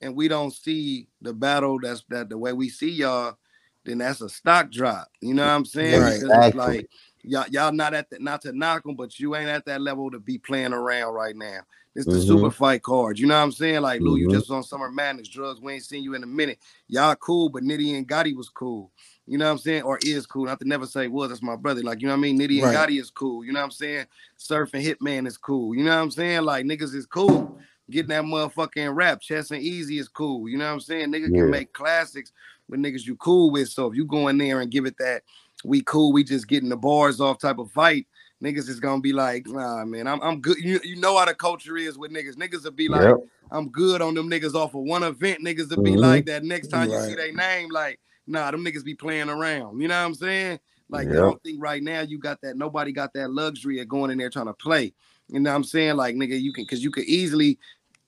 and 0.00 0.16
we 0.16 0.28
don't 0.28 0.52
see 0.52 1.08
the 1.20 1.32
battle 1.32 1.78
that's 1.80 2.02
that 2.08 2.28
the 2.28 2.38
way 2.38 2.52
we 2.52 2.68
see 2.70 2.90
y'all, 2.90 3.36
then 3.84 3.98
that's 3.98 4.20
a 4.20 4.28
stock 4.28 4.70
drop. 4.70 5.08
You 5.20 5.34
know 5.34 5.42
what 5.44 5.50
I'm 5.52 5.64
saying? 5.64 6.00
Right. 6.00 6.14
Because 6.14 6.22
Exactly. 6.22 6.48
it's 6.48 6.56
like 6.56 6.90
y'all 7.22 7.46
y'all 7.50 7.72
not 7.72 7.94
at 7.94 8.10
that 8.10 8.20
not 8.20 8.42
to 8.42 8.52
knock 8.52 8.84
them, 8.84 8.94
but 8.96 9.18
you 9.18 9.34
ain't 9.36 9.48
at 9.48 9.64
that 9.66 9.80
level 9.80 10.10
to 10.10 10.18
be 10.18 10.38
playing 10.38 10.72
around 10.72 11.14
right 11.14 11.36
now. 11.36 11.60
It's 11.94 12.06
the 12.06 12.12
Mhm. 12.12 12.26
super 12.26 12.50
fight 12.50 12.82
card. 12.82 13.18
You 13.18 13.26
know 13.26 13.36
what 13.36 13.42
I'm 13.44 13.52
saying? 13.52 13.82
Like 13.82 14.00
Lou, 14.00 14.16
you 14.16 14.26
Mhm. 14.26 14.32
just 14.32 14.50
on 14.50 14.62
Summer 14.62 14.90
Madness, 14.90 15.28
drugs. 15.28 15.60
We 15.60 15.74
ain't 15.74 15.84
seen 15.84 16.02
you 16.02 16.14
in 16.14 16.22
a 16.22 16.26
minute. 16.26 16.58
Y'all 16.88 17.14
cool, 17.16 17.50
but 17.50 17.62
Nitty 17.62 17.96
and 17.96 18.08
Gotti 18.08 18.34
was 18.34 18.48
cool. 18.48 18.90
You 19.26 19.36
know 19.36 19.44
what 19.44 19.52
I'm 19.52 19.58
saying? 19.58 19.82
Or 19.82 19.98
is 20.02 20.26
cool. 20.26 20.46
Not 20.46 20.58
to 20.60 20.68
never 20.68 20.86
say 20.86 21.08
was. 21.08 21.28
That's 21.28 21.42
my 21.42 21.54
brother. 21.56 21.82
Like 21.82 22.00
you 22.00 22.06
know 22.06 22.14
what 22.14 22.18
I 22.18 22.22
mean? 22.22 22.38
Nitty 22.38 22.54
and 22.62 22.62
Right. 22.64 22.88
Gotti 22.88 22.98
is 23.00 23.10
cool. 23.10 23.44
You 23.44 23.52
know 23.52 23.60
what 23.60 23.66
I'm 23.66 23.70
saying? 23.72 24.06
Surf 24.36 24.70
and 24.72 24.82
Hitman 24.84 25.26
is 25.26 25.36
cool. 25.36 25.74
You 25.74 25.84
know 25.84 25.94
what 25.94 26.02
I'm 26.02 26.10
saying? 26.10 26.42
Like 26.42 26.64
niggas 26.64 26.94
is 26.94 27.06
cool. 27.06 27.58
Getting 27.90 28.08
that 28.08 28.24
motherfucking 28.24 28.94
rap, 28.94 29.20
Chess 29.20 29.50
and 29.50 29.60
Easy 29.60 29.98
is 29.98 30.08
cool. 30.08 30.48
You 30.48 30.56
know 30.56 30.66
what 30.66 30.72
I'm 30.72 30.80
saying? 30.80 31.12
Nigga 31.12 31.30
Yeah. 31.30 31.42
can 31.42 31.50
make 31.50 31.72
classics 31.74 32.32
with 32.68 32.80
niggas 32.80 33.06
you 33.06 33.16
cool 33.16 33.50
with. 33.50 33.68
So 33.68 33.86
if 33.86 33.96
you 33.96 34.04
go 34.04 34.28
in 34.28 34.38
there 34.38 34.60
and 34.60 34.70
give 34.70 34.86
it 34.86 34.96
that 34.98 35.22
we 35.64 35.82
cool, 35.82 36.12
we 36.12 36.24
just 36.24 36.48
getting 36.48 36.68
the 36.68 36.76
bars 36.76 37.20
off 37.20 37.38
type 37.38 37.58
of 37.58 37.70
fight, 37.70 38.06
niggas 38.42 38.68
is 38.68 38.80
gonna 38.80 39.00
be 39.00 39.12
like, 39.12 39.46
nah, 39.46 39.84
man, 39.84 40.06
I'm 40.06 40.20
I'm 40.22 40.40
good. 40.40 40.58
You, 40.58 40.80
you 40.82 40.96
know 40.96 41.16
how 41.18 41.24
the 41.24 41.34
culture 41.34 41.76
is 41.76 41.98
with 41.98 42.10
niggas. 42.10 42.34
Niggas 42.36 42.64
will 42.64 42.72
be 42.72 42.88
like, 42.88 43.08
Yep. 43.08 43.16
I'm 43.50 43.68
good 43.68 44.00
on 44.00 44.14
them 44.14 44.30
niggas 44.30 44.54
off 44.54 44.74
of 44.74 44.82
one 44.82 45.02
event. 45.02 45.44
Niggas 45.44 45.70
will 45.70 45.82
be 45.82 45.92
Mhm. 45.92 45.98
like 46.00 46.26
that 46.26 46.42
next 46.44 46.68
time 46.68 46.90
you 46.90 46.98
see 47.00 47.14
Right. 47.14 47.16
their 47.16 47.32
name, 47.32 47.68
like, 47.70 48.00
nah, 48.26 48.50
them 48.50 48.64
niggas 48.64 48.84
be 48.84 48.94
playing 48.94 49.28
around. 49.28 49.80
You 49.80 49.88
know 49.88 50.00
what 50.00 50.06
I'm 50.06 50.14
saying? 50.14 50.58
Like, 50.88 51.08
I 51.08 51.14
don't 51.14 51.42
think 51.42 51.62
right 51.62 51.82
now 51.82 52.00
you 52.00 52.18
got 52.18 52.40
that. 52.42 52.56
Nobody 52.56 52.92
got 52.92 53.12
that 53.14 53.30
luxury 53.30 53.80
of 53.80 53.88
going 53.88 54.10
in 54.10 54.18
there 54.18 54.30
trying 54.30 54.46
to 54.46 54.54
play. 54.54 54.92
You 55.28 55.40
know 55.40 55.50
what 55.50 55.56
I'm 55.56 55.64
saying? 55.64 55.96
Like, 55.96 56.16
nigga, 56.16 56.40
you 56.40 56.52
can, 56.52 56.66
cause 56.66 56.80
you 56.80 56.90
could 56.90 57.04
easily 57.04 57.58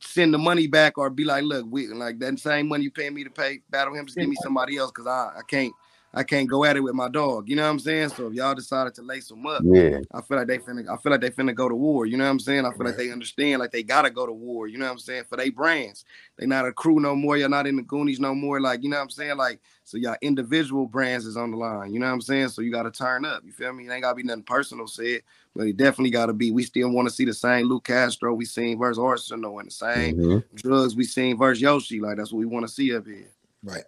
send 0.06 0.32
the 0.34 0.38
money 0.38 0.66
back 0.66 0.98
or 0.98 1.10
be 1.10 1.24
like, 1.24 1.44
look, 1.44 1.66
we 1.68 1.86
like 1.88 2.18
that 2.20 2.38
same 2.38 2.68
money 2.68 2.84
you 2.84 2.90
paying 2.90 3.14
me 3.14 3.24
to 3.24 3.30
pay 3.30 3.60
battle 3.70 3.94
him, 3.94 4.06
just 4.06 4.18
give 4.18 4.28
me 4.28 4.36
somebody 4.42 4.76
else, 4.76 4.90
cause 4.90 5.06
I, 5.06 5.38
I 5.38 5.42
can't, 5.46 5.72
I 6.14 6.22
can't 6.22 6.48
go 6.48 6.64
at 6.64 6.76
it 6.76 6.80
with 6.80 6.94
my 6.94 7.08
dog. 7.08 7.48
You 7.48 7.56
know 7.56 7.64
what 7.64 7.70
I'm 7.70 7.78
saying? 7.78 8.10
So 8.10 8.28
if 8.28 8.34
y'all 8.34 8.54
decided 8.54 8.94
to 8.94 9.02
lace 9.02 9.28
them 9.28 9.46
up, 9.46 9.62
yeah, 9.64 9.98
I 10.12 10.20
feel 10.20 10.38
like 10.38 10.46
they 10.46 10.58
finna. 10.58 10.88
I 10.88 10.96
feel 10.96 11.12
like 11.12 11.20
they 11.20 11.30
finna 11.30 11.54
go 11.54 11.68
to 11.68 11.74
war. 11.74 12.06
You 12.06 12.16
know 12.16 12.24
what 12.24 12.30
I'm 12.30 12.38
saying? 12.38 12.64
I 12.64 12.70
feel 12.70 12.78
right. 12.80 12.86
like 12.88 12.96
they 12.96 13.10
understand, 13.10 13.60
like 13.60 13.72
they 13.72 13.82
gotta 13.82 14.10
go 14.10 14.26
to 14.26 14.32
war. 14.32 14.68
You 14.68 14.78
know 14.78 14.86
what 14.86 14.92
I'm 14.92 14.98
saying? 14.98 15.24
For 15.28 15.36
their 15.36 15.50
brands, 15.50 16.04
they 16.38 16.46
not 16.46 16.66
a 16.66 16.72
crew 16.72 17.00
no 17.00 17.16
more. 17.16 17.36
You're 17.36 17.48
not 17.48 17.66
in 17.66 17.76
the 17.76 17.82
Goonies 17.82 18.20
no 18.20 18.34
more. 18.34 18.60
Like 18.60 18.82
you 18.82 18.90
know 18.90 18.96
what 18.96 19.02
I'm 19.02 19.10
saying? 19.10 19.36
Like 19.36 19.60
so, 19.84 19.98
y'all 19.98 20.16
individual 20.22 20.86
brands 20.86 21.26
is 21.26 21.36
on 21.36 21.50
the 21.50 21.56
line. 21.56 21.92
You 21.92 22.00
know 22.00 22.06
what 22.06 22.12
I'm 22.12 22.20
saying? 22.20 22.48
So 22.48 22.62
you 22.62 22.70
gotta 22.70 22.90
turn 22.90 23.24
up. 23.24 23.42
You 23.44 23.52
feel 23.52 23.72
me? 23.72 23.86
It 23.86 23.92
ain't 23.92 24.02
gotta 24.02 24.16
be 24.16 24.22
nothing 24.22 24.44
personal 24.44 24.86
said, 24.86 25.22
but 25.54 25.66
it 25.66 25.76
definitely 25.76 26.10
gotta 26.10 26.32
be. 26.32 26.52
We 26.52 26.62
still 26.62 26.90
want 26.90 27.08
to 27.08 27.14
see 27.14 27.24
the 27.24 27.34
same 27.34 27.66
Luke 27.66 27.84
Castro 27.84 28.34
we 28.34 28.44
seen 28.44 28.78
versus 28.78 28.98
Arsenal 28.98 29.58
and 29.58 29.68
the 29.68 29.72
same 29.72 30.16
mm-hmm. 30.16 30.56
drugs 30.56 30.94
we 30.94 31.04
seen 31.04 31.36
versus 31.36 31.60
Yoshi. 31.60 32.00
Like 32.00 32.18
that's 32.18 32.32
what 32.32 32.38
we 32.38 32.46
want 32.46 32.66
to 32.66 32.72
see 32.72 32.94
up 32.94 33.06
here. 33.06 33.30
Right. 33.62 33.84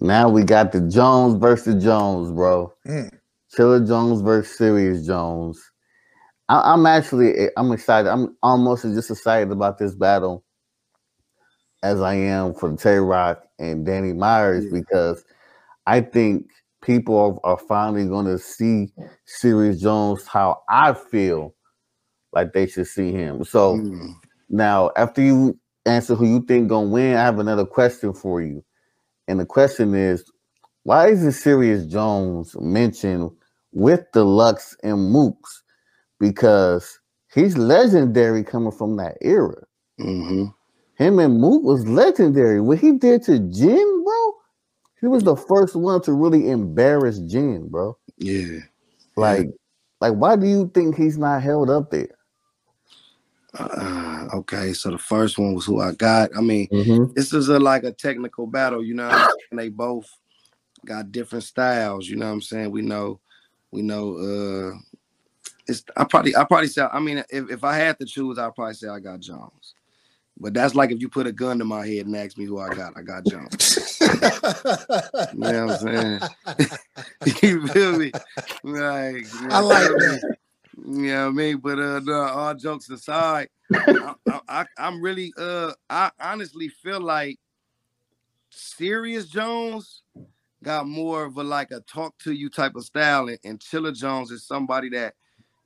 Now 0.00 0.28
we 0.28 0.42
got 0.44 0.72
the 0.72 0.80
Jones 0.80 1.34
versus 1.34 1.82
Jones, 1.82 2.32
bro. 2.32 2.72
Mm. 2.86 3.10
Chilla 3.56 3.86
Jones 3.86 4.20
versus 4.22 4.56
Serius 4.56 5.06
Jones. 5.06 5.60
I, 6.48 6.74
am 6.74 6.86
actually 6.86 7.48
I'm 7.56 7.72
excited. 7.72 8.10
I'm 8.10 8.36
almost 8.42 8.82
just 8.82 9.10
excited 9.10 9.50
about 9.50 9.78
this 9.78 9.94
battle 9.94 10.44
as 11.82 12.00
I 12.00 12.14
am 12.14 12.54
for 12.54 12.74
Tay 12.76 12.96
Roc 12.96 13.42
and 13.58 13.84
Danny 13.84 14.12
Myers 14.12 14.64
yeah. 14.64 14.80
because 14.80 15.24
I 15.86 16.00
think 16.00 16.46
people 16.82 17.40
are, 17.44 17.52
are 17.52 17.58
finally 17.58 18.06
going 18.06 18.26
to 18.26 18.38
see 18.38 18.92
Serius 19.26 19.80
Jones 19.80 20.26
how 20.26 20.62
I 20.68 20.94
feel 20.94 21.54
like 22.32 22.52
they 22.52 22.66
should 22.66 22.86
see 22.86 23.12
him. 23.12 23.44
So 23.44 23.76
mm. 23.76 24.12
now, 24.48 24.90
after 24.96 25.22
you 25.22 25.58
answer 25.86 26.14
who 26.14 26.26
you 26.26 26.42
think 26.42 26.68
gonna 26.68 26.88
win, 26.88 27.16
I 27.16 27.22
have 27.22 27.38
another 27.38 27.66
question 27.66 28.14
for 28.14 28.40
you. 28.40 28.64
And 29.32 29.40
the 29.40 29.46
question 29.46 29.94
is, 29.94 30.30
why 30.82 31.08
is 31.08 31.24
it 31.24 31.32
Serius 31.32 31.86
Jones 31.86 32.54
mentioned 32.60 33.30
with 33.72 34.04
the 34.12 34.24
Lux 34.24 34.76
and 34.82 34.98
Mooks? 34.98 35.62
Because 36.20 37.00
he's 37.32 37.56
legendary 37.56 38.44
coming 38.44 38.72
from 38.72 38.98
that 38.98 39.16
era. 39.22 39.56
Mm-hmm. 39.98 40.48
Him 41.02 41.18
and 41.18 41.40
Mook 41.40 41.62
was 41.62 41.88
legendary. 41.88 42.60
What 42.60 42.78
he 42.78 42.92
did 42.92 43.22
to 43.22 43.38
Jin, 43.38 44.04
bro, 44.04 44.34
he 45.00 45.06
was 45.06 45.22
the 45.22 45.36
first 45.36 45.76
one 45.76 46.02
to 46.02 46.12
really 46.12 46.50
embarrass 46.50 47.18
Jin, 47.20 47.70
bro. 47.70 47.96
Yeah. 48.18 48.58
Like, 49.16 49.46
yeah. 49.46 49.52
like, 50.02 50.12
why 50.12 50.36
do 50.36 50.46
you 50.46 50.70
think 50.74 50.94
he's 50.94 51.16
not 51.16 51.42
held 51.42 51.70
up 51.70 51.90
there? 51.90 52.18
Uh, 53.58 54.28
okay, 54.34 54.72
so 54.72 54.90
the 54.90 54.98
first 54.98 55.38
one 55.38 55.54
was 55.54 55.66
who 55.66 55.80
I 55.80 55.92
got. 55.92 56.30
I 56.36 56.40
mean, 56.40 56.68
mm-hmm. 56.68 57.12
this 57.14 57.32
is 57.34 57.48
a 57.48 57.58
like 57.58 57.84
a 57.84 57.92
technical 57.92 58.46
battle, 58.46 58.82
you 58.82 58.94
know. 58.94 59.28
and 59.50 59.58
they 59.58 59.68
both 59.68 60.08
got 60.84 61.12
different 61.12 61.44
styles. 61.44 62.08
You 62.08 62.16
know 62.16 62.26
what 62.26 62.32
I'm 62.32 62.42
saying? 62.42 62.70
We 62.70 62.82
know, 62.82 63.20
we 63.70 63.82
know. 63.82 64.16
uh 64.16 64.78
It's 65.66 65.84
I 65.96 66.04
probably 66.04 66.34
I 66.34 66.44
probably 66.44 66.68
say. 66.68 66.86
I 66.90 67.00
mean, 67.00 67.24
if, 67.28 67.50
if 67.50 67.64
I 67.64 67.76
had 67.76 67.98
to 67.98 68.06
choose, 68.06 68.38
I'd 68.38 68.54
probably 68.54 68.74
say 68.74 68.88
I 68.88 69.00
got 69.00 69.20
Jones. 69.20 69.74
But 70.38 70.54
that's 70.54 70.74
like 70.74 70.90
if 70.90 71.00
you 71.00 71.08
put 71.08 71.26
a 71.26 71.32
gun 71.32 71.58
to 71.58 71.64
my 71.64 71.86
head 71.86 72.06
and 72.06 72.16
ask 72.16 72.38
me 72.38 72.46
who 72.46 72.58
I 72.58 72.70
got, 72.74 72.96
I 72.96 73.02
got 73.02 73.26
Jones. 73.26 73.98
you 74.00 74.08
know 75.38 75.66
what 75.66 75.84
I'm 75.84 76.20
saying? 76.56 76.78
you 77.42 77.68
feel 77.68 77.98
me? 77.98 78.12
Like, 78.64 79.26
I 79.50 79.60
like 79.60 79.88
that. 79.88 80.36
You 80.84 81.02
know 81.02 81.24
what 81.24 81.28
I 81.28 81.30
mean? 81.30 81.56
But 81.58 81.78
uh, 81.78 82.00
no, 82.00 82.14
all 82.14 82.54
jokes 82.54 82.90
aside, 82.90 83.48
I, 83.72 84.14
I, 84.48 84.66
I'm 84.78 85.00
really 85.00 85.32
uh, 85.36 85.72
I 85.88 86.10
honestly 86.20 86.68
feel 86.68 87.00
like 87.00 87.38
Serius 88.50 89.28
Jones 89.28 90.02
got 90.62 90.86
more 90.86 91.24
of 91.24 91.36
a 91.36 91.42
like 91.42 91.70
a 91.70 91.80
talk 91.80 92.16
to 92.18 92.32
you 92.32 92.50
type 92.50 92.74
of 92.74 92.84
style, 92.84 93.28
and, 93.28 93.38
and 93.44 93.60
Chilla 93.60 93.94
Jones 93.94 94.30
is 94.30 94.46
somebody 94.46 94.88
that 94.90 95.14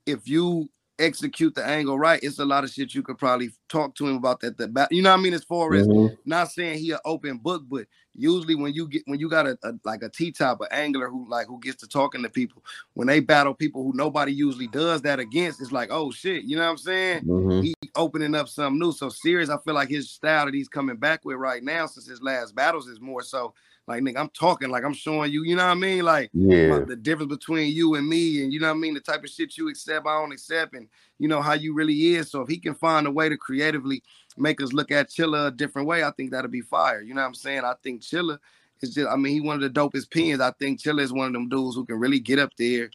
if 0.05 0.29
you 0.29 0.68
execute 0.98 1.54
the 1.54 1.64
angle 1.64 1.98
right, 1.98 2.20
it's 2.22 2.38
a 2.38 2.44
lot 2.44 2.64
of 2.64 2.70
shit 2.70 2.94
you 2.94 3.02
could 3.02 3.18
probably 3.18 3.50
talk 3.68 3.94
to 3.96 4.06
him 4.06 4.16
about 4.16 4.40
that. 4.40 4.56
That 4.56 4.88
you 4.90 5.02
know 5.02 5.11
what 5.11 5.20
I 5.20 5.22
mean? 5.22 5.35
As 5.35 5.44
far 5.44 5.74
as 5.74 5.87
mm-hmm. 5.87 6.14
not 6.24 6.50
saying 6.50 6.78
he 6.78 6.92
an 6.92 6.98
open 7.04 7.38
book, 7.38 7.64
but 7.68 7.87
usually 8.14 8.54
when 8.54 8.72
you 8.72 8.88
get 8.88 9.02
when 9.06 9.20
you 9.20 9.28
got 9.28 9.46
a, 9.46 9.59
a 9.62 9.72
like 9.85 10.02
a 10.02 10.09
T 10.09 10.32
top, 10.32 10.61
an 10.61 10.68
angler 10.70 11.09
who 11.09 11.28
like 11.28 11.46
who 11.46 11.61
gets 11.61 11.76
to 11.82 11.88
talking 11.88 12.22
to 12.22 12.28
people, 12.28 12.62
when 12.94 13.06
they 13.06 13.20
battle 13.20 13.54
people 13.54 13.82
who 13.82 13.92
nobody 13.94 14.32
usually 14.32 14.68
does 14.68 15.02
that 15.02 15.20
against, 15.20 15.61
it's 15.61 15.72
like 15.72 15.88
oh 15.90 16.11
shit, 16.11 16.44
you 16.44 16.56
know 16.56 16.64
what 16.64 16.70
I'm 16.70 16.78
saying? 16.78 17.24
Mm-hmm. 17.24 17.61
He 17.62 17.74
opening 17.94 18.35
up 18.35 18.48
something 18.48 18.78
new. 18.78 18.92
So 18.92 19.09
Serius, 19.09 19.50
I 19.50 19.59
feel 19.59 19.74
like 19.74 19.88
his 19.88 20.11
style 20.11 20.46
that 20.46 20.54
he's 20.54 20.68
coming 20.68 20.96
back 20.96 21.24
with 21.24 21.37
right 21.37 21.62
now 21.62 21.87
since 21.87 22.06
his 22.06 22.22
last 22.22 22.54
battles 22.54 22.88
is 22.88 23.00
more 23.00 23.22
so 23.22 23.54
like 23.87 24.03
nigga, 24.03 24.18
I'm 24.18 24.29
talking 24.31 24.68
like 24.68 24.85
I'm 24.85 24.94
showing 24.94 25.31
you, 25.33 25.44
you 25.44 25.57
know 25.57 25.64
what 25.64 25.72
I 25.72 25.75
mean? 25.75 26.05
Like 26.05 26.31
yeah. 26.33 26.81
the 26.81 26.96
difference 26.96 27.31
between 27.31 27.72
you 27.72 27.94
and 27.94 28.09
me, 28.09 28.42
and 28.42 28.53
you 28.53 28.61
know 28.61 28.68
what 28.68 28.77
I 28.77 28.79
mean, 28.79 28.94
the 28.94 29.01
type 29.01 29.22
of 29.22 29.31
shit 29.31 29.57
you 29.57 29.68
accept, 29.68 30.07
I 30.07 30.20
don't 30.20 30.33
accept, 30.33 30.75
and 30.75 30.88
you 31.18 31.29
know 31.29 31.40
how 31.40 31.53
you 31.53 31.75
really 31.75 32.14
is. 32.14 32.31
So 32.31 32.40
if 32.42 32.49
he 32.49 32.59
can 32.59 32.75
find 32.75 33.07
a 33.07 33.11
way 33.11 33.29
to 33.29 33.37
creatively 33.37 34.03
make 34.37 34.61
us 34.61 34.72
look 34.72 34.90
at 34.90 35.11
Chilla 35.11 35.49
a 35.49 35.51
different 35.51 35.88
way, 35.88 36.03
I 36.03 36.11
think 36.11 36.31
that'll 36.31 36.51
be 36.51 36.61
fire. 36.61 37.01
You 37.01 37.14
know 37.14 37.22
what 37.22 37.29
I'm 37.29 37.35
saying? 37.35 37.64
I 37.64 37.75
think 37.83 38.03
Chilla 38.03 38.38
is 38.81 38.94
just, 38.94 39.09
I 39.09 39.16
mean, 39.16 39.35
he 39.35 39.40
one 39.40 39.62
of 39.62 39.62
the 39.62 39.81
dopest 39.81 40.11
pins. 40.11 40.40
I 40.40 40.51
think 40.53 40.81
Chilla 40.81 41.01
is 41.01 41.12
one 41.12 41.29
of 41.29 41.33
them 41.33 41.49
dudes 41.49 41.77
who 41.77 41.85
can 41.87 41.99
really 41.99 42.20
get 42.20 42.38
up 42.38 42.51
there 42.59 42.90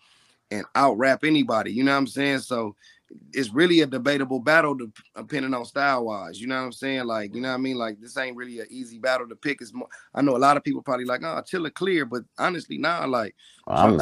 and 0.51 0.65
out 0.75 0.97
rap 0.97 1.23
anybody. 1.23 1.71
You 1.71 1.83
know 1.83 1.91
what 1.91 1.97
I'm 1.97 2.07
saying? 2.07 2.39
So 2.39 2.75
it's 3.33 3.53
really 3.53 3.81
a 3.81 3.85
debatable 3.85 4.39
battle 4.39 4.77
depending 5.15 5.53
on 5.53 5.65
style 5.65 6.05
wise. 6.05 6.39
You 6.39 6.47
know 6.47 6.55
what 6.55 6.65
I'm 6.65 6.71
saying? 6.71 7.05
Like, 7.05 7.33
you 7.35 7.41
know 7.41 7.49
what 7.49 7.55
I 7.55 7.57
mean? 7.57 7.77
Like, 7.77 7.99
this 7.99 8.17
ain't 8.17 8.37
really 8.37 8.59
an 8.59 8.67
easy 8.69 8.99
battle 8.99 9.27
to 9.27 9.35
pick. 9.35 9.61
It's 9.61 9.73
more, 9.73 9.87
I 10.13 10.21
know 10.21 10.35
a 10.35 10.39
lot 10.39 10.57
of 10.57 10.63
people 10.63 10.81
probably 10.81 11.05
like, 11.05 11.23
oh, 11.23 11.41
Chilla 11.41 11.73
clear, 11.73 12.05
but 12.05 12.23
honestly, 12.37 12.77
nah, 12.77 13.05
like, 13.05 13.35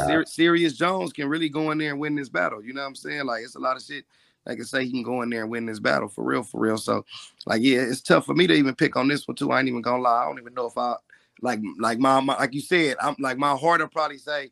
Ser- 0.06 0.26
Serius 0.26 0.74
Jones 0.78 1.14
can 1.14 1.28
really 1.28 1.50
go 1.50 1.72
in 1.72 1.78
there 1.78 1.92
and 1.92 2.00
win 2.00 2.16
this 2.16 2.30
battle. 2.30 2.64
You 2.64 2.74
know 2.74 2.82
what 2.82 2.88
I'm 2.88 2.96
saying? 2.96 3.26
Like, 3.26 3.44
it's 3.44 3.56
a 3.56 3.60
lot 3.60 3.78
of 3.78 3.84
shit. 3.84 4.06
Like 4.46 4.60
I 4.60 4.64
say, 4.64 4.86
he 4.86 4.92
can 4.92 5.04
go 5.04 5.22
in 5.22 5.30
there 5.30 5.42
and 5.44 5.52
win 5.52 5.66
this 5.66 5.80
battle 5.80 6.08
for 6.08 6.24
real, 6.24 6.44
for 6.44 6.60
real. 6.60 6.78
So, 6.78 7.06
like, 7.46 7.62
yeah, 7.62 7.82
it's 7.82 8.02
tough 8.02 8.26
for 8.26 8.34
me 8.34 8.48
to 8.48 8.54
even 8.54 8.74
pick 8.74 8.96
on 8.96 9.08
this 9.08 9.28
one 9.28 9.36
too. 9.36 9.52
I 9.52 9.60
ain't 9.60 9.68
even 9.68 9.82
gonna 9.82 10.02
lie. 10.02 10.24
I 10.24 10.26
don't 10.26 10.40
even 10.40 10.54
know 10.54 10.66
if 10.66 10.78
I 10.78 10.96
like, 11.42 11.60
like 11.78 12.00
my, 12.00 12.20
my 12.20 12.38
like 12.38 12.54
you 12.54 12.62
said, 12.62 12.96
I'm 13.02 13.16
like 13.20 13.38
my 13.38 13.56
heart 13.56 13.82
will 13.82 13.88
probably 13.90 14.18
say, 14.18 14.52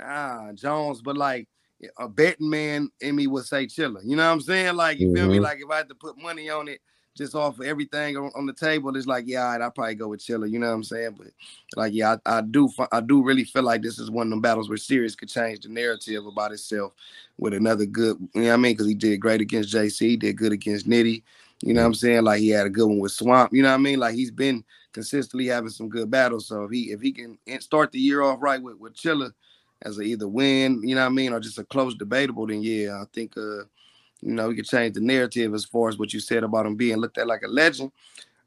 ah, 0.00 0.50
Jones, 0.54 1.02
but 1.02 1.16
like 1.16 1.48
a 1.98 2.08
betting 2.08 2.48
man 2.48 2.88
in 3.00 3.16
me 3.16 3.26
would 3.26 3.44
say 3.44 3.66
Chilla. 3.66 4.00
You 4.04 4.16
know 4.16 4.26
what 4.26 4.32
I'm 4.32 4.40
saying? 4.40 4.76
Like 4.76 4.98
you 4.98 5.08
mm-hmm. 5.08 5.16
feel 5.16 5.28
me? 5.28 5.34
Mm-hmm. 5.36 5.44
Like 5.44 5.58
if 5.60 5.70
I 5.70 5.76
had 5.78 5.88
to 5.88 5.94
put 5.94 6.20
money 6.20 6.48
on 6.48 6.68
it, 6.68 6.80
just 7.16 7.34
off 7.34 7.58
of 7.58 7.64
everything 7.64 8.16
on, 8.16 8.30
on 8.34 8.46
the 8.46 8.52
table, 8.52 8.94
it's 8.94 9.06
like 9.06 9.24
yeah, 9.26 9.42
right, 9.44 9.60
I'd 9.60 9.74
probably 9.74 9.94
go 9.94 10.08
with 10.08 10.20
Chilla. 10.20 10.50
You 10.50 10.58
know 10.58 10.68
what 10.68 10.74
I'm 10.74 10.84
saying? 10.84 11.16
But 11.16 11.28
like 11.74 11.92
yeah, 11.94 12.16
I, 12.26 12.38
I, 12.38 12.40
do 12.42 12.68
I 12.92 13.00
do 13.00 13.22
really 13.22 13.44
feel 13.44 13.62
like 13.62 13.82
this 13.82 13.98
is 13.98 14.10
one 14.10 14.26
of 14.26 14.30
them 14.30 14.40
battles 14.40 14.68
where 14.68 14.78
Serius 14.78 15.16
could 15.16 15.28
change 15.28 15.60
the 15.60 15.68
narrative 15.68 16.26
about 16.26 16.52
itself 16.52 16.92
with 17.38 17.54
another 17.54 17.86
good. 17.86 18.16
You 18.34 18.42
know 18.42 18.48
what 18.48 18.54
I 18.54 18.56
mean? 18.56 18.72
Because 18.72 18.86
he 18.86 18.94
did 18.94 19.20
great 19.20 19.40
against 19.40 19.74
JC, 19.74 20.00
he 20.00 20.16
did 20.16 20.36
good 20.36 20.52
against 20.52 20.88
Nitty. 20.88 21.22
You 21.62 21.72
know 21.72 21.80
what 21.80 21.86
I'm 21.86 21.94
saying? 21.94 22.22
Like 22.22 22.40
he 22.40 22.50
had 22.50 22.66
a 22.66 22.70
good 22.70 22.86
one 22.86 22.98
with 22.98 23.12
Swamp. 23.12 23.52
You 23.54 23.62
know 23.62 23.70
what 23.70 23.76
I 23.76 23.78
mean? 23.78 23.98
Like 23.98 24.14
he's 24.14 24.30
been 24.30 24.62
consistently 24.92 25.46
having 25.46 25.70
some 25.70 25.88
good 25.88 26.10
battles. 26.10 26.46
So 26.46 26.64
if 26.64 26.70
he 26.70 26.90
if 26.92 27.00
he 27.00 27.12
can 27.12 27.38
start 27.60 27.92
the 27.92 27.98
year 27.98 28.22
off 28.22 28.42
right 28.42 28.62
with 28.62 28.78
with 28.78 28.94
Chilla 28.94 29.32
as 29.86 29.98
a 29.98 30.02
either 30.02 30.26
win, 30.26 30.82
you 30.82 30.94
know 30.94 31.02
what 31.02 31.06
I 31.06 31.14
mean, 31.14 31.32
or 31.32 31.40
just 31.40 31.58
a 31.58 31.64
close 31.64 31.94
debatable, 31.94 32.46
then 32.46 32.62
yeah, 32.62 33.00
I 33.00 33.04
think 33.12 33.36
uh, 33.36 33.62
you 34.20 34.32
know, 34.32 34.48
we 34.48 34.56
could 34.56 34.66
change 34.66 34.94
the 34.94 35.00
narrative 35.00 35.54
as 35.54 35.64
far 35.64 35.88
as 35.88 35.98
what 35.98 36.12
you 36.12 36.20
said 36.20 36.42
about 36.42 36.66
him 36.66 36.74
being 36.74 36.96
looked 36.96 37.18
at 37.18 37.26
like 37.26 37.42
a 37.42 37.48
legend. 37.48 37.92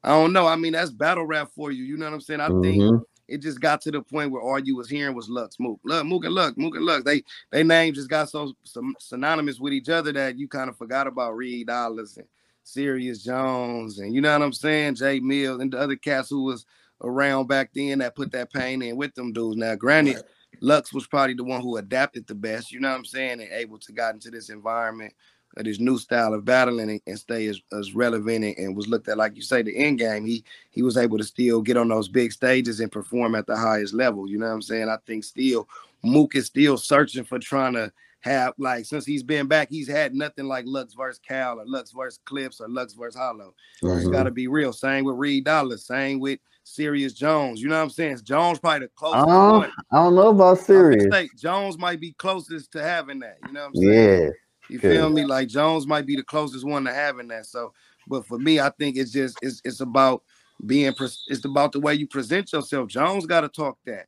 I 0.03 0.09
don't 0.09 0.33
know. 0.33 0.47
I 0.47 0.55
mean, 0.55 0.73
that's 0.73 0.91
battle 0.91 1.25
rap 1.25 1.51
for 1.55 1.71
you. 1.71 1.83
You 1.83 1.97
know 1.97 2.05
what 2.05 2.13
I'm 2.13 2.21
saying? 2.21 2.41
I 2.41 2.49
mm-hmm. 2.49 2.61
think 2.61 3.03
it 3.27 3.41
just 3.41 3.59
got 3.59 3.81
to 3.81 3.91
the 3.91 4.01
point 4.01 4.31
where 4.31 4.41
all 4.41 4.59
you 4.59 4.75
was 4.75 4.89
hearing 4.89 5.15
was 5.15 5.29
Lux, 5.29 5.59
Mook, 5.59 5.79
Lux, 5.83 6.05
Mook 6.05 6.25
and 6.25 6.33
Lux, 6.33 6.57
Mook 6.57 6.75
and 6.75 6.85
Lux. 6.85 7.03
They 7.03 7.23
they 7.51 7.63
names 7.63 7.97
just 7.97 8.09
got 8.09 8.29
so, 8.29 8.53
so 8.63 8.81
synonymous 8.99 9.59
with 9.59 9.73
each 9.73 9.89
other 9.89 10.11
that 10.13 10.37
you 10.37 10.47
kind 10.47 10.69
of 10.69 10.77
forgot 10.77 11.07
about 11.07 11.35
Reed 11.35 11.67
Dollaz 11.67 12.17
and 12.17 12.27
Serius 12.63 13.23
Jones 13.23 13.99
and 13.99 14.13
you 14.13 14.21
know 14.21 14.37
what 14.37 14.45
I'm 14.45 14.53
saying, 14.53 14.95
Jay 14.95 15.19
Mills 15.19 15.61
and 15.61 15.71
the 15.71 15.79
other 15.79 15.95
cats 15.95 16.29
who 16.29 16.43
was 16.43 16.65
around 17.01 17.47
back 17.47 17.71
then 17.73 17.99
that 17.99 18.15
put 18.15 18.31
that 18.31 18.51
pain 18.51 18.81
in 18.81 18.97
with 18.97 19.13
them 19.15 19.31
dudes. 19.31 19.57
Now, 19.57 19.75
granted. 19.75 20.15
Right 20.15 20.25
Lux 20.61 20.93
was 20.93 21.07
probably 21.07 21.35
the 21.35 21.43
one 21.43 21.61
who 21.61 21.77
adapted 21.77 22.27
the 22.27 22.35
best, 22.35 22.71
you 22.71 22.79
know 22.79 22.89
what 22.89 22.97
I'm 22.97 23.05
saying, 23.05 23.41
and 23.41 23.51
able 23.51 23.77
to 23.79 23.91
got 23.91 24.13
into 24.13 24.29
this 24.29 24.49
environment 24.49 25.13
of 25.57 25.65
this 25.65 25.79
new 25.79 25.97
style 25.97 26.33
of 26.33 26.45
battling 26.45 26.89
and, 26.89 27.01
and 27.07 27.19
stay 27.19 27.47
as, 27.47 27.59
as 27.71 27.95
relevant 27.95 28.45
and, 28.45 28.57
and, 28.57 28.75
was 28.75 28.87
looked 28.87 29.07
at 29.07 29.17
like 29.17 29.35
you 29.35 29.41
say 29.41 29.61
the 29.61 29.75
end 29.75 29.99
game. 29.99 30.25
He 30.25 30.43
he 30.69 30.83
was 30.83 30.97
able 30.97 31.17
to 31.17 31.23
still 31.23 31.61
get 31.61 31.77
on 31.77 31.87
those 31.87 32.07
big 32.07 32.31
stages 32.31 32.79
and 32.79 32.91
perform 32.91 33.35
at 33.35 33.47
the 33.47 33.57
highest 33.57 33.93
level. 33.93 34.29
You 34.29 34.37
know 34.37 34.47
what 34.47 34.53
I'm 34.53 34.61
saying? 34.61 34.89
I 34.89 34.97
think 35.05 35.23
still 35.23 35.67
Mook 36.03 36.35
is 36.35 36.45
still 36.45 36.77
searching 36.77 37.23
for 37.23 37.39
trying 37.39 37.73
to 37.73 37.91
have 38.21 38.53
like 38.57 38.85
since 38.85 39.05
he's 39.05 39.23
been 39.23 39.47
back, 39.47 39.69
he's 39.69 39.87
had 39.87 40.13
nothing 40.13 40.45
like 40.45 40.65
Lux 40.67 40.93
versus 40.93 41.19
Cal 41.25 41.59
or 41.59 41.65
Lux 41.65 41.91
versus 41.91 42.19
Clips 42.25 42.61
or 42.61 42.67
Lux 42.67 42.93
versus 42.93 43.19
Hollow. 43.19 43.53
Mm-hmm. 43.81 43.99
It's 43.99 44.07
got 44.09 44.23
to 44.23 44.31
be 44.31 44.47
real. 44.47 44.73
Same 44.73 45.05
with 45.05 45.15
Reed 45.15 45.45
Dollaz. 45.45 45.79
Same 45.79 46.19
with 46.19 46.39
Serius 46.63 47.13
Jones. 47.13 47.61
You 47.61 47.69
know 47.69 47.77
what 47.77 47.83
I'm 47.83 47.89
saying? 47.89 48.19
Jones 48.23 48.59
probably 48.59 48.87
the 48.87 48.91
closest. 48.95 49.27
Uh, 49.27 49.59
I 49.91 50.03
don't 50.03 50.15
know 50.15 50.29
about 50.29 50.59
Serius. 50.59 51.29
Jones 51.37 51.77
might 51.77 51.99
be 51.99 52.13
closest 52.13 52.71
to 52.73 52.81
having 52.81 53.19
that. 53.19 53.37
You 53.47 53.53
know 53.53 53.61
what 53.61 53.67
I'm 53.67 53.75
saying? 53.75 54.21
Yeah. 54.23 54.29
You 54.69 54.79
feel 54.79 55.09
me? 55.09 55.25
Like 55.25 55.47
Jones 55.47 55.87
might 55.87 56.05
be 56.05 56.15
the 56.15 56.23
closest 56.23 56.65
one 56.65 56.85
to 56.85 56.93
having 56.93 57.27
that. 57.29 57.47
So, 57.47 57.73
but 58.07 58.25
for 58.27 58.37
me, 58.37 58.59
I 58.59 58.69
think 58.69 58.97
it's 58.97 59.11
just 59.11 59.37
it's 59.41 59.61
it's 59.65 59.81
about 59.81 60.23
being 60.65 60.93
it's 61.27 61.45
about 61.45 61.71
the 61.71 61.79
way 61.79 61.95
you 61.95 62.07
present 62.07 62.53
yourself. 62.53 62.87
Jones 62.89 63.25
got 63.25 63.41
to 63.41 63.49
talk 63.49 63.77
that. 63.85 64.05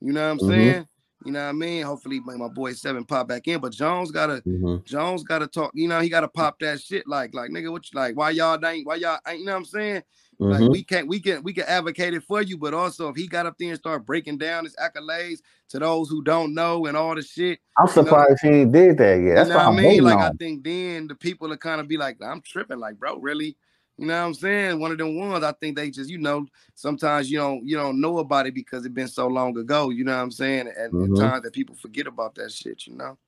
You 0.00 0.12
know 0.12 0.22
what 0.22 0.32
I'm 0.32 0.38
mm-hmm. 0.38 0.48
saying? 0.50 0.88
You 1.24 1.32
know 1.32 1.42
what 1.44 1.50
I 1.50 1.52
mean? 1.52 1.84
Hopefully, 1.84 2.20
my, 2.20 2.36
my 2.36 2.48
boy 2.48 2.72
Seven 2.72 3.04
pop 3.04 3.28
back 3.28 3.46
in. 3.46 3.60
But 3.60 3.72
Jones 3.72 4.10
gotta 4.10 4.42
mm-hmm. 4.42 4.84
Jones 4.84 5.22
gotta 5.22 5.46
talk. 5.46 5.70
You 5.74 5.88
know, 5.88 6.00
he 6.00 6.08
gotta 6.08 6.28
pop 6.28 6.58
that 6.60 6.80
shit. 6.80 7.06
Like, 7.06 7.34
like 7.34 7.50
nigga, 7.50 7.70
what 7.70 7.84
you 7.90 7.98
like? 7.98 8.16
Why 8.16 8.30
y'all 8.30 8.64
ain't? 8.64 8.86
Why 8.86 8.96
y'all 8.96 9.18
ain't? 9.26 9.40
You 9.40 9.46
know 9.46 9.52
what 9.52 9.58
I'm 9.58 9.64
saying? 9.64 10.02
Like 10.42 10.60
mm-hmm. 10.60 10.72
we 10.72 10.82
can't, 10.82 11.08
we 11.08 11.20
can, 11.20 11.42
we 11.42 11.52
can 11.52 11.64
advocate 11.64 12.14
it 12.14 12.22
for 12.22 12.42
you. 12.42 12.58
But 12.58 12.74
also, 12.74 13.08
if 13.08 13.16
he 13.16 13.26
got 13.26 13.46
up 13.46 13.56
there 13.58 13.68
and 13.68 13.78
start 13.78 14.04
breaking 14.06 14.38
down 14.38 14.64
his 14.64 14.76
accolades 14.76 15.38
to 15.68 15.78
those 15.78 16.08
who 16.08 16.22
don't 16.22 16.54
know 16.54 16.86
and 16.86 16.96
all 16.96 17.14
the 17.14 17.22
shit, 17.22 17.60
I'm 17.78 17.88
surprised 17.88 18.42
know, 18.42 18.50
he 18.50 18.64
did 18.64 18.98
that. 18.98 19.20
Yeah, 19.20 19.34
that's 19.34 19.48
you 19.48 19.54
know 19.54 19.70
what 19.70 19.78
I 19.78 19.82
mean. 19.82 20.04
Like, 20.04 20.18
on. 20.18 20.22
I 20.22 20.30
think 20.38 20.64
then 20.64 21.08
the 21.08 21.14
people 21.14 21.48
will 21.48 21.56
kind 21.56 21.80
of 21.80 21.88
be 21.88 21.96
like, 21.96 22.18
I'm 22.22 22.40
tripping. 22.40 22.78
Like, 22.78 22.98
bro, 22.98 23.18
really? 23.18 23.56
You 23.98 24.06
know 24.06 24.20
what 24.20 24.26
I'm 24.26 24.34
saying? 24.34 24.80
One 24.80 24.90
of 24.90 24.98
them 24.98 25.16
ones. 25.16 25.44
I 25.44 25.52
think 25.52 25.76
they 25.76 25.90
just, 25.90 26.10
you 26.10 26.18
know, 26.18 26.46
sometimes 26.74 27.30
you 27.30 27.38
don't 27.38 27.64
you 27.66 27.76
don't 27.76 28.00
know 28.00 28.18
about 28.18 28.46
it 28.46 28.54
because 28.54 28.84
it's 28.84 28.94
been 28.94 29.08
so 29.08 29.26
long 29.26 29.56
ago. 29.56 29.90
You 29.90 30.04
know 30.04 30.16
what 30.16 30.22
I'm 30.22 30.30
saying? 30.30 30.72
And 30.76 30.92
mm-hmm. 30.92 31.14
times 31.14 31.42
that 31.42 31.52
people 31.52 31.76
forget 31.76 32.06
about 32.06 32.34
that 32.36 32.50
shit. 32.52 32.86
You 32.86 32.96
know. 32.96 33.18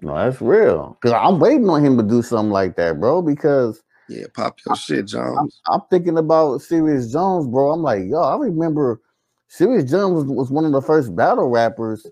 No, 0.00 0.14
that's 0.14 0.40
real. 0.40 0.96
Cause 1.02 1.12
I'm 1.12 1.38
waiting 1.38 1.68
on 1.68 1.84
him 1.84 1.96
to 1.96 2.02
do 2.02 2.22
something 2.22 2.52
like 2.52 2.76
that, 2.76 3.00
bro. 3.00 3.22
Because 3.22 3.82
yeah, 4.08 4.26
pop 4.34 4.58
your 4.64 4.74
I, 4.74 4.76
shit, 4.76 5.06
Jones. 5.06 5.60
I'm, 5.66 5.74
I'm, 5.74 5.80
thinking 5.90 6.18
about 6.18 6.62
Serius 6.62 7.10
Jones, 7.12 7.46
bro. 7.46 7.72
I'm 7.72 7.82
like, 7.82 8.04
yo, 8.06 8.20
I 8.20 8.36
remember 8.36 9.00
Serius 9.48 9.90
Jones 9.90 10.14
was, 10.14 10.24
was 10.26 10.50
one 10.50 10.64
of 10.64 10.72
the 10.72 10.82
first 10.82 11.14
battle 11.14 11.48
rappers 11.48 12.06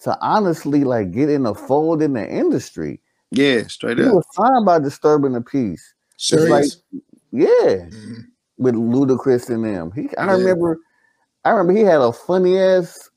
to 0.00 0.18
honestly 0.20 0.84
like 0.84 1.12
get 1.12 1.30
in 1.30 1.44
the 1.44 1.54
fold 1.54 2.02
in 2.02 2.12
the 2.12 2.28
industry. 2.28 3.00
Yeah, 3.30 3.66
straight 3.66 3.98
he 3.98 4.04
up. 4.04 4.10
He 4.10 4.14
was 4.14 4.26
signed 4.32 4.64
by 4.64 4.78
Disturbing 4.78 5.32
the 5.32 5.40
Peace. 5.40 5.94
Serious? 6.16 6.48
Like, 6.50 7.02
yeah, 7.32 7.46
mm-hmm. 7.46 8.20
with 8.58 8.74
Ludacris 8.74 9.50
and 9.50 9.64
them. 9.64 9.92
He, 9.92 10.14
I 10.16 10.26
yeah. 10.26 10.32
remember, 10.32 10.78
I 11.44 11.50
remember 11.50 11.78
he 11.78 11.84
had 11.84 12.00
a 12.00 12.12
funny 12.12 12.58
ass 12.58 13.10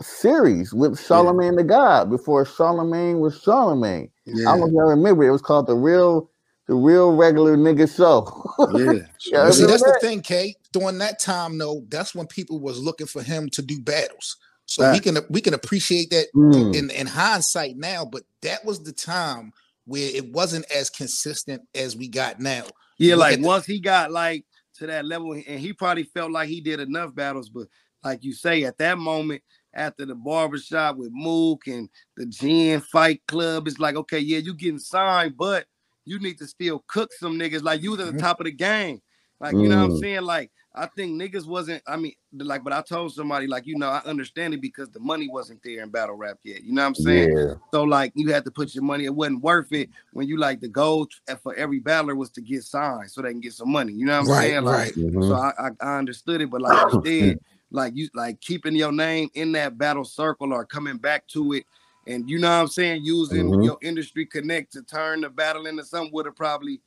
series 0.00 0.72
with 0.72 0.98
Charlemagne 0.98 1.52
yeah. 1.52 1.58
the 1.58 1.64
God 1.64 2.10
before 2.10 2.44
Charlemagne 2.44 3.20
was 3.20 3.40
Charlemagne. 3.40 4.10
Yeah. 4.24 4.48
I 4.48 4.52
don't 4.52 4.60
know 4.60 4.66
if 4.66 4.72
y'all 4.72 4.90
remember. 4.90 5.24
It 5.24 5.30
was 5.30 5.42
called 5.42 5.66
the 5.66 5.74
real, 5.74 6.30
the 6.70 6.76
real 6.76 7.10
regular 7.10 7.56
nigga 7.56 7.92
show. 7.92 8.44
yeah, 9.32 9.50
see, 9.50 9.66
that's 9.66 9.82
that? 9.82 9.98
the 10.00 10.06
thing, 10.06 10.22
Kate. 10.22 10.56
During 10.72 10.98
that 10.98 11.18
time, 11.18 11.58
though, 11.58 11.84
that's 11.88 12.14
when 12.14 12.28
people 12.28 12.60
was 12.60 12.78
looking 12.78 13.08
for 13.08 13.24
him 13.24 13.48
to 13.50 13.62
do 13.62 13.80
battles. 13.80 14.36
So 14.66 14.84
right. 14.84 14.92
we 14.92 15.00
can 15.00 15.18
we 15.30 15.40
can 15.40 15.54
appreciate 15.54 16.10
that 16.10 16.28
mm. 16.32 16.72
in, 16.76 16.90
in 16.90 17.08
hindsight 17.08 17.76
now, 17.76 18.04
but 18.04 18.22
that 18.42 18.64
was 18.64 18.84
the 18.84 18.92
time 18.92 19.50
where 19.84 20.14
it 20.14 20.30
wasn't 20.30 20.64
as 20.70 20.90
consistent 20.90 21.62
as 21.74 21.96
we 21.96 22.06
got 22.06 22.38
now. 22.38 22.66
Yeah, 22.98 23.16
like 23.16 23.40
once 23.40 23.66
he 23.66 23.80
got 23.80 24.12
like 24.12 24.44
to 24.74 24.86
that 24.86 25.04
level, 25.04 25.32
and 25.32 25.58
he 25.58 25.72
probably 25.72 26.04
felt 26.04 26.30
like 26.30 26.48
he 26.48 26.60
did 26.60 26.78
enough 26.78 27.12
battles, 27.16 27.48
but 27.48 27.66
like 28.04 28.22
you 28.22 28.32
say, 28.32 28.62
at 28.62 28.78
that 28.78 28.96
moment, 28.96 29.42
after 29.74 30.06
the 30.06 30.14
barbershop 30.14 30.98
with 30.98 31.10
Mook 31.10 31.66
and 31.66 31.88
the 32.16 32.26
Jin 32.26 32.80
Fight 32.80 33.22
Klub, 33.26 33.66
it's 33.66 33.80
like, 33.80 33.96
okay, 33.96 34.20
yeah, 34.20 34.38
you 34.38 34.54
getting 34.54 34.78
signed, 34.78 35.36
but 35.36 35.66
you 36.10 36.18
need 36.18 36.38
to 36.38 36.46
still 36.46 36.84
cook 36.88 37.12
some 37.12 37.38
niggas. 37.38 37.62
Like 37.62 37.82
you 37.82 37.92
was 37.92 38.00
at 38.00 38.06
the 38.06 38.12
mm-hmm. 38.12 38.20
top 38.20 38.40
of 38.40 38.46
the 38.46 38.52
game. 38.52 39.00
Like, 39.38 39.54
you 39.54 39.68
know 39.68 39.78
what 39.78 39.84
I'm 39.84 39.90
mm. 39.92 40.00
saying? 40.00 40.22
Like, 40.22 40.50
I 40.74 40.86
think 40.86 41.12
niggas 41.20 41.46
wasn't. 41.46 41.82
I 41.86 41.96
mean, 41.96 42.12
like, 42.32 42.62
but 42.62 42.74
I 42.74 42.82
told 42.82 43.14
somebody 43.14 43.46
like, 43.46 43.66
you 43.66 43.78
know, 43.78 43.88
I 43.88 44.02
understand 44.04 44.52
it 44.52 44.60
because 44.60 44.90
the 44.90 45.00
money 45.00 45.28
wasn't 45.30 45.62
there 45.62 45.82
in 45.82 45.88
battle 45.88 46.16
rap 46.16 46.38
yet. 46.42 46.62
You 46.62 46.74
know 46.74 46.82
what 46.82 46.88
I'm 46.88 46.94
saying? 46.96 47.36
Yeah. 47.36 47.54
So 47.72 47.84
like, 47.84 48.12
you 48.14 48.30
had 48.32 48.44
to 48.44 48.50
put 48.50 48.74
your 48.74 48.84
money. 48.84 49.06
It 49.06 49.14
wasn't 49.14 49.42
worth 49.42 49.72
it 49.72 49.88
when 50.12 50.28
you 50.28 50.36
like 50.36 50.60
the 50.60 50.68
goal 50.68 51.08
for 51.42 51.54
every 51.54 51.78
battler 51.78 52.14
was 52.14 52.30
to 52.32 52.42
get 52.42 52.64
signed 52.64 53.10
so 53.10 53.22
they 53.22 53.30
can 53.30 53.40
get 53.40 53.54
some 53.54 53.70
money. 53.70 53.94
You 53.94 54.04
know 54.04 54.20
what 54.20 54.28
I'm 54.28 54.34
right, 54.34 54.50
saying? 54.50 54.64
Like, 54.64 54.76
right. 54.76 54.94
Mm-hmm. 54.94 55.22
So 55.22 55.34
I, 55.34 55.52
I, 55.58 55.70
I 55.80 55.98
understood 55.98 56.42
it, 56.42 56.50
but 56.50 56.60
like 56.60 56.92
instead, 56.92 57.38
like 57.70 57.94
you 57.96 58.08
like 58.14 58.40
keeping 58.40 58.76
your 58.76 58.92
name 58.92 59.30
in 59.34 59.52
that 59.52 59.78
battle 59.78 60.04
circle 60.04 60.52
or 60.52 60.66
coming 60.66 60.98
back 60.98 61.26
to 61.28 61.54
it. 61.54 61.64
And 62.06 62.28
you 62.28 62.38
know 62.38 62.48
what 62.48 62.62
I'm 62.62 62.68
saying, 62.68 63.04
using 63.04 63.50
mm-hmm. 63.50 63.62
your 63.62 63.78
industry 63.82 64.26
connect 64.26 64.72
to 64.72 64.82
turn 64.82 65.20
the 65.20 65.30
battle 65.30 65.66
into 65.66 65.84
something 65.84 66.12
would 66.12 66.26
have 66.26 66.36
probably 66.36 66.80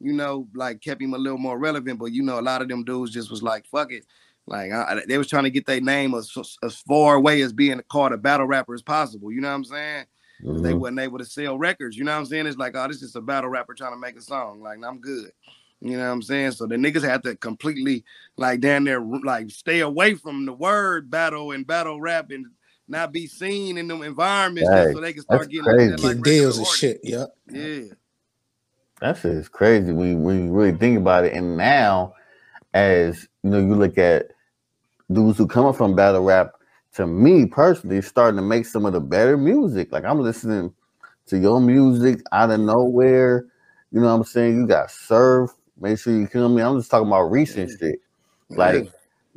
you 0.00 0.14
know, 0.14 0.48
like 0.54 0.80
kept 0.80 1.02
him 1.02 1.14
a 1.14 1.18
little 1.18 1.38
more 1.38 1.58
relevant. 1.58 1.98
But 1.98 2.12
you 2.12 2.22
know, 2.22 2.40
a 2.40 2.42
lot 2.42 2.62
of 2.62 2.68
them 2.68 2.82
dudes 2.82 3.12
just 3.12 3.30
was 3.30 3.42
like, 3.42 3.66
fuck 3.66 3.92
it. 3.92 4.06
Like 4.46 4.72
I, 4.72 5.02
they 5.06 5.18
was 5.18 5.28
trying 5.28 5.44
to 5.44 5.50
get 5.50 5.66
their 5.66 5.80
name 5.80 6.14
as, 6.14 6.34
as 6.62 6.76
far 6.76 7.14
away 7.14 7.42
as 7.42 7.52
being 7.52 7.80
called 7.88 8.12
a 8.12 8.16
battle 8.16 8.46
rapper 8.46 8.74
as 8.74 8.82
possible. 8.82 9.30
You 9.30 9.42
know 9.42 9.48
what 9.48 9.54
I'm 9.54 9.64
saying? 9.64 10.04
Mm-hmm. 10.42 10.62
They 10.62 10.74
wasn't 10.74 11.00
able 11.00 11.18
to 11.18 11.24
sell 11.24 11.58
records. 11.58 11.96
You 11.96 12.04
know 12.04 12.12
what 12.12 12.18
I'm 12.18 12.26
saying? 12.26 12.46
It's 12.46 12.56
like, 12.56 12.74
oh, 12.74 12.88
this 12.88 13.02
is 13.02 13.14
a 13.14 13.20
battle 13.20 13.50
rapper 13.50 13.74
trying 13.74 13.92
to 13.92 13.98
make 13.98 14.16
a 14.16 14.22
song. 14.22 14.60
Like, 14.60 14.78
I'm 14.84 14.98
good. 14.98 15.30
You 15.82 15.96
know 15.96 16.06
what 16.06 16.12
I'm 16.12 16.22
saying? 16.22 16.52
So 16.52 16.66
the 16.66 16.76
niggas 16.76 17.02
had 17.02 17.22
to 17.22 17.36
completely 17.36 18.04
like 18.36 18.60
down 18.60 18.84
there, 18.84 19.00
like 19.00 19.50
stay 19.50 19.80
away 19.80 20.14
from 20.14 20.46
the 20.46 20.52
word 20.52 21.10
battle 21.10 21.52
and 21.52 21.66
battle 21.66 22.00
rap 22.00 22.30
and 22.30 22.46
not 22.90 23.12
be 23.12 23.26
seen 23.26 23.78
in 23.78 23.88
them 23.88 24.02
environments 24.02 24.68
hey, 24.70 24.92
so 24.92 25.00
they 25.00 25.12
can 25.12 25.22
start 25.22 25.48
getting, 25.48 25.64
that, 25.64 26.00
like, 26.02 26.20
deals 26.22 26.58
and 26.58 26.66
shit. 26.66 27.00
Yeah. 27.02 27.26
Yeah. 27.48 27.84
That 29.00 29.16
shit 29.16 29.32
is 29.32 29.48
crazy 29.48 29.92
when, 29.92 30.22
when 30.22 30.46
you 30.46 30.52
really 30.52 30.76
think 30.76 30.98
about 30.98 31.24
it. 31.24 31.32
And 31.32 31.56
now, 31.56 32.14
as 32.74 33.26
you 33.42 33.50
know, 33.50 33.58
you 33.58 33.74
look 33.74 33.96
at 33.96 34.32
dudes 35.10 35.38
who 35.38 35.46
come 35.46 35.64
up 35.66 35.76
from 35.76 35.96
battle 35.96 36.22
rap, 36.22 36.52
to 36.94 37.06
me 37.06 37.46
personally, 37.46 38.02
starting 38.02 38.36
to 38.36 38.42
make 38.42 38.66
some 38.66 38.84
of 38.84 38.92
the 38.92 39.00
better 39.00 39.36
music. 39.36 39.92
Like 39.92 40.04
I'm 40.04 40.20
listening 40.20 40.74
to 41.26 41.38
your 41.38 41.60
music 41.60 42.20
out 42.32 42.50
of 42.50 42.60
nowhere. 42.60 43.46
You 43.92 44.00
know 44.00 44.08
what 44.08 44.14
I'm 44.14 44.24
saying? 44.24 44.56
You 44.56 44.66
got 44.66 44.90
Surf. 44.90 45.52
Make 45.80 45.98
sure 45.98 46.12
you 46.12 46.26
kill 46.26 46.48
me. 46.48 46.62
I'm 46.62 46.78
just 46.78 46.90
talking 46.90 47.06
about 47.06 47.30
recent 47.30 47.70
shit. 47.78 48.00
Like 48.50 48.90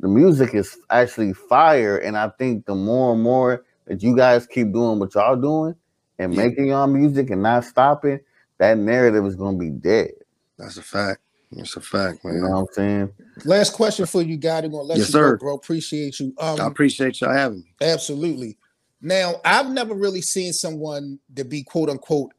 the 0.04 0.10
music 0.10 0.54
is 0.54 0.76
actually 0.90 1.32
fire. 1.32 1.96
And 1.96 2.14
I 2.14 2.28
think 2.28 2.66
the 2.66 2.74
more 2.74 3.14
and 3.14 3.22
more 3.22 3.64
that 3.86 4.02
you 4.02 4.14
guys 4.14 4.46
keep 4.46 4.70
doing 4.70 4.98
what 4.98 5.14
y'all 5.14 5.34
doing 5.34 5.74
and 6.18 6.36
making 6.36 6.66
y'all 6.66 6.86
music 6.86 7.30
and 7.30 7.42
not 7.42 7.64
stopping, 7.64 8.20
that 8.58 8.76
narrative 8.76 9.24
is 9.24 9.34
gonna 9.34 9.56
be 9.56 9.70
dead. 9.70 10.10
That's 10.58 10.76
a 10.76 10.82
fact. 10.82 11.22
That's 11.52 11.74
a 11.76 11.80
fact, 11.80 12.22
man. 12.22 12.34
You 12.34 12.40
know 12.42 12.50
what 12.50 12.58
I'm 12.58 12.66
saying? 12.72 13.12
Last 13.46 13.72
question 13.72 14.04
for 14.04 14.20
you, 14.20 14.36
guy. 14.36 14.60
Gonna 14.60 14.76
let 14.76 14.98
yes, 14.98 15.08
you 15.08 15.12
sir. 15.12 15.36
go, 15.36 15.38
bro. 15.38 15.54
Appreciate 15.54 16.20
you. 16.20 16.34
Um, 16.38 16.60
I 16.60 16.66
appreciate 16.66 17.22
y'all 17.22 17.32
having 17.32 17.60
me. 17.60 17.74
Absolutely. 17.80 18.58
Now, 19.00 19.40
I've 19.42 19.70
never 19.70 19.94
really 19.94 20.20
seen 20.20 20.52
someone 20.52 21.18
to 21.34 21.46
be 21.46 21.62
quote 21.62 21.88
unquote 21.88 22.32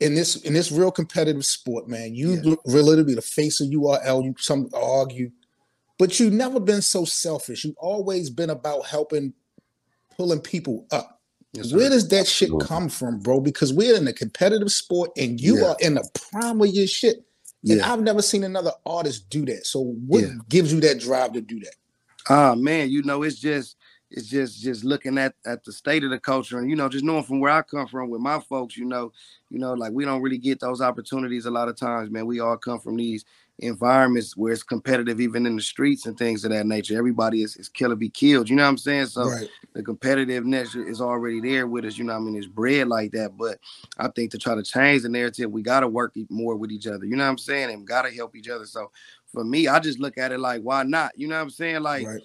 in 0.00 0.14
this 0.14 0.36
in 0.36 0.54
this 0.54 0.72
real 0.72 0.90
competitive 0.90 1.44
sport, 1.44 1.86
man. 1.86 2.14
You 2.14 2.40
yeah. 2.42 2.54
really 2.64 2.96
to 2.96 3.04
be 3.04 3.14
the 3.14 3.20
face 3.20 3.60
of 3.60 3.68
URL. 3.68 4.24
You 4.24 4.34
some 4.38 4.70
argue, 4.72 5.30
but 5.98 6.18
you've 6.20 6.32
never 6.32 6.60
been 6.60 6.82
so 6.82 7.04
selfish. 7.04 7.64
You've 7.64 7.76
always 7.78 8.30
been 8.30 8.50
about 8.50 8.86
helping, 8.86 9.32
pulling 10.16 10.40
people 10.40 10.86
up. 10.90 11.20
Yes, 11.52 11.72
Where 11.72 11.88
does 11.88 12.08
that 12.08 12.26
shit 12.26 12.50
come 12.60 12.88
from, 12.88 13.20
bro? 13.20 13.40
Because 13.40 13.72
we're 13.72 13.96
in 13.96 14.06
a 14.06 14.12
competitive 14.12 14.70
sport 14.70 15.10
and 15.16 15.40
you 15.40 15.58
yeah. 15.58 15.68
are 15.68 15.76
in 15.80 15.94
the 15.94 16.08
prime 16.30 16.60
of 16.60 16.68
your 16.68 16.86
shit. 16.86 17.16
And 17.68 17.78
yeah. 17.78 17.92
I've 17.92 18.02
never 18.02 18.20
seen 18.20 18.44
another 18.44 18.72
artist 18.84 19.30
do 19.30 19.46
that. 19.46 19.66
So 19.66 19.80
what 20.06 20.22
yeah. 20.22 20.34
gives 20.48 20.72
you 20.72 20.80
that 20.80 21.00
drive 21.00 21.32
to 21.32 21.40
do 21.40 21.58
that? 21.60 21.74
Ah, 22.28 22.50
uh, 22.50 22.56
man, 22.56 22.90
you 22.90 23.02
know, 23.04 23.22
it's 23.22 23.38
just 23.38 23.76
it's 24.10 24.28
just 24.28 24.60
just 24.60 24.84
looking 24.84 25.18
at 25.18 25.34
at 25.44 25.64
the 25.64 25.72
state 25.72 26.04
of 26.04 26.10
the 26.10 26.18
culture 26.18 26.58
and 26.58 26.70
you 26.70 26.76
know 26.76 26.88
just 26.88 27.04
knowing 27.04 27.24
from 27.24 27.40
where 27.40 27.50
i 27.50 27.60
come 27.62 27.86
from 27.88 28.08
with 28.08 28.20
my 28.20 28.38
folks 28.38 28.76
you 28.76 28.84
know 28.84 29.10
you 29.50 29.58
know 29.58 29.74
like 29.74 29.92
we 29.92 30.04
don't 30.04 30.22
really 30.22 30.38
get 30.38 30.60
those 30.60 30.80
opportunities 30.80 31.46
a 31.46 31.50
lot 31.50 31.68
of 31.68 31.76
times 31.76 32.10
man 32.10 32.26
we 32.26 32.38
all 32.38 32.56
come 32.56 32.78
from 32.78 32.96
these 32.96 33.24
environments 33.58 34.36
where 34.36 34.52
it's 34.52 34.62
competitive 34.62 35.20
even 35.20 35.46
in 35.46 35.56
the 35.56 35.62
streets 35.62 36.04
and 36.04 36.18
things 36.18 36.44
of 36.44 36.50
that 36.50 36.66
nature. 36.66 36.96
Everybody 36.96 37.42
is, 37.42 37.56
is 37.56 37.68
kill 37.68 37.92
or 37.92 37.96
be 37.96 38.10
killed. 38.10 38.50
You 38.50 38.56
know 38.56 38.64
what 38.64 38.68
I'm 38.68 38.78
saying? 38.78 39.06
So 39.06 39.30
right. 39.30 39.48
the 39.72 39.82
competitiveness 39.82 40.76
is 40.76 41.00
already 41.00 41.40
there 41.40 41.66
with 41.66 41.86
us. 41.86 41.96
You 41.96 42.04
know 42.04 42.12
what 42.12 42.20
I 42.20 42.24
mean? 42.24 42.36
It's 42.36 42.46
bred 42.46 42.88
like 42.88 43.12
that. 43.12 43.36
But 43.36 43.58
I 43.98 44.08
think 44.08 44.30
to 44.32 44.38
try 44.38 44.54
to 44.54 44.62
change 44.62 45.02
the 45.02 45.08
narrative, 45.08 45.50
we 45.50 45.62
got 45.62 45.80
to 45.80 45.88
work 45.88 46.14
more 46.28 46.56
with 46.56 46.70
each 46.70 46.86
other. 46.86 47.06
You 47.06 47.16
know 47.16 47.24
what 47.24 47.30
I'm 47.30 47.38
saying? 47.38 47.70
And 47.70 47.86
got 47.86 48.02
to 48.02 48.14
help 48.14 48.36
each 48.36 48.48
other. 48.48 48.66
So 48.66 48.90
for 49.32 49.42
me, 49.42 49.68
I 49.68 49.78
just 49.78 50.00
look 50.00 50.18
at 50.18 50.32
it 50.32 50.40
like, 50.40 50.60
why 50.62 50.82
not? 50.82 51.12
You 51.16 51.28
know 51.28 51.36
what 51.36 51.42
I'm 51.42 51.50
saying? 51.50 51.80
Like, 51.80 52.06
right. 52.06 52.22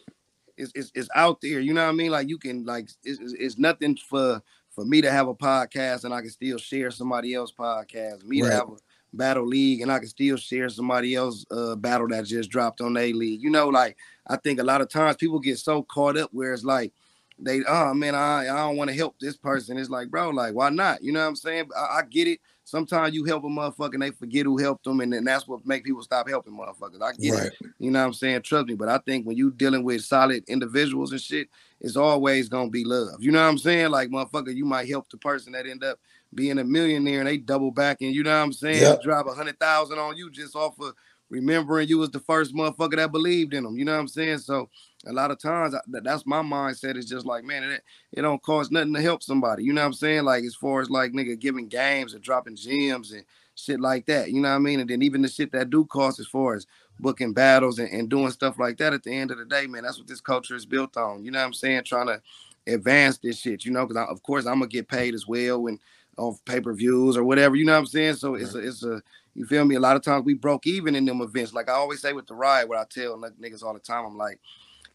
it's, 0.58 0.72
it's, 0.76 0.92
it's 0.96 1.10
out 1.16 1.40
there. 1.42 1.62
You 1.62 1.74
know 1.74 1.84
what 1.84 1.94
I 1.94 1.96
mean? 1.96 2.12
Like 2.12 2.28
you 2.28 2.38
can 2.38 2.66
like 2.66 2.90
it's, 3.04 3.34
it's 3.34 3.58
nothing 3.58 3.98
for 4.10 4.42
for 4.70 4.86
me 4.86 5.02
to 5.02 5.12
have 5.12 5.28
a 5.28 5.36
podcast 5.36 6.06
and 6.06 6.14
I 6.14 6.22
can 6.22 6.30
still 6.30 6.58
share 6.58 6.92
somebody 6.92 7.34
else 7.34 7.52
podcast. 7.52 8.24
Me 8.24 8.42
right. 8.42 8.50
to 8.50 8.56
have 8.56 8.70
a 8.70 8.78
battle 9.14 9.46
league 9.46 9.82
and 9.82 9.92
I 9.92 10.00
can 10.00 10.08
still 10.08 10.38
share 10.38 10.70
somebody 10.70 11.16
else 11.16 11.46
uh 11.52 11.76
battle 11.76 12.08
that 12.10 12.26
just 12.26 12.50
dropped 12.50 12.82
on 12.82 12.96
a 12.98 13.14
league. 13.14 13.42
You 13.42 13.50
know, 13.50 13.68
like 13.68 13.98
I 14.28 14.38
think 14.38 14.60
a 14.60 14.64
lot 14.64 14.82
of 14.82 14.90
times 14.90 15.18
people 15.18 15.40
get 15.40 15.60
so 15.60 15.84
caught 15.84 16.18
up 16.18 16.30
where 16.32 16.54
it's 16.54 16.64
like 16.64 16.94
they 17.42 17.62
oh 17.68 17.94
man, 17.94 18.16
I, 18.16 18.42
I 18.42 18.58
don't 18.58 18.78
want 18.78 18.90
to 18.90 18.96
help 18.96 19.16
this 19.20 19.36
person. 19.36 19.78
It's 19.78 19.90
like, 19.90 20.10
bro, 20.10 20.30
like 20.30 20.54
why 20.54 20.70
not? 20.70 21.04
You 21.04 21.12
know 21.12 21.22
what 21.22 21.28
I'm 21.28 21.36
saying? 21.36 21.70
I, 21.76 22.00
I 22.00 22.02
get 22.10 22.28
it. 22.28 22.40
Sometimes 22.64 23.14
you 23.14 23.26
help 23.26 23.44
a 23.44 23.48
motherfucker 23.48 23.96
and 23.96 24.04
they 24.04 24.12
forget 24.12 24.46
who 24.46 24.58
helped 24.58 24.86
them, 24.86 25.02
and 25.02 25.12
then 25.12 25.24
that's 25.24 25.48
what 25.48 25.66
make 25.66 25.84
people 25.84 26.04
stop 26.04 26.30
helping 26.30 26.54
motherfuckers. 26.54 27.02
I 27.02 27.14
get 27.14 27.34
right. 27.34 27.48
it. 27.48 27.54
You 27.80 27.92
know 27.92 28.00
what 28.00 28.06
I'm 28.06 28.14
saying? 28.14 28.44
Trust 28.44 28.68
me. 28.68 28.76
But 28.76 28.90
I 28.90 29.00
think 29.00 29.26
when 29.26 29.36
you 29.36 29.52
dealing 29.52 29.84
with 29.84 30.04
solid 30.04 30.44
individuals 30.48 31.12
and 31.12 31.20
shit, 31.20 31.50
it's 31.82 31.98
always 31.98 32.48
gonna 32.48 32.70
be 32.70 32.86
love. 32.86 33.16
You 33.20 33.32
know 33.32 33.42
what 33.42 33.50
I'm 33.50 33.58
saying? 33.58 33.90
Like 33.90 34.10
motherfucker, 34.10 34.56
you 34.56 34.66
might 34.66 34.88
help 34.88 35.10
the 35.10 35.18
person 35.18 35.52
that 35.54 35.66
end 35.66 35.84
up 35.84 36.00
being 36.34 36.60
a 36.60 36.64
millionaire 36.64 37.20
and 37.20 37.28
they 37.28 37.38
double 37.38 37.72
back 37.72 37.98
and 38.02 38.14
you 38.14 38.24
know 38.24 38.32
what 38.32 38.44
I'm 38.44 38.54
saying? 38.54 38.82
Yep. 38.82 39.04
Drop 39.04 39.28
a 39.28 39.34
hundred 39.34 39.60
thousand 39.60 40.00
on 40.00 40.18
you 40.18 40.30
just 40.32 40.56
off 40.56 40.80
of 40.80 40.94
remembering 41.30 41.88
you 41.88 41.98
was 41.98 42.12
the 42.12 42.20
first 42.20 42.54
motherfucker 42.54 42.98
that 42.98 43.12
believed 43.12 43.54
in 43.54 43.64
them. 43.64 43.78
You 43.78 43.86
know 43.86 43.94
what 43.94 44.02
I'm 44.02 44.08
saying? 44.08 44.40
So 44.40 44.70
a 45.08 45.14
lot 45.14 45.32
of 45.32 45.40
times 45.40 45.74
that's 45.88 46.26
my 46.26 46.42
mindset 46.42 46.98
is 46.98 47.06
just 47.06 47.26
like, 47.26 47.44
man, 47.44 47.64
it, 47.64 47.84
it 48.12 48.22
don't 48.22 48.42
cost 48.44 48.72
nothing 48.72 48.94
to 48.94 49.02
help 49.02 49.24
somebody. 49.24 49.64
You 49.64 49.74
know 49.74 49.82
what 49.82 49.88
I'm 49.88 49.94
saying? 49.94 50.26
Like 50.26 50.44
as 50.44 50.56
far 50.56 50.82
as 50.82 50.90
like 50.90 51.14
nigga 51.14 51.40
giving 51.40 51.68
games 51.68 52.14
and 52.14 52.24
dropping 52.24 52.58
gems 52.58 53.12
and 53.12 53.24
shit 53.56 53.80
like 53.80 54.06
that. 54.08 54.32
You 54.32 54.42
know 54.42 54.50
what 54.50 54.56
I 54.56 54.60
mean? 54.60 54.82
And 54.82 54.90
then 54.90 55.02
even 55.02 55.22
the 55.22 55.30
shit 55.30 55.52
that 55.54 55.70
do 55.70 55.86
cost 55.86 56.20
as 56.20 56.28
far 56.28 56.54
as 56.56 56.68
booking 57.00 57.34
battles 57.34 57.80
and, 57.80 57.90
and 57.90 58.10
doing 58.10 58.32
stuff 58.32 58.60
like 58.60 58.78
that 58.78 58.94
at 58.94 59.04
the 59.04 59.12
end 59.12 59.32
of 59.32 59.38
the 59.38 59.46
day, 59.46 59.68
man, 59.68 59.84
that's 59.84 59.98
what 59.98 60.08
this 60.08 60.22
culture 60.22 60.56
is 60.56 60.66
built 60.66 60.98
on. 60.98 61.24
You 61.24 61.32
know 61.32 61.40
what 61.40 61.46
I'm 61.46 61.54
saying? 61.54 61.84
Trying 61.86 62.08
to 62.08 62.22
advance 62.68 63.18
this 63.18 63.40
shit, 63.40 63.66
you 63.66 63.72
know, 63.72 63.86
because 63.86 64.08
of 64.10 64.22
course 64.22 64.46
I'm 64.46 64.60
gonna 64.60 64.68
get 64.68 64.88
paid 64.88 65.16
as 65.16 65.28
well 65.28 65.64
when 65.64 65.80
off 66.22 66.44
pay-per-views 66.46 67.18
or 67.18 67.24
whatever, 67.24 67.56
you 67.56 67.66
know 67.66 67.74
what 67.74 67.80
I'm 67.80 67.86
saying? 67.88 68.16
So 68.16 68.36
it's 68.36 68.54
a 68.56 68.60
it's 68.60 68.84
a 68.84 69.02
you 69.34 69.46
feel 69.46 69.66
me? 69.66 69.76
A 69.76 69.80
lot 69.80 69.96
of 69.96 70.02
times 70.02 70.26
we 70.26 70.34
broke 70.34 70.68
even 70.68 70.96
in 70.96 71.06
them 71.06 71.22
events. 71.22 71.54
Like 71.54 71.70
I 71.70 71.74
always 71.74 72.02
say 72.02 72.14
with 72.14 72.28
the 72.28 72.36
ride, 72.36 72.68
what 72.68 72.78
I 72.78 72.86
tell 72.90 73.18
niggas 73.18 73.64
all 73.64 73.74
the 73.74 73.80
time, 73.80 74.06
I'm 74.06 74.18
like, 74.18 74.40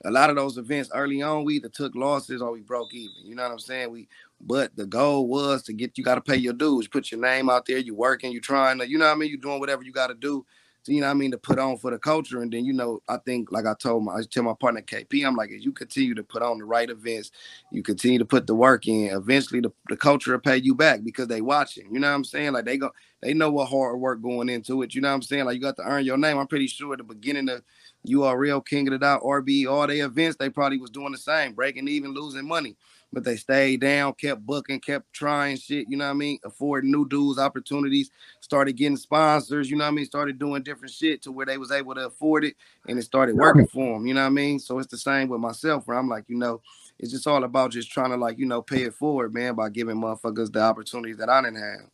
a 0.04 0.10
lot 0.10 0.30
of 0.30 0.36
those 0.36 0.58
events 0.58 0.90
early 0.94 1.22
on, 1.22 1.44
we 1.44 1.56
either 1.56 1.70
took 1.70 1.94
losses 1.94 2.42
or 2.42 2.52
we 2.52 2.60
broke 2.60 2.92
even. 2.94 3.14
You 3.24 3.34
know 3.34 3.44
what 3.44 3.52
I'm 3.52 3.58
saying? 3.58 3.90
We 3.90 4.08
but 4.40 4.76
the 4.76 4.86
goal 4.86 5.26
was 5.26 5.62
to 5.64 5.72
get 5.72 5.96
you 5.96 6.04
got 6.04 6.16
to 6.16 6.20
pay 6.20 6.36
your 6.36 6.52
dues, 6.52 6.88
put 6.88 7.10
your 7.10 7.20
name 7.20 7.48
out 7.48 7.64
there, 7.66 7.78
you 7.78 7.94
working, 7.94 8.32
you 8.32 8.40
trying 8.40 8.78
to, 8.78 8.88
you 8.88 8.98
know 8.98 9.06
what 9.06 9.12
I 9.12 9.16
mean? 9.16 9.30
You 9.30 9.38
doing 9.38 9.60
whatever 9.60 9.82
you 9.82 9.92
got 9.92 10.08
to 10.08 10.14
do 10.14 10.44
you 10.89 11.01
know 11.01 11.09
I 11.09 11.14
mean, 11.14 11.30
to 11.32 11.39
put 11.39 11.59
on 11.59 11.78
for 11.78 11.91
the 11.91 11.99
culture. 11.99 12.43
And 12.43 12.53
then, 12.53 12.64
you 12.64 12.72
know, 12.72 13.01
I 13.09 13.18
think 13.18 13.53
like 13.53 13.66
I 13.66 13.74
told 13.74 14.05
my 14.05 14.14
I 14.14 14.22
tell 14.22 14.43
my 14.43 14.55
partner 14.59 14.82
KP, 14.82 15.26
I'm 15.26 15.37
like, 15.37 15.51
as 15.51 15.64
you 15.64 15.72
continue 15.72 16.14
to 16.14 16.22
put 16.22 16.43
on 16.43 16.59
the 16.59 16.64
right 16.64 16.89
events, 16.89 17.30
you 17.70 17.82
continue 17.82 18.18
to 18.18 18.24
put 18.24 18.47
the 18.47 18.55
work 18.55 18.87
in, 18.87 19.07
eventually 19.14 19.61
the, 19.61 19.72
the 19.89 19.97
culture 19.97 20.32
will 20.32 20.39
pay 20.41 20.57
you 20.57 20.74
back 20.74 21.05
because 21.05 21.28
they 21.28 21.41
watching. 21.41 21.93
You 21.93 22.01
know 22.01 22.09
what 22.09 22.16
I'm 22.16 22.24
saying? 22.24 22.53
Like 22.53 22.64
they 22.64 22.76
go 22.76 22.91
they 23.26 23.34
know 23.34 23.50
what 23.50 23.68
hard 23.68 23.98
work 23.98 24.22
going 24.22 24.48
into 24.48 24.82
it. 24.82 24.94
You 24.94 25.00
know 25.00 25.08
what 25.08 25.14
I'm 25.14 25.22
saying? 25.22 25.46
Like 25.46 25.56
you 25.56 25.60
got 25.60 25.74
to 25.78 25.82
earn 25.82 26.04
your 26.04 26.16
name. 26.16 26.38
I'm 26.38 26.46
pretty 26.46 26.68
sure 26.68 26.92
at 26.92 26.98
the 26.98 27.04
beginning 27.04 27.48
of 27.48 27.60
URL, 28.06 28.64
King 28.64 28.86
of 28.86 28.92
the 28.92 28.98
Dot, 28.98 29.22
RB, 29.22 29.66
all 29.66 29.84
the 29.88 29.98
events, 29.98 30.36
they 30.36 30.48
probably 30.48 30.78
was 30.78 30.90
doing 30.90 31.10
the 31.10 31.18
same, 31.18 31.52
breaking 31.52 31.88
even, 31.88 32.14
losing 32.14 32.46
money. 32.46 32.76
But 33.12 33.24
they 33.24 33.34
stayed 33.34 33.80
down, 33.80 34.12
kept 34.12 34.46
booking, 34.46 34.78
kept 34.78 35.12
trying 35.12 35.56
shit, 35.56 35.88
you 35.88 35.96
know 35.96 36.04
what 36.04 36.12
I 36.12 36.14
mean? 36.14 36.38
Affording 36.44 36.92
new 36.92 37.08
dudes 37.08 37.40
opportunities, 37.40 38.10
started 38.40 38.74
getting 38.74 38.96
sponsors, 38.96 39.68
you 39.68 39.76
know 39.76 39.84
what 39.84 39.90
I 39.90 39.94
mean? 39.94 40.04
Started 40.04 40.38
doing 40.38 40.62
different 40.62 40.94
shit 40.94 41.20
to 41.22 41.32
where 41.32 41.46
they 41.46 41.58
was 41.58 41.72
able 41.72 41.96
to 41.96 42.06
afford 42.06 42.44
it 42.44 42.54
and 42.86 42.96
it 42.96 43.02
started 43.02 43.34
working 43.34 43.66
for 43.66 43.94
them, 43.94 44.06
you 44.06 44.14
know 44.14 44.20
what 44.20 44.28
I 44.28 44.30
mean? 44.30 44.60
So 44.60 44.78
it's 44.78 44.90
the 44.90 44.98
same 44.98 45.28
with 45.28 45.40
myself 45.40 45.88
where 45.88 45.96
I'm 45.96 46.08
like, 46.08 46.26
you 46.28 46.36
know, 46.36 46.60
it's 47.00 47.10
just 47.10 47.26
all 47.26 47.42
about 47.42 47.72
just 47.72 47.90
trying 47.90 48.10
to 48.10 48.16
like, 48.16 48.38
you 48.38 48.46
know, 48.46 48.62
pay 48.62 48.82
it 48.82 48.94
forward, 48.94 49.34
man, 49.34 49.56
by 49.56 49.68
giving 49.68 49.96
motherfuckers 49.96 50.52
the 50.52 50.60
opportunities 50.60 51.16
that 51.16 51.28
I 51.28 51.42
didn't 51.42 51.60
have. 51.60 51.90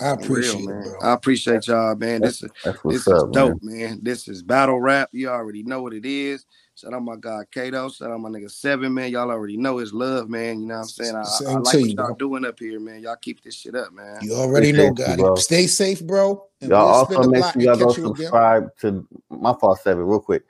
I 0.00 0.10
appreciate 0.10 0.66
real, 0.66 0.70
it, 0.70 0.84
man. 0.84 0.94
I 1.02 1.12
appreciate 1.12 1.66
y'all, 1.66 1.94
man. 1.94 2.22
This 2.22 2.42
is 2.42 2.50
this 2.84 3.06
up, 3.06 3.16
is 3.16 3.24
dope, 3.32 3.62
man. 3.62 3.78
man. 3.78 4.00
This 4.02 4.28
is 4.28 4.42
battle 4.42 4.80
rap. 4.80 5.10
You 5.12 5.28
already 5.28 5.62
know 5.62 5.82
what 5.82 5.92
it 5.92 6.06
is. 6.06 6.46
Shout 6.74 6.92
out 6.92 7.02
my 7.02 7.16
guy 7.20 7.42
Kato. 7.52 7.88
Shout 7.88 8.10
out 8.10 8.20
my 8.20 8.30
nigga 8.30 8.50
Seven, 8.50 8.94
man. 8.94 9.10
Y'all 9.10 9.30
already 9.30 9.56
know 9.56 9.78
his 9.78 9.92
love, 9.92 10.28
man. 10.28 10.60
You 10.60 10.66
know 10.66 10.74
what 10.74 10.80
I'm 10.80 10.86
saying? 10.88 11.14
I, 11.14 11.20
I 11.20 11.52
like 11.58 11.64
what 11.64 11.74
y'all 11.74 12.06
bro. 12.06 12.14
doing 12.16 12.44
up 12.44 12.58
here, 12.58 12.80
man. 12.80 13.00
Y'all 13.00 13.16
keep 13.16 13.42
this 13.42 13.54
shit 13.54 13.76
up, 13.76 13.92
man. 13.92 14.18
You 14.22 14.34
already 14.34 14.72
know, 14.72 14.90
guy. 14.90 15.16
Stay 15.36 15.66
safe, 15.66 16.04
bro. 16.04 16.46
And 16.60 16.70
y'all 16.70 16.88
also 16.88 17.28
make 17.28 17.44
sure 17.44 17.62
y'all 17.62 17.76
go 17.76 17.92
subscribe 17.92 18.70
again. 18.78 19.06
to 19.30 19.36
my 19.36 19.52
fault, 19.52 19.80
Seven, 19.80 20.04
real 20.04 20.18
quick. 20.18 20.44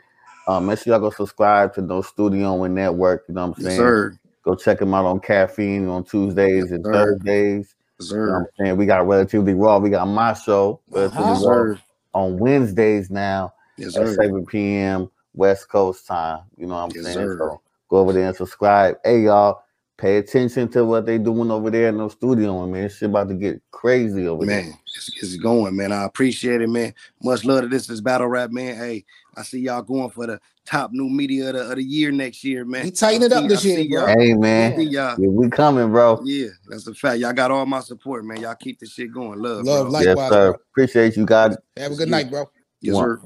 Um, 0.47 0.66
make 0.66 0.78
sure 0.78 0.93
y'all 0.93 1.01
go 1.01 1.11
subscribe 1.11 1.74
to 1.74 1.82
No 1.82 2.01
Studio'N 2.03 2.70
Network. 2.70 3.24
You 3.28 3.35
know 3.35 3.49
what 3.49 3.59
I'm 3.59 3.64
saying? 3.64 3.80
Yes, 3.80 4.18
go 4.45 4.55
check 4.55 4.78
them 4.78 4.95
out 4.95 5.07
on 5.07 5.20
Caffeine 5.20 5.89
on 5.89 6.05
Tuesdays 6.05 6.64
yes, 6.64 6.70
and 6.70 6.85
sir. 6.85 6.93
Thursdays. 6.93 7.74
You 8.01 8.16
know 8.16 8.34
I'm 8.34 8.47
saying? 8.59 8.76
We 8.76 8.86
got 8.86 9.07
Relatively 9.07 9.55
Raw. 9.55 9.78
We 9.78 9.90
got 9.90 10.07
my 10.07 10.32
show, 10.34 10.80
Relatively. 10.88 11.47
Raw, 11.47 11.74
on 12.14 12.38
Wednesdays 12.38 13.11
now 13.11 13.53
yes, 13.76 13.97
at 13.97 14.09
7 14.09 14.47
p.m. 14.47 15.11
West 15.34 15.68
Coast 15.68 16.07
time. 16.07 16.40
You 16.57 16.66
know 16.66 16.74
what 16.74 16.84
I'm 16.84 16.90
yes, 16.95 17.05
saying? 17.05 17.16
Sir. 17.16 17.38
So 17.38 17.61
go 17.88 17.99
over 17.99 18.12
there 18.12 18.28
and 18.28 18.36
subscribe. 18.36 18.97
Hey, 19.05 19.22
y'all, 19.22 19.64
pay 19.97 20.16
attention 20.16 20.68
to 20.68 20.84
what 20.84 21.07
they 21.07 21.18
doing 21.18 21.51
over 21.51 21.70
there 21.70 21.88
in 21.88 21.99
the 21.99 22.09
studio. 22.09 22.66
Man, 22.66 22.88
shit 22.88 23.11
about 23.11 23.28
to 23.28 23.34
get 23.34 23.62
crazy 23.70 24.26
over 24.26 24.45
man, 24.45 24.57
there. 24.57 24.64
Man, 24.64 24.78
it's, 24.97 25.11
it's 25.22 25.36
going, 25.36 25.76
man. 25.76 25.92
I 25.92 26.05
appreciate 26.05 26.61
it, 26.61 26.68
man. 26.68 26.95
Much 27.22 27.45
love 27.45 27.62
to 27.62 27.68
this 27.68 27.88
is 27.88 28.01
battle 28.01 28.26
rap, 28.26 28.51
man. 28.51 28.76
Hey, 28.76 29.05
I 29.36 29.42
see 29.42 29.61
y'all 29.61 29.82
going 29.82 30.11
for 30.11 30.26
the 30.26 30.40
top 30.64 30.90
new 30.92 31.09
media 31.09 31.49
of 31.49 31.55
the, 31.55 31.70
of 31.70 31.76
the 31.76 31.84
year 31.84 32.11
next 32.11 32.42
year, 32.42 32.64
man. 32.64 32.84
We 32.84 32.90
tighten 32.90 33.22
it 33.22 33.32
up 33.32 33.49
this 33.49 33.64
year, 33.64 33.86
bro. 33.88 34.07
Hey, 34.07 34.34
man. 34.34 34.80
Yeah, 34.80 35.16
we 35.16 35.49
coming, 35.51 35.90
bro. 35.90 36.20
Yeah, 36.24 36.49
that's 36.68 36.86
a 36.86 36.95
fact. 36.95 37.18
Y'all 37.18 37.32
got 37.32 37.51
all 37.51 37.66
my 37.66 37.80
support, 37.80 38.24
man. 38.24 38.40
Y'all 38.40 38.55
keep 38.55 38.80
this 38.80 38.92
shit 38.92 39.12
going. 39.12 39.40
Love, 39.40 39.64
love, 39.64 39.86
bro. 39.86 39.92
likewise. 39.92 40.16
Yes, 40.16 40.30
sir. 40.30 40.51
Bro. 40.51 40.61
Appreciate 40.72 41.16
you, 41.16 41.26
guys. 41.26 41.57
Have 41.76 41.92
a 41.92 41.97
good 41.97 42.09
night, 42.09 42.30
bro. 42.30 42.51
Yes, 42.80 42.97
sir. 42.97 43.20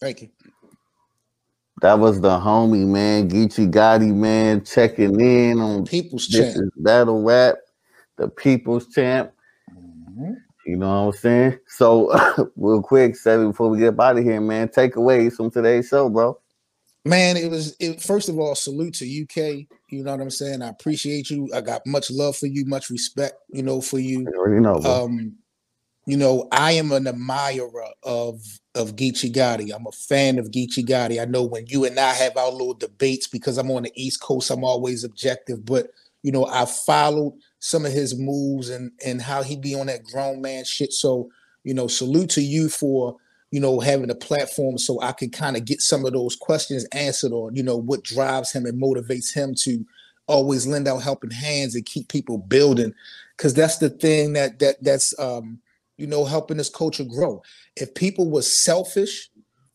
Thank 0.00 0.22
you. 0.22 0.28
That 1.80 1.98
was 1.98 2.20
the 2.20 2.38
homie, 2.38 2.86
man. 2.86 3.30
Geechi 3.30 3.70
Gotti, 3.70 4.14
man, 4.14 4.64
checking 4.64 5.18
in 5.18 5.60
on 5.60 5.86
People's 5.86 6.28
this 6.28 6.54
Champ. 6.54 6.72
Battle 6.76 7.22
Rap, 7.22 7.56
the 8.16 8.28
People's 8.28 8.86
Champ. 8.88 9.32
Mm-hmm. 9.70 10.34
You 10.66 10.76
know 10.76 11.06
what 11.06 11.14
I'm 11.14 11.20
saying? 11.20 11.58
So, 11.66 12.12
real 12.56 12.82
quick, 12.82 13.16
seven 13.16 13.48
before 13.48 13.70
we 13.70 13.78
get 13.78 13.98
out 13.98 14.18
of 14.18 14.24
here, 14.24 14.40
man. 14.40 14.68
Takeaways 14.68 15.32
from 15.32 15.50
today's 15.50 15.88
show, 15.88 16.10
bro. 16.10 16.38
Man, 17.06 17.38
it 17.38 17.50
was 17.50 17.74
it, 17.80 18.02
first 18.02 18.28
of 18.28 18.38
all, 18.38 18.54
salute 18.54 18.94
to 18.94 19.22
UK. 19.22 19.66
You 19.88 20.04
know 20.04 20.10
what 20.10 20.20
I'm 20.20 20.30
saying? 20.30 20.60
I 20.60 20.68
appreciate 20.68 21.30
you. 21.30 21.48
I 21.54 21.62
got 21.62 21.86
much 21.86 22.10
love 22.10 22.36
for 22.36 22.46
you, 22.46 22.66
much 22.66 22.90
respect, 22.90 23.36
you 23.48 23.62
know, 23.62 23.80
for 23.80 23.98
you. 23.98 24.20
You 24.20 24.60
know, 24.60 24.78
bro. 24.80 25.04
um, 25.04 25.34
you 26.06 26.16
know, 26.16 26.48
I 26.52 26.72
am 26.72 26.92
an 26.92 27.06
admirer 27.06 27.86
of 28.02 28.42
of 28.74 28.96
Geechi 28.96 29.32
Gotti. 29.32 29.74
I'm 29.74 29.86
a 29.86 29.92
fan 29.92 30.38
of 30.38 30.50
Geechi 30.50 30.84
Gotti. 30.86 31.20
I 31.20 31.24
know 31.24 31.42
when 31.42 31.66
you 31.66 31.84
and 31.84 31.98
I 31.98 32.12
have 32.12 32.36
our 32.36 32.50
little 32.50 32.74
debates 32.74 33.26
because 33.26 33.58
I'm 33.58 33.70
on 33.70 33.82
the 33.82 33.92
East 33.94 34.20
Coast, 34.20 34.50
I'm 34.50 34.64
always 34.64 35.04
objective, 35.04 35.64
but 35.64 35.88
you 36.22 36.32
know, 36.32 36.46
I 36.46 36.66
followed 36.66 37.38
some 37.60 37.86
of 37.86 37.92
his 37.92 38.18
moves 38.18 38.70
and 38.70 38.92
and 39.04 39.20
how 39.20 39.42
he 39.42 39.56
be 39.56 39.74
on 39.74 39.86
that 39.86 40.04
grown 40.04 40.40
man 40.40 40.64
shit. 40.64 40.92
So, 40.92 41.30
you 41.64 41.74
know, 41.74 41.86
salute 41.86 42.30
to 42.30 42.42
you 42.42 42.68
for 42.68 43.16
you 43.50 43.60
know, 43.60 43.80
having 43.80 44.10
a 44.10 44.14
platform 44.14 44.78
so 44.78 45.00
I 45.00 45.12
can 45.12 45.30
kind 45.30 45.56
of 45.56 45.64
get 45.64 45.80
some 45.80 46.04
of 46.04 46.12
those 46.12 46.36
questions 46.36 46.84
answered 46.92 47.32
or, 47.32 47.50
you 47.52 47.62
know, 47.62 47.76
what 47.76 48.04
drives 48.04 48.52
him 48.52 48.64
and 48.64 48.80
motivates 48.80 49.34
him 49.34 49.54
to 49.56 49.84
always 50.28 50.66
lend 50.66 50.86
out 50.86 51.02
helping 51.02 51.30
hands 51.30 51.74
and 51.74 51.84
keep 51.84 52.08
people 52.08 52.38
building. 52.38 52.94
Cause 53.36 53.54
that's 53.54 53.78
the 53.78 53.90
thing 53.90 54.34
that 54.34 54.58
that 54.60 54.82
that's 54.84 55.18
um, 55.18 55.60
you 56.00 56.06
know, 56.06 56.24
helping 56.24 56.56
this 56.56 56.70
culture 56.70 57.04
grow. 57.04 57.42
If 57.76 57.94
people 57.94 58.30
were 58.30 58.42
selfish, 58.42 59.28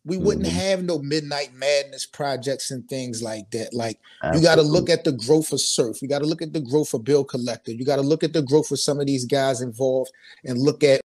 we 0.06 0.18
wouldn't 0.18 0.48
mm-hmm. 0.48 0.58
have 0.58 0.84
no 0.84 1.00
midnight 1.00 1.54
madness 1.54 2.06
projects 2.06 2.72
and 2.72 2.88
things 2.88 3.22
like 3.22 3.50
that. 3.52 3.74
Like 3.74 4.00
Absolutely. 4.24 4.42
you 4.42 4.48
got 4.48 4.56
to 4.56 4.68
look 4.68 4.90
at 4.90 5.04
the 5.04 5.12
growth 5.12 5.52
of 5.52 5.62
surf. 5.62 6.02
You 6.02 6.08
got 6.08 6.20
to 6.20 6.26
look 6.26 6.42
at 6.42 6.54
the 6.54 6.62
growth 6.62 6.94
of 6.94 7.04
bill 7.04 7.24
collector. 7.24 7.72
You 7.72 7.86
got 7.86 7.98
to 7.98 8.02
look 8.02 8.24
at 8.24 8.34
the 8.34 8.42
growth 8.42 8.72
of 8.72 8.80
some 8.80 9.00
of 9.00 9.08
these 9.08 9.26
guys 9.26 9.62
involved 9.62 10.12
and 10.44 10.58
look 10.58 10.84
at 10.84 11.02